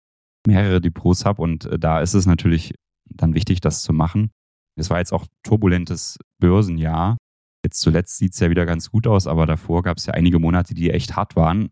mehrere 0.48 0.80
Depots 0.80 1.26
habe. 1.26 1.42
Und 1.42 1.66
äh, 1.66 1.78
da 1.78 2.00
ist 2.00 2.14
es 2.14 2.26
natürlich 2.26 2.74
dann 3.10 3.34
wichtig, 3.34 3.60
das 3.60 3.82
zu 3.82 3.92
machen. 3.92 4.32
Es 4.78 4.90
war 4.90 5.00
jetzt 5.00 5.12
auch 5.12 5.28
turbulentes 5.44 6.18
Börsenjahr. 6.40 7.18
Jetzt 7.66 7.82
zuletzt 7.82 8.20
sieht 8.20 8.36
es 8.36 8.40
ja 8.40 8.50
wieder 8.50 8.66
ganz 8.66 8.90
gut 8.90 9.06
aus, 9.06 9.28
aber 9.28 9.46
davor 9.46 9.84
gab 9.84 9.98
es 9.98 10.06
ja 10.06 10.14
einige 10.14 10.40
Monate, 10.40 10.74
die 10.74 10.92
echt 10.92 11.18
hart 11.18 11.36
waren. 11.36 11.68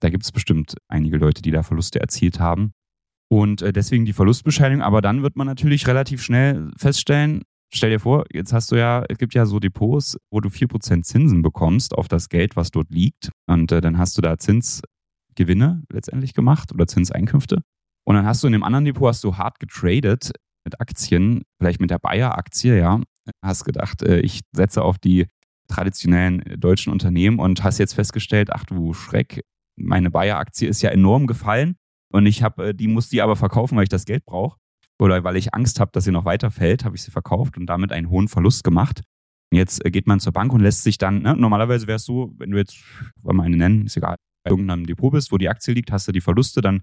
Da 0.00 0.10
gibt 0.10 0.24
es 0.24 0.32
bestimmt 0.32 0.74
einige 0.88 1.16
Leute, 1.16 1.42
die 1.42 1.50
da 1.50 1.62
Verluste 1.62 2.00
erzielt 2.00 2.40
haben. 2.40 2.72
Und 3.28 3.62
äh, 3.62 3.72
deswegen 3.72 4.04
die 4.04 4.12
Verlustbescheinigung. 4.12 4.82
Aber 4.82 5.00
dann 5.00 5.22
wird 5.22 5.36
man 5.36 5.46
natürlich 5.46 5.86
relativ 5.86 6.22
schnell 6.22 6.70
feststellen, 6.76 7.42
stell 7.72 7.90
dir 7.90 8.00
vor, 8.00 8.24
jetzt 8.32 8.52
hast 8.52 8.70
du 8.70 8.76
ja, 8.76 9.04
es 9.08 9.18
gibt 9.18 9.34
ja 9.34 9.46
so 9.46 9.58
Depots, 9.58 10.18
wo 10.30 10.40
du 10.40 10.48
4% 10.48 11.02
Zinsen 11.02 11.42
bekommst 11.42 11.94
auf 11.94 12.08
das 12.08 12.28
Geld, 12.28 12.56
was 12.56 12.70
dort 12.70 12.90
liegt. 12.90 13.30
Und 13.46 13.72
äh, 13.72 13.80
dann 13.80 13.98
hast 13.98 14.16
du 14.16 14.22
da 14.22 14.38
Zinsgewinne 14.38 15.82
letztendlich 15.90 16.34
gemacht 16.34 16.72
oder 16.72 16.86
Zinseinkünfte. 16.86 17.62
Und 18.04 18.14
dann 18.14 18.26
hast 18.26 18.42
du 18.42 18.46
in 18.46 18.52
dem 18.52 18.62
anderen 18.62 18.84
Depot 18.84 19.08
hast 19.08 19.24
du 19.24 19.36
hart 19.36 19.58
getradet 19.58 20.30
mit 20.64 20.80
Aktien, 20.80 21.42
vielleicht 21.58 21.80
mit 21.80 21.90
der 21.90 21.98
Bayer-Aktie, 21.98 22.78
ja. 22.78 23.00
Hast 23.42 23.64
gedacht, 23.64 24.02
äh, 24.02 24.20
ich 24.20 24.40
setze 24.52 24.82
auf 24.82 24.98
die 24.98 25.26
traditionellen 25.68 26.42
deutschen 26.60 26.92
Unternehmen 26.92 27.40
und 27.40 27.64
hast 27.64 27.78
jetzt 27.78 27.94
festgestellt, 27.94 28.52
ach 28.52 28.64
du 28.64 28.92
Schreck, 28.92 29.42
meine 29.76 30.10
Bayer-Aktie 30.10 30.68
ist 30.68 30.82
ja 30.82 30.90
enorm 30.90 31.26
gefallen 31.26 31.76
und 32.12 32.26
ich 32.26 32.42
habe, 32.42 32.68
äh, 32.68 32.74
die 32.74 32.88
muss 32.88 33.08
die 33.08 33.22
aber 33.22 33.36
verkaufen, 33.36 33.76
weil 33.76 33.84
ich 33.84 33.88
das 33.88 34.04
Geld 34.04 34.24
brauche 34.24 34.58
oder 34.98 35.22
weil 35.24 35.36
ich 35.36 35.54
Angst 35.54 35.80
habe, 35.80 35.90
dass 35.92 36.04
sie 36.04 36.12
noch 36.12 36.24
weiter 36.24 36.50
fällt, 36.50 36.84
habe 36.84 36.96
ich 36.96 37.02
sie 37.02 37.10
verkauft 37.10 37.56
und 37.56 37.66
damit 37.66 37.92
einen 37.92 38.10
hohen 38.10 38.28
Verlust 38.28 38.64
gemacht. 38.64 39.02
Jetzt 39.52 39.84
äh, 39.84 39.90
geht 39.90 40.06
man 40.06 40.20
zur 40.20 40.32
Bank 40.32 40.52
und 40.52 40.60
lässt 40.60 40.82
sich 40.82 40.98
dann, 40.98 41.22
ne, 41.22 41.36
normalerweise 41.36 41.86
wäre 41.86 41.96
es 41.96 42.04
so, 42.04 42.32
wenn 42.38 42.50
du 42.50 42.58
jetzt, 42.58 42.78
wollen 43.22 43.36
wir 43.36 43.44
eine 43.44 43.56
nennen, 43.56 43.86
ist 43.86 43.96
egal, 43.96 44.16
bei 44.44 44.50
irgendeinem 44.50 44.86
Depot 44.86 45.12
bist, 45.12 45.32
wo 45.32 45.38
die 45.38 45.48
Aktie 45.48 45.74
liegt, 45.74 45.92
hast 45.92 46.08
du 46.08 46.12
die 46.12 46.20
Verluste, 46.20 46.60
dann 46.60 46.82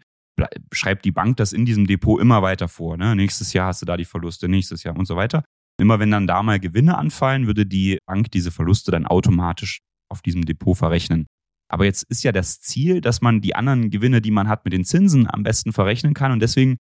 schreibt 0.74 1.06
die 1.06 1.12
Bank 1.12 1.38
das 1.38 1.54
in 1.54 1.66
diesem 1.66 1.86
Depot 1.86 2.20
immer 2.20 2.42
weiter 2.42 2.68
vor. 2.68 2.98
Ne? 2.98 3.16
Nächstes 3.16 3.54
Jahr 3.54 3.68
hast 3.68 3.82
du 3.82 3.86
da 3.86 3.98
die 3.98 4.06
Verluste, 4.06 4.50
nächstes 4.50 4.84
Jahr 4.84 4.98
und 4.98 5.06
so 5.06 5.16
weiter. 5.16 5.44
Immer 5.80 6.00
wenn 6.00 6.12
dann 6.12 6.28
da 6.28 6.42
mal 6.44 6.60
Gewinne 6.60 6.98
anfallen, 6.98 7.48
würde 7.48 7.66
die 7.66 8.00
Bank 8.06 8.32
diese 8.32 8.52
Verluste 8.52 8.92
dann 8.92 9.06
automatisch 9.06 9.82
auf 10.10 10.22
diesem 10.22 10.46
Depot 10.46 10.78
verrechnen. 10.78 11.28
Aber 11.74 11.86
jetzt 11.86 12.04
ist 12.04 12.24
ja 12.24 12.32
das 12.32 12.62
Ziel, 12.62 13.02
dass 13.02 13.22
man 13.22 13.42
die 13.42 13.56
anderen 13.56 13.90
Gewinne, 13.90 14.22
die 14.22 14.30
man 14.30 14.48
hat, 14.48 14.64
mit 14.64 14.74
den 14.74 14.86
Zinsen 14.86 15.28
am 15.28 15.42
besten 15.42 15.74
verrechnen 15.74 16.14
kann. 16.14 16.32
Und 16.32 16.40
deswegen 16.40 16.78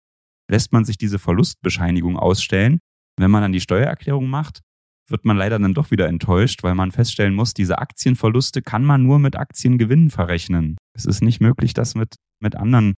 lässt 0.48 0.72
man 0.72 0.86
sich 0.86 1.00
diese 1.00 1.18
Verlustbescheinigung 1.18 2.16
ausstellen. 2.16 2.78
Wenn 3.18 3.32
man 3.32 3.42
dann 3.42 3.54
die 3.54 3.60
Steuererklärung 3.60 4.30
macht, 4.30 4.62
wird 5.10 5.26
man 5.26 5.36
leider 5.36 5.58
dann 5.58 5.74
doch 5.74 5.90
wieder 5.90 6.08
enttäuscht, 6.08 6.62
weil 6.62 6.76
man 6.76 6.92
feststellen 6.92 7.34
muss, 7.34 7.56
diese 7.56 7.80
Aktienverluste 7.80 8.62
kann 8.62 8.86
man 8.86 9.02
nur 9.02 9.18
mit 9.18 9.36
Aktiengewinnen 9.36 10.12
verrechnen. 10.12 10.78
Es 10.96 11.06
ist 11.06 11.24
nicht 11.24 11.42
möglich, 11.42 11.74
das 11.74 11.96
mit, 11.96 12.18
mit 12.40 12.56
anderen 12.56 12.94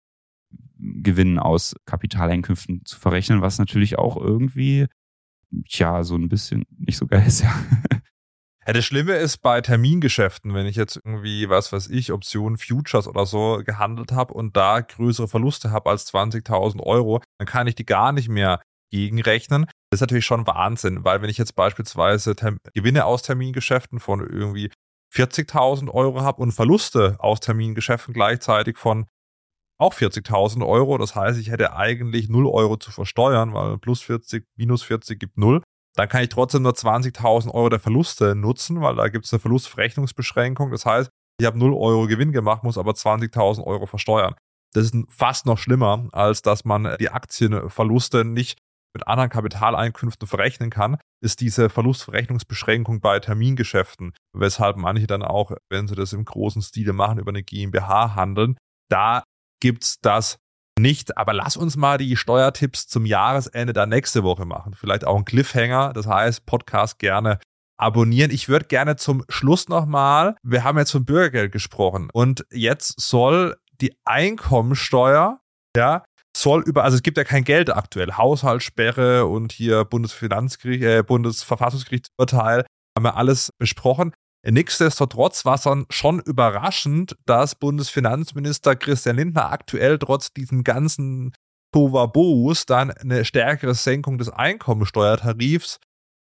Gewinnen 0.76 1.38
aus 1.38 1.76
Kapitaleinkünften 1.86 2.84
zu 2.84 2.98
verrechnen, 2.98 3.40
was 3.40 3.58
natürlich 3.58 3.98
auch 3.98 4.16
irgendwie, 4.16 4.86
tja, 5.68 6.02
so 6.02 6.16
ein 6.16 6.28
bisschen 6.28 6.64
nicht 6.76 6.96
so 6.96 7.06
geil 7.06 7.24
ist, 7.24 7.42
ja. 7.42 7.54
Ja, 8.66 8.72
das 8.72 8.86
Schlimme 8.86 9.12
ist 9.16 9.38
bei 9.38 9.60
Termingeschäften, 9.60 10.54
wenn 10.54 10.64
ich 10.64 10.76
jetzt 10.76 10.96
irgendwie, 10.96 11.50
was 11.50 11.70
weiß 11.70 11.88
ich, 11.88 12.12
Optionen, 12.12 12.56
Futures 12.56 13.06
oder 13.06 13.26
so 13.26 13.60
gehandelt 13.62 14.12
habe 14.12 14.32
und 14.32 14.56
da 14.56 14.80
größere 14.80 15.28
Verluste 15.28 15.70
habe 15.70 15.90
als 15.90 16.10
20.000 16.12 16.80
Euro, 16.80 17.20
dann 17.38 17.46
kann 17.46 17.66
ich 17.66 17.74
die 17.74 17.84
gar 17.84 18.12
nicht 18.12 18.30
mehr 18.30 18.62
gegenrechnen. 18.90 19.66
Das 19.90 19.98
ist 19.98 20.00
natürlich 20.00 20.24
schon 20.24 20.46
Wahnsinn, 20.46 21.04
weil 21.04 21.20
wenn 21.20 21.28
ich 21.28 21.36
jetzt 21.36 21.56
beispielsweise 21.56 22.36
Term 22.36 22.56
Gewinne 22.72 23.04
aus 23.04 23.22
Termingeschäften 23.22 24.00
von 24.00 24.20
irgendwie 24.20 24.70
40.000 25.14 25.90
Euro 25.90 26.22
habe 26.22 26.40
und 26.40 26.52
Verluste 26.52 27.16
aus 27.18 27.40
Termingeschäften 27.40 28.14
gleichzeitig 28.14 28.78
von 28.78 29.06
auch 29.78 29.92
40.000 29.92 30.66
Euro. 30.66 30.96
Das 30.96 31.14
heißt, 31.14 31.38
ich 31.38 31.50
hätte 31.50 31.76
eigentlich 31.76 32.30
0 32.30 32.46
Euro 32.46 32.78
zu 32.78 32.90
versteuern, 32.92 33.52
weil 33.52 33.76
plus 33.76 34.00
40, 34.00 34.46
minus 34.56 34.82
40 34.82 35.20
gibt 35.20 35.36
0 35.36 35.60
dann 35.96 36.08
kann 36.08 36.22
ich 36.22 36.28
trotzdem 36.28 36.62
nur 36.62 36.72
20.000 36.72 37.52
Euro 37.52 37.68
der 37.68 37.80
Verluste 37.80 38.34
nutzen, 38.34 38.80
weil 38.80 38.96
da 38.96 39.08
gibt 39.08 39.26
es 39.26 39.32
eine 39.32 39.40
Verlustverrechnungsbeschränkung. 39.40 40.70
Das 40.70 40.86
heißt, 40.86 41.10
ich 41.40 41.46
habe 41.46 41.58
0 41.58 41.72
Euro 41.72 42.06
Gewinn 42.06 42.32
gemacht, 42.32 42.64
muss 42.64 42.78
aber 42.78 42.92
20.000 42.92 43.64
Euro 43.64 43.86
versteuern. 43.86 44.34
Das 44.72 44.84
ist 44.86 44.96
fast 45.08 45.46
noch 45.46 45.58
schlimmer, 45.58 46.08
als 46.12 46.42
dass 46.42 46.64
man 46.64 46.96
die 46.98 47.10
Aktienverluste 47.10 48.24
nicht 48.24 48.58
mit 48.94 49.06
anderen 49.08 49.30
Kapitaleinkünften 49.30 50.28
verrechnen 50.28 50.70
kann, 50.70 50.98
ist 51.20 51.40
diese 51.40 51.68
Verlustverrechnungsbeschränkung 51.68 53.00
bei 53.00 53.18
Termingeschäften, 53.18 54.12
weshalb 54.32 54.76
manche 54.76 55.06
dann 55.06 55.22
auch, 55.22 55.52
wenn 55.68 55.88
sie 55.88 55.96
das 55.96 56.12
im 56.12 56.24
großen 56.24 56.62
Stile 56.62 56.92
machen, 56.92 57.18
über 57.18 57.30
eine 57.30 57.42
GmbH 57.42 58.14
handeln. 58.14 58.56
Da 58.88 59.24
gibt's 59.60 59.98
das 60.00 60.36
nicht, 60.78 61.16
aber 61.16 61.32
lass 61.32 61.56
uns 61.56 61.76
mal 61.76 61.98
die 61.98 62.16
Steuertipps 62.16 62.88
zum 62.88 63.06
Jahresende 63.06 63.72
dann 63.72 63.88
nächste 63.88 64.22
Woche 64.22 64.44
machen. 64.44 64.74
Vielleicht 64.74 65.06
auch 65.06 65.16
ein 65.16 65.24
Cliffhanger, 65.24 65.92
das 65.92 66.06
heißt 66.06 66.46
Podcast 66.46 66.98
gerne 66.98 67.38
abonnieren. 67.76 68.30
Ich 68.30 68.48
würde 68.48 68.66
gerne 68.66 68.96
zum 68.96 69.24
Schluss 69.28 69.68
nochmal, 69.68 70.36
wir 70.42 70.64
haben 70.64 70.78
jetzt 70.78 70.92
von 70.92 71.04
Bürgergeld 71.04 71.52
gesprochen 71.52 72.08
und 72.12 72.44
jetzt 72.50 73.00
soll 73.00 73.56
die 73.80 73.94
Einkommensteuer, 74.04 75.40
ja, 75.76 76.04
soll 76.36 76.62
über, 76.62 76.84
also 76.84 76.96
es 76.96 77.02
gibt 77.02 77.16
ja 77.18 77.24
kein 77.24 77.44
Geld 77.44 77.70
aktuell, 77.70 78.12
Haushaltssperre 78.12 79.26
und 79.26 79.52
hier 79.52 79.84
Bundesfinanzgericht, 79.84 80.82
äh, 80.82 81.02
Bundesverfassungsgerichtsurteil, 81.02 82.66
haben 82.96 83.04
wir 83.04 83.16
alles 83.16 83.50
besprochen. 83.58 84.12
Nichtsdestotrotz 84.46 85.44
war 85.44 85.54
es 85.54 85.62
dann 85.62 85.86
schon 85.88 86.20
überraschend, 86.20 87.16
dass 87.24 87.54
Bundesfinanzminister 87.54 88.76
Christian 88.76 89.16
Lindner 89.16 89.50
aktuell 89.50 89.98
trotz 89.98 90.32
diesen 90.32 90.64
ganzen 90.64 91.32
Tovabos 91.72 92.66
dann 92.66 92.90
eine 92.90 93.24
stärkere 93.24 93.74
Senkung 93.74 94.18
des 94.18 94.28
Einkommensteuertarifs 94.28 95.80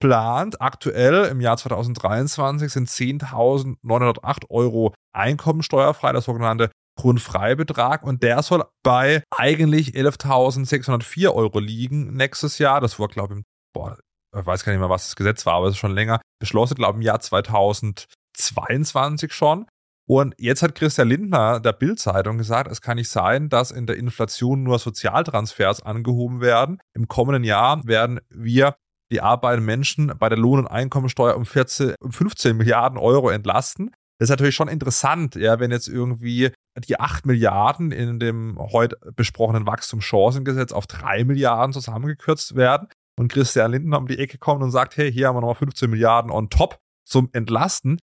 plant. 0.01 0.61
Aktuell 0.61 1.25
im 1.25 1.41
Jahr 1.41 1.57
2023 1.57 2.73
sind 2.73 2.89
10.908 2.89 4.49
Euro 4.49 4.95
einkommensteuerfrei, 5.13 6.13
der 6.13 6.21
sogenannte 6.21 6.71
Grundfreibetrag 6.97 8.05
und 8.05 8.23
der 8.23 8.43
soll 8.43 8.65
bei 8.85 9.25
eigentlich 9.37 9.95
11.604 9.95 11.35
Euro 11.35 11.59
liegen 11.59 12.15
nächstes 12.15 12.59
Jahr. 12.59 12.81
Das 12.81 13.01
war, 13.01 13.09
glaube 13.09 13.39
ich, 13.39 13.45
boah, 13.75 13.99
ich 14.37 14.47
weiß 14.47 14.65
gar 14.65 14.73
nicht 14.73 14.81
mehr, 14.81 14.91
was 14.91 15.07
das 15.07 15.17
Gesetz 15.17 15.45
war, 15.47 15.55
aber 15.55 15.67
es 15.67 15.75
ist 15.75 15.79
schon 15.79 15.95
länger 15.95 16.21
beschlossen, 16.39 16.75
glaube 16.75 16.99
ich, 16.99 17.03
im 17.03 17.03
Jahr 17.03 17.21
2022 17.21 19.33
schon. 19.33 19.67
Und 20.07 20.35
jetzt 20.39 20.63
hat 20.63 20.75
Christian 20.75 21.09
Lindner 21.09 21.61
der 21.61 21.73
Bild-Zeitung 21.73 22.37
gesagt, 22.37 22.71
es 22.71 22.83
kann 22.83 22.97
nicht 22.97 23.09
sein, 23.09 23.49
dass 23.49 23.71
in 23.71 23.87
der 23.87 23.97
Inflation 23.97 24.63
nur 24.63 24.79
Sozialtransfers 24.79 25.83
angehoben 25.83 26.43
werden. 26.43 26.79
Im 26.95 27.09
kommenden 27.09 27.45
Jahr 27.45 27.87
werden 27.87 28.21
wir 28.29 28.77
die 29.11 29.23
arbeitenden 29.23 29.65
Menschen 29.65 30.13
bei 30.19 30.29
der 30.29 30.39
Lohn- 30.39 30.61
und 30.61 30.67
Einkommensteuer 30.67 31.37
um, 31.37 31.47
14, 31.47 31.95
um 32.01 32.13
15 32.13 32.57
Milliarden 32.57 32.99
Euro 32.99 33.31
entlasten. 33.31 33.93
Das 34.19 34.27
ist 34.27 34.31
natürlich 34.31 34.55
schon 34.55 34.69
interessant, 34.69 35.37
ja, 35.37 35.59
wenn 35.59 35.71
jetzt 35.71 35.89
irgendwie 35.89 36.53
die 36.87 37.01
8 37.01 37.27
Milliarden 37.27 37.91
in 37.91 38.21
dem 38.21 38.59
heute 38.59 38.99
besprochenen 39.17 39.67
Wachstumschancengesetz 39.67 40.73
auf 40.73 40.87
3 40.87 41.25
Milliarden 41.25 41.73
zusammengekürzt 41.73 42.57
werden 42.57 42.89
und 43.19 43.29
Christian 43.29 43.73
Lindner 43.73 43.99
um 43.99 44.07
die 44.07 44.19
Ecke 44.19 44.39
kommt 44.39 44.63
und 44.63 44.71
sagt, 44.71 44.97
hey, 44.97 45.13
hier 45.13 45.29
haben 45.29 45.37
wir 45.37 45.41
nochmal 45.41 45.55
15 45.55 45.91
Milliarden 45.91 46.31
on 46.31 46.51
top 46.51 46.79
zum 47.05 47.29
Entlasten. 47.33 47.99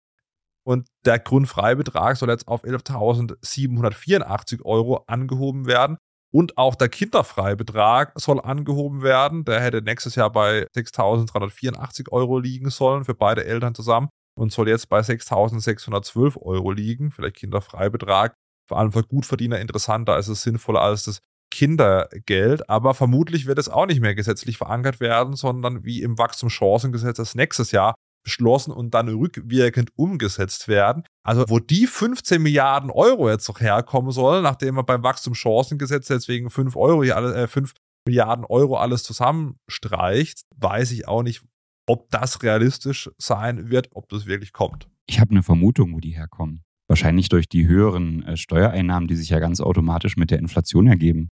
Und 0.65 0.87
der 1.05 1.19
Grundfreibetrag 1.19 2.17
soll 2.17 2.29
jetzt 2.29 2.47
auf 2.47 2.65
11.784 2.65 4.65
Euro 4.65 5.03
angehoben 5.07 5.65
werden. 5.65 5.97
Und 6.29 6.57
auch 6.57 6.75
der 6.75 6.89
Kinderfreibetrag 6.89 8.11
soll 8.19 8.41
angehoben 8.41 9.01
werden. 9.01 9.45
Der 9.45 9.61
hätte 9.61 9.81
nächstes 9.81 10.15
Jahr 10.15 10.29
bei 10.29 10.67
6.384 10.75 12.11
Euro 12.11 12.39
liegen 12.39 12.69
sollen 12.69 13.05
für 13.05 13.15
beide 13.15 13.45
Eltern 13.45 13.75
zusammen 13.75 14.09
und 14.37 14.51
soll 14.51 14.67
jetzt 14.67 14.89
bei 14.89 14.99
6.612 14.99 16.41
Euro 16.41 16.71
liegen. 16.71 17.11
Vielleicht 17.11 17.37
Kinderfreibetrag. 17.37 18.33
Vor 18.67 18.77
allem 18.77 18.91
für 18.91 19.03
Gutverdiener 19.03 19.59
interessanter. 19.59 20.17
ist 20.17 20.27
es 20.27 20.41
sinnvoller 20.41 20.81
als 20.81 21.03
das 21.03 21.19
Kindergeld, 21.57 22.69
aber 22.69 22.93
vermutlich 22.93 23.47
wird 23.47 23.57
es 23.57 23.67
auch 23.67 23.87
nicht 23.87 23.99
mehr 23.99 24.13
gesetzlich 24.13 24.59
verankert 24.59 24.99
werden, 24.99 25.35
sondern 25.35 25.83
wie 25.83 26.03
im 26.03 26.19
Wachstumschancengesetz 26.19 27.17
das 27.17 27.33
nächstes 27.33 27.71
Jahr 27.71 27.95
beschlossen 28.23 28.71
und 28.71 28.93
dann 28.93 29.07
rückwirkend 29.07 29.89
umgesetzt 29.95 30.67
werden. 30.67 31.01
Also 31.25 31.45
wo 31.47 31.57
die 31.57 31.87
15 31.87 32.43
Milliarden 32.43 32.91
Euro 32.91 33.27
jetzt 33.27 33.47
noch 33.47 33.59
herkommen 33.59 34.11
sollen, 34.11 34.43
nachdem 34.43 34.75
man 34.75 34.85
beim 34.85 35.01
Wachstumschancengesetz 35.01 36.05
deswegen 36.05 36.51
5 36.51 36.75
Euro 36.75 37.03
hier 37.03 37.15
alle, 37.15 37.33
äh, 37.33 37.47
5 37.47 37.73
Milliarden 38.05 38.45
Euro 38.45 38.77
alles 38.77 39.01
zusammenstreicht, 39.01 40.41
weiß 40.57 40.91
ich 40.91 41.07
auch 41.07 41.23
nicht, 41.23 41.41
ob 41.87 42.11
das 42.11 42.43
realistisch 42.43 43.09
sein 43.17 43.71
wird, 43.71 43.89
ob 43.95 44.09
das 44.09 44.27
wirklich 44.27 44.53
kommt. 44.53 44.87
Ich 45.07 45.19
habe 45.19 45.31
eine 45.31 45.41
Vermutung, 45.41 45.95
wo 45.95 45.99
die 45.99 46.11
herkommen. 46.11 46.61
Wahrscheinlich 46.87 47.29
durch 47.29 47.49
die 47.49 47.67
höheren 47.67 48.21
äh, 48.23 48.37
Steuereinnahmen, 48.37 49.07
die 49.07 49.15
sich 49.15 49.29
ja 49.29 49.39
ganz 49.39 49.59
automatisch 49.59 50.17
mit 50.17 50.29
der 50.29 50.37
Inflation 50.37 50.85
ergeben 50.85 51.29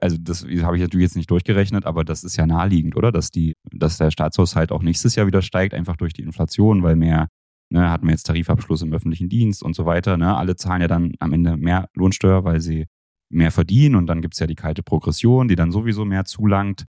also 0.00 0.16
das 0.18 0.44
habe 0.44 0.76
ich 0.76 0.82
natürlich 0.82 1.04
jetzt 1.04 1.16
nicht 1.16 1.30
durchgerechnet, 1.30 1.86
aber 1.86 2.04
das 2.04 2.24
ist 2.24 2.36
ja 2.36 2.46
naheliegend, 2.46 2.96
oder? 2.96 3.12
Dass 3.12 3.30
die, 3.30 3.54
dass 3.72 3.98
der 3.98 4.10
Staatshaushalt 4.10 4.72
auch 4.72 4.82
nächstes 4.82 5.14
Jahr 5.14 5.26
wieder 5.26 5.42
steigt, 5.42 5.74
einfach 5.74 5.96
durch 5.96 6.12
die 6.12 6.22
Inflation, 6.22 6.82
weil 6.82 6.96
mehr 6.96 7.28
ne, 7.70 7.90
hatten 7.90 8.06
wir 8.06 8.12
jetzt 8.12 8.24
Tarifabschluss 8.24 8.82
im 8.82 8.92
öffentlichen 8.92 9.28
Dienst 9.28 9.62
und 9.62 9.74
so 9.74 9.86
weiter. 9.86 10.16
Ne? 10.16 10.36
Alle 10.36 10.56
zahlen 10.56 10.82
ja 10.82 10.88
dann 10.88 11.12
am 11.20 11.32
Ende 11.32 11.56
mehr 11.56 11.88
Lohnsteuer, 11.94 12.44
weil 12.44 12.60
sie 12.60 12.86
mehr 13.30 13.50
verdienen 13.50 13.94
und 13.94 14.06
dann 14.06 14.22
gibt 14.22 14.34
es 14.34 14.40
ja 14.40 14.46
die 14.46 14.54
kalte 14.54 14.82
Progression, 14.82 15.48
die 15.48 15.56
dann 15.56 15.70
sowieso 15.70 16.04
mehr 16.04 16.24
zulangt. 16.24 16.86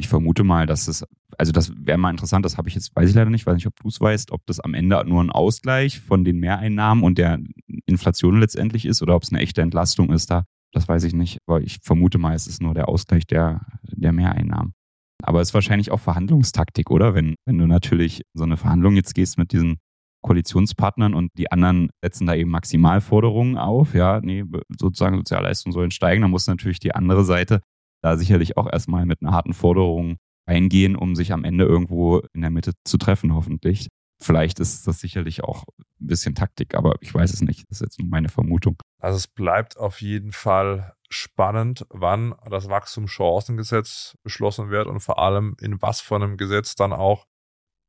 Ich 0.00 0.06
vermute 0.06 0.44
mal, 0.44 0.66
dass 0.66 0.86
es, 0.86 1.04
also 1.36 1.50
das 1.50 1.72
wäre 1.76 1.98
mal 1.98 2.10
interessant, 2.10 2.44
das 2.44 2.56
habe 2.56 2.68
ich 2.68 2.76
jetzt, 2.76 2.94
weiß 2.94 3.10
ich 3.10 3.16
leider 3.16 3.30
nicht, 3.30 3.44
weiß 3.44 3.56
nicht, 3.56 3.66
ob 3.66 3.74
du 3.74 3.88
es 3.88 4.00
weißt, 4.00 4.30
ob 4.30 4.46
das 4.46 4.60
am 4.60 4.74
Ende 4.74 5.02
nur 5.04 5.22
ein 5.22 5.30
Ausgleich 5.30 5.98
von 5.98 6.22
den 6.22 6.38
Mehreinnahmen 6.38 7.02
und 7.02 7.18
der 7.18 7.40
Inflation 7.86 8.38
letztendlich 8.38 8.86
ist 8.86 9.02
oder 9.02 9.16
ob 9.16 9.24
es 9.24 9.32
eine 9.32 9.40
echte 9.40 9.60
Entlastung 9.60 10.12
ist 10.12 10.30
da. 10.30 10.44
Das 10.72 10.88
weiß 10.88 11.04
ich 11.04 11.14
nicht, 11.14 11.38
aber 11.46 11.62
ich 11.62 11.78
vermute 11.82 12.18
mal, 12.18 12.34
es 12.34 12.46
ist 12.46 12.60
nur 12.62 12.74
der 12.74 12.88
Ausgleich 12.88 13.26
der, 13.26 13.66
der 13.82 14.12
Mehreinnahmen. 14.12 14.74
Aber 15.22 15.40
es 15.40 15.48
ist 15.48 15.54
wahrscheinlich 15.54 15.90
auch 15.90 16.00
Verhandlungstaktik, 16.00 16.90
oder? 16.90 17.14
Wenn, 17.14 17.34
wenn 17.46 17.58
du 17.58 17.66
natürlich 17.66 18.22
so 18.34 18.44
eine 18.44 18.56
Verhandlung 18.56 18.94
jetzt 18.94 19.14
gehst 19.14 19.38
mit 19.38 19.52
diesen 19.52 19.78
Koalitionspartnern 20.22 21.14
und 21.14 21.30
die 21.38 21.50
anderen 21.50 21.90
setzen 22.02 22.26
da 22.26 22.34
eben 22.34 22.50
Maximalforderungen 22.50 23.56
auf, 23.56 23.94
ja, 23.94 24.20
nee, 24.20 24.44
sozusagen 24.78 25.16
Sozialleistungen 25.16 25.72
sollen 25.72 25.90
steigen, 25.90 26.22
dann 26.22 26.30
muss 26.30 26.46
natürlich 26.46 26.80
die 26.80 26.94
andere 26.94 27.24
Seite 27.24 27.60
da 28.02 28.16
sicherlich 28.16 28.56
auch 28.56 28.70
erstmal 28.70 29.06
mit 29.06 29.22
einer 29.22 29.32
harten 29.32 29.54
Forderung 29.54 30.16
eingehen, 30.46 30.96
um 30.96 31.14
sich 31.14 31.32
am 31.32 31.44
Ende 31.44 31.64
irgendwo 31.64 32.22
in 32.32 32.40
der 32.40 32.50
Mitte 32.50 32.72
zu 32.84 32.98
treffen, 32.98 33.34
hoffentlich. 33.34 33.88
Vielleicht 34.20 34.58
ist 34.58 34.86
das 34.86 35.00
sicherlich 35.00 35.44
auch 35.44 35.64
ein 36.00 36.06
bisschen 36.06 36.34
Taktik, 36.34 36.74
aber 36.74 36.96
ich 37.00 37.14
weiß 37.14 37.32
es 37.32 37.40
nicht. 37.40 37.64
Das 37.68 37.80
ist 37.80 37.86
jetzt 37.86 37.98
nur 38.00 38.08
meine 38.08 38.28
Vermutung. 38.28 38.76
Also 39.00 39.16
es 39.16 39.28
bleibt 39.28 39.76
auf 39.76 40.00
jeden 40.00 40.32
Fall 40.32 40.94
spannend, 41.08 41.86
wann 41.90 42.34
das 42.50 42.68
Wachstumschancengesetz 42.68 44.16
beschlossen 44.22 44.70
wird 44.70 44.88
und 44.88 45.00
vor 45.00 45.18
allem 45.18 45.56
in 45.60 45.80
was 45.80 46.00
für 46.00 46.16
einem 46.16 46.36
Gesetz 46.36 46.74
dann 46.74 46.92
auch 46.92 47.26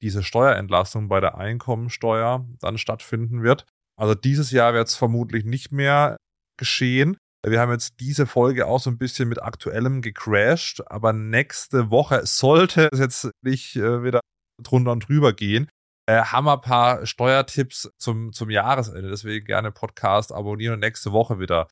diese 0.02 0.24
Steuerentlastung 0.24 1.10
bei 1.10 1.20
der 1.20 1.38
Einkommensteuer 1.38 2.46
dann 2.60 2.78
stattfinden 2.78 3.44
wird. 3.44 3.66
Also 3.98 4.16
dieses 4.16 4.52
Jahr 4.52 4.74
wird 4.74 4.88
es 4.88 4.96
vermutlich 4.96 5.44
nicht 5.44 5.72
mehr 5.72 6.18
geschehen. 6.58 7.18
Wir 7.46 7.60
haben 7.60 7.72
jetzt 7.72 8.00
diese 8.00 8.26
Folge 8.26 8.68
auch 8.68 8.80
so 8.80 8.90
ein 8.90 8.98
bisschen 8.98 9.30
mit 9.30 9.42
aktuellem 9.42 10.02
gecrashed, 10.02 10.82
aber 10.90 11.12
nächste 11.14 11.90
Woche 11.90 12.26
sollte 12.26 12.90
es 12.92 13.00
jetzt 13.00 13.32
nicht 13.42 13.76
äh, 13.76 14.04
wieder 14.04 14.22
drunter 14.62 14.92
und 14.92 15.08
drüber 15.08 15.34
gehen. 15.34 15.70
Äh, 16.10 16.24
haben 16.24 16.46
wir 16.46 16.54
ein 16.54 16.62
paar 16.62 17.06
Steuertipps 17.06 17.88
zum, 18.00 18.34
zum 18.34 18.50
Jahresende. 18.50 19.08
Deswegen 19.10 19.46
gerne 19.46 19.72
Podcast 19.72 20.34
abonnieren 20.34 20.74
und 20.74 20.80
nächste 20.80 21.12
Woche 21.12 21.40
wieder 21.40 21.68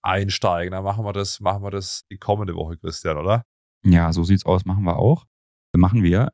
einsteigen. 0.00 0.72
Dann 0.72 0.82
machen 0.82 1.04
wir 1.04 1.12
das, 1.12 1.40
machen 1.40 1.62
wir 1.62 1.70
das 1.70 2.06
die 2.10 2.16
kommende 2.16 2.54
Woche, 2.54 2.78
Christian, 2.78 3.18
oder? 3.18 3.42
Ja, 3.84 4.10
so 4.14 4.24
sieht's 4.24 4.46
aus, 4.46 4.64
machen 4.64 4.84
wir 4.84 4.96
auch. 4.96 5.26
Machen 5.76 6.02
wir. 6.02 6.32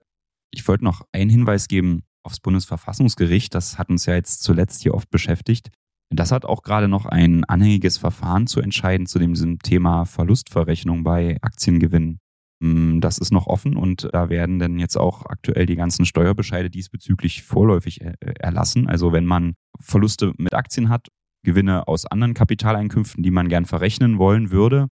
Ich 0.52 0.68
wollte 0.68 0.84
noch 0.84 1.02
einen 1.11 1.30
Hinweis 1.30 1.66
geben 1.66 2.04
aufs 2.22 2.38
Bundesverfassungsgericht. 2.38 3.52
Das 3.52 3.76
hat 3.76 3.88
uns 3.88 4.06
ja 4.06 4.14
jetzt 4.14 4.44
zuletzt 4.44 4.82
hier 4.82 4.94
oft 4.94 5.11
beschäftigt. 5.11 5.70
Das 6.11 6.30
hat 6.30 6.44
auch 6.44 6.62
gerade 6.62 6.86
noch 6.86 7.06
ein 7.06 7.42
anhängiges 7.44 7.98
Verfahren 7.98 8.46
zu 8.46 8.61
entscheiden 8.61 9.06
zu 9.06 9.18
dem 9.18 9.59
Thema 9.59 10.04
Verlustverrechnung 10.04 11.02
bei 11.02 11.38
Aktiengewinnen. 11.42 12.20
Mm, 12.61 13.00
das 13.00 13.18
ist 13.18 13.32
noch 13.32 13.46
offen 13.46 13.76
und 13.76 14.09
da 14.12 14.28
werden 14.28 14.59
dann 14.59 14.78
jetzt 14.78 14.96
auch 14.96 15.26
aktuell 15.26 15.66
die 15.66 15.76
ganzen 15.76 16.04
Steuerbescheide 16.04 16.70
diesbezüglich 16.70 17.42
vorläufig 17.42 18.00
äh, 18.00 18.14
erlassen. 18.38 18.88
Also 18.88 19.12
wenn 19.12 19.26
man 19.26 19.54
Verluste 19.80 20.32
mit 20.38 20.54
Aktien 20.54 20.88
hat, 20.88 21.09
Gewinne 21.44 21.86
aus 21.86 22.04
anderen 22.04 22.34
Kapitaleinkünften, 22.34 23.22
die 23.22 23.30
man 23.30 23.48
gern 23.48 23.64
verrechnen 23.64 24.18
wollen 24.18 24.50
würde, 24.50 24.88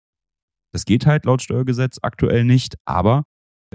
das 0.73 0.85
geht 0.85 1.05
halt 1.05 1.27
laut 1.27 1.43
Steuergesetz 1.43 1.99
aktuell 2.01 2.45
nicht, 2.45 2.77
aber 2.87 3.25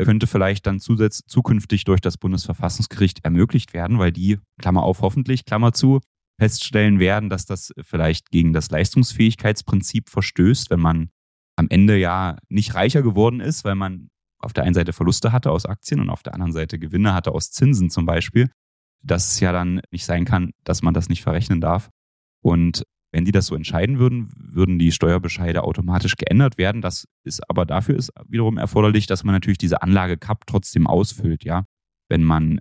könnte 0.04 0.28
vielleicht 0.28 0.66
dann 0.68 0.80
zusätzlich 0.80 1.26
zukünftig 1.28 1.86
durch 1.86 2.02
das 2.02 2.18
Bundesverfassungsgericht 2.18 3.24
ermöglicht 3.24 3.74
werden, 3.74 3.98
weil 3.98 4.12
die, 4.12 4.40
Klammer 4.60 4.84
auf, 4.84 5.02
hoffentlich, 5.02 5.46
Klammer 5.46 5.72
zu, 5.72 6.02
feststellen 6.38 7.00
werden, 7.00 7.30
dass 7.30 7.46
das 7.46 7.72
vielleicht 7.82 8.30
gegen 8.30 8.52
das 8.52 8.70
Leistungsfähigkeitsprinzip 8.70 10.10
verstößt, 10.10 10.70
wenn 10.70 10.82
man 10.82 11.10
am 11.56 11.68
Ende 11.70 11.98
ja 11.98 12.38
nicht 12.50 12.76
reicher 12.76 13.02
geworden 13.02 13.40
ist, 13.40 13.64
weil 13.64 13.76
man 13.76 14.10
auf 14.40 14.54
der 14.54 14.64
einen 14.64 14.74
Seite 14.74 14.94
Verluste 14.94 15.32
hatte 15.32 15.52
aus 15.52 15.66
Aktien 15.66 16.00
und 16.00 16.10
auf 16.10 16.24
der 16.24 16.34
anderen 16.34 16.52
Seite 16.52 16.78
Gewinne 16.78 17.14
hatte 17.14 17.32
aus 17.32 17.52
Zinsen 17.52 17.90
zum 17.90 18.06
Beispiel, 18.06 18.50
dass 19.02 19.34
es 19.34 19.40
ja 19.40 19.52
dann 19.52 19.82
nicht 19.92 20.06
sein 20.06 20.26
kann, 20.26 20.52
dass 20.64 20.82
man 20.82 20.94
das 20.94 21.10
nicht 21.10 21.24
verrechnen 21.24 21.62
darf. 21.62 21.90
Und 22.42 22.84
wenn 23.12 23.26
die 23.26 23.32
das 23.32 23.48
so 23.48 23.56
entscheiden 23.56 23.98
würden, 23.98 24.30
würden 24.36 24.78
die 24.78 24.92
Steuerbescheide 24.92 25.64
automatisch 25.64 26.16
geändert 26.18 26.58
werden. 26.58 26.82
Das 26.82 27.08
ist 27.24 27.50
aber 27.50 27.66
dafür 27.66 27.96
ist 27.96 28.12
wiederum 28.28 28.58
erforderlich, 28.58 29.08
dass 29.08 29.24
man 29.24 29.34
natürlich 29.34 29.58
diese 29.58 29.82
Anlage 29.82 30.18
CAP 30.18 30.46
trotzdem 30.46 30.86
ausfüllt, 30.86 31.44
ja. 31.44 31.66
Wenn 32.10 32.24
man 32.24 32.60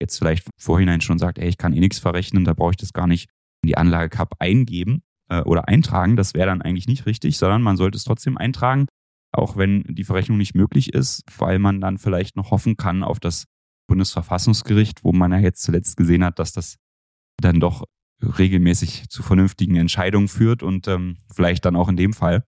jetzt 0.00 0.16
vielleicht 0.16 0.48
vorhinein 0.58 1.00
schon 1.00 1.18
sagt, 1.18 1.38
ey, 1.38 1.48
ich 1.48 1.58
kann 1.58 1.72
eh 1.74 1.80
nichts 1.80 1.98
verrechnen, 1.98 2.44
da 2.44 2.54
brauche 2.54 2.70
ich 2.70 2.76
das 2.76 2.92
gar 2.92 3.06
nicht 3.06 3.28
in 3.62 3.68
die 3.68 3.76
Anlage 3.76 4.08
Cup 4.08 4.36
eingeben 4.38 5.02
äh, 5.30 5.40
oder 5.42 5.68
eintragen, 5.68 6.16
das 6.16 6.34
wäre 6.34 6.46
dann 6.46 6.62
eigentlich 6.62 6.88
nicht 6.88 7.06
richtig, 7.06 7.38
sondern 7.38 7.62
man 7.62 7.76
sollte 7.76 7.96
es 7.96 8.04
trotzdem 8.04 8.36
eintragen, 8.36 8.86
auch 9.32 9.56
wenn 9.56 9.84
die 9.88 10.04
Verrechnung 10.04 10.38
nicht 10.38 10.54
möglich 10.54 10.92
ist, 10.92 11.22
weil 11.38 11.58
man 11.58 11.80
dann 11.80 11.98
vielleicht 11.98 12.36
noch 12.36 12.50
hoffen 12.50 12.76
kann 12.76 13.02
auf 13.02 13.20
das 13.20 13.44
Bundesverfassungsgericht, 13.88 15.04
wo 15.04 15.12
man 15.12 15.32
ja 15.32 15.38
jetzt 15.38 15.62
zuletzt 15.62 15.96
gesehen 15.96 16.24
hat, 16.24 16.38
dass 16.38 16.52
das 16.52 16.76
dann 17.40 17.60
doch 17.60 17.84
regelmäßig 18.22 19.08
zu 19.08 19.22
vernünftigen 19.22 19.76
Entscheidungen 19.76 20.28
führt 20.28 20.62
und 20.62 20.88
ähm, 20.88 21.16
vielleicht 21.32 21.64
dann 21.64 21.76
auch 21.76 21.88
in 21.88 21.96
dem 21.96 22.12
Fall. 22.12 22.44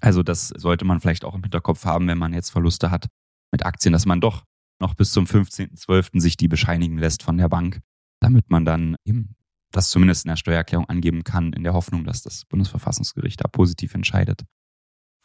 Also 0.00 0.22
das 0.22 0.48
sollte 0.48 0.84
man 0.84 1.00
vielleicht 1.00 1.24
auch 1.24 1.34
im 1.34 1.42
Hinterkopf 1.42 1.84
haben, 1.84 2.08
wenn 2.08 2.18
man 2.18 2.32
jetzt 2.32 2.50
Verluste 2.50 2.90
hat 2.90 3.08
mit 3.52 3.66
Aktien, 3.66 3.92
dass 3.92 4.06
man 4.06 4.20
doch 4.20 4.44
noch 4.80 4.94
bis 4.94 5.12
zum 5.12 5.26
15.12. 5.26 6.20
sich 6.20 6.36
die 6.36 6.48
bescheinigen 6.48 6.98
lässt 6.98 7.22
von 7.22 7.36
der 7.36 7.48
Bank, 7.48 7.80
damit 8.20 8.50
man 8.50 8.64
dann 8.64 8.96
eben 9.04 9.36
das 9.72 9.90
zumindest 9.90 10.24
in 10.24 10.30
der 10.30 10.36
Steuererklärung 10.36 10.88
angeben 10.88 11.24
kann, 11.24 11.52
in 11.52 11.64
der 11.64 11.72
Hoffnung, 11.72 12.04
dass 12.04 12.22
das 12.22 12.44
Bundesverfassungsgericht 12.46 13.42
da 13.42 13.48
positiv 13.48 13.94
entscheidet. 13.94 14.42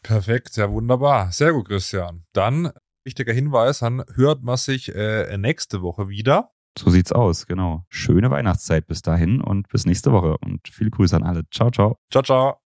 Perfekt, 0.03 0.55
ja 0.57 0.71
wunderbar. 0.71 1.31
Sehr 1.31 1.53
gut, 1.53 1.67
Christian. 1.67 2.23
Dann 2.33 2.71
wichtiger 3.03 3.33
Hinweis, 3.33 3.79
dann 3.79 4.03
hört 4.15 4.43
man 4.43 4.57
sich 4.57 4.93
äh, 4.93 5.37
nächste 5.37 5.81
Woche 5.81 6.09
wieder. 6.09 6.51
So 6.77 6.89
sieht's 6.89 7.11
aus, 7.11 7.47
genau. 7.47 7.85
Schöne 7.89 8.29
Weihnachtszeit 8.29 8.85
bis 8.85 9.01
dahin 9.01 9.41
und 9.41 9.67
bis 9.69 9.85
nächste 9.85 10.11
Woche 10.11 10.37
und 10.37 10.67
viele 10.69 10.91
Grüße 10.91 11.15
an 11.15 11.23
alle. 11.23 11.43
Ciao, 11.49 11.71
ciao. 11.71 11.97
Ciao, 12.11 12.23
ciao. 12.23 12.66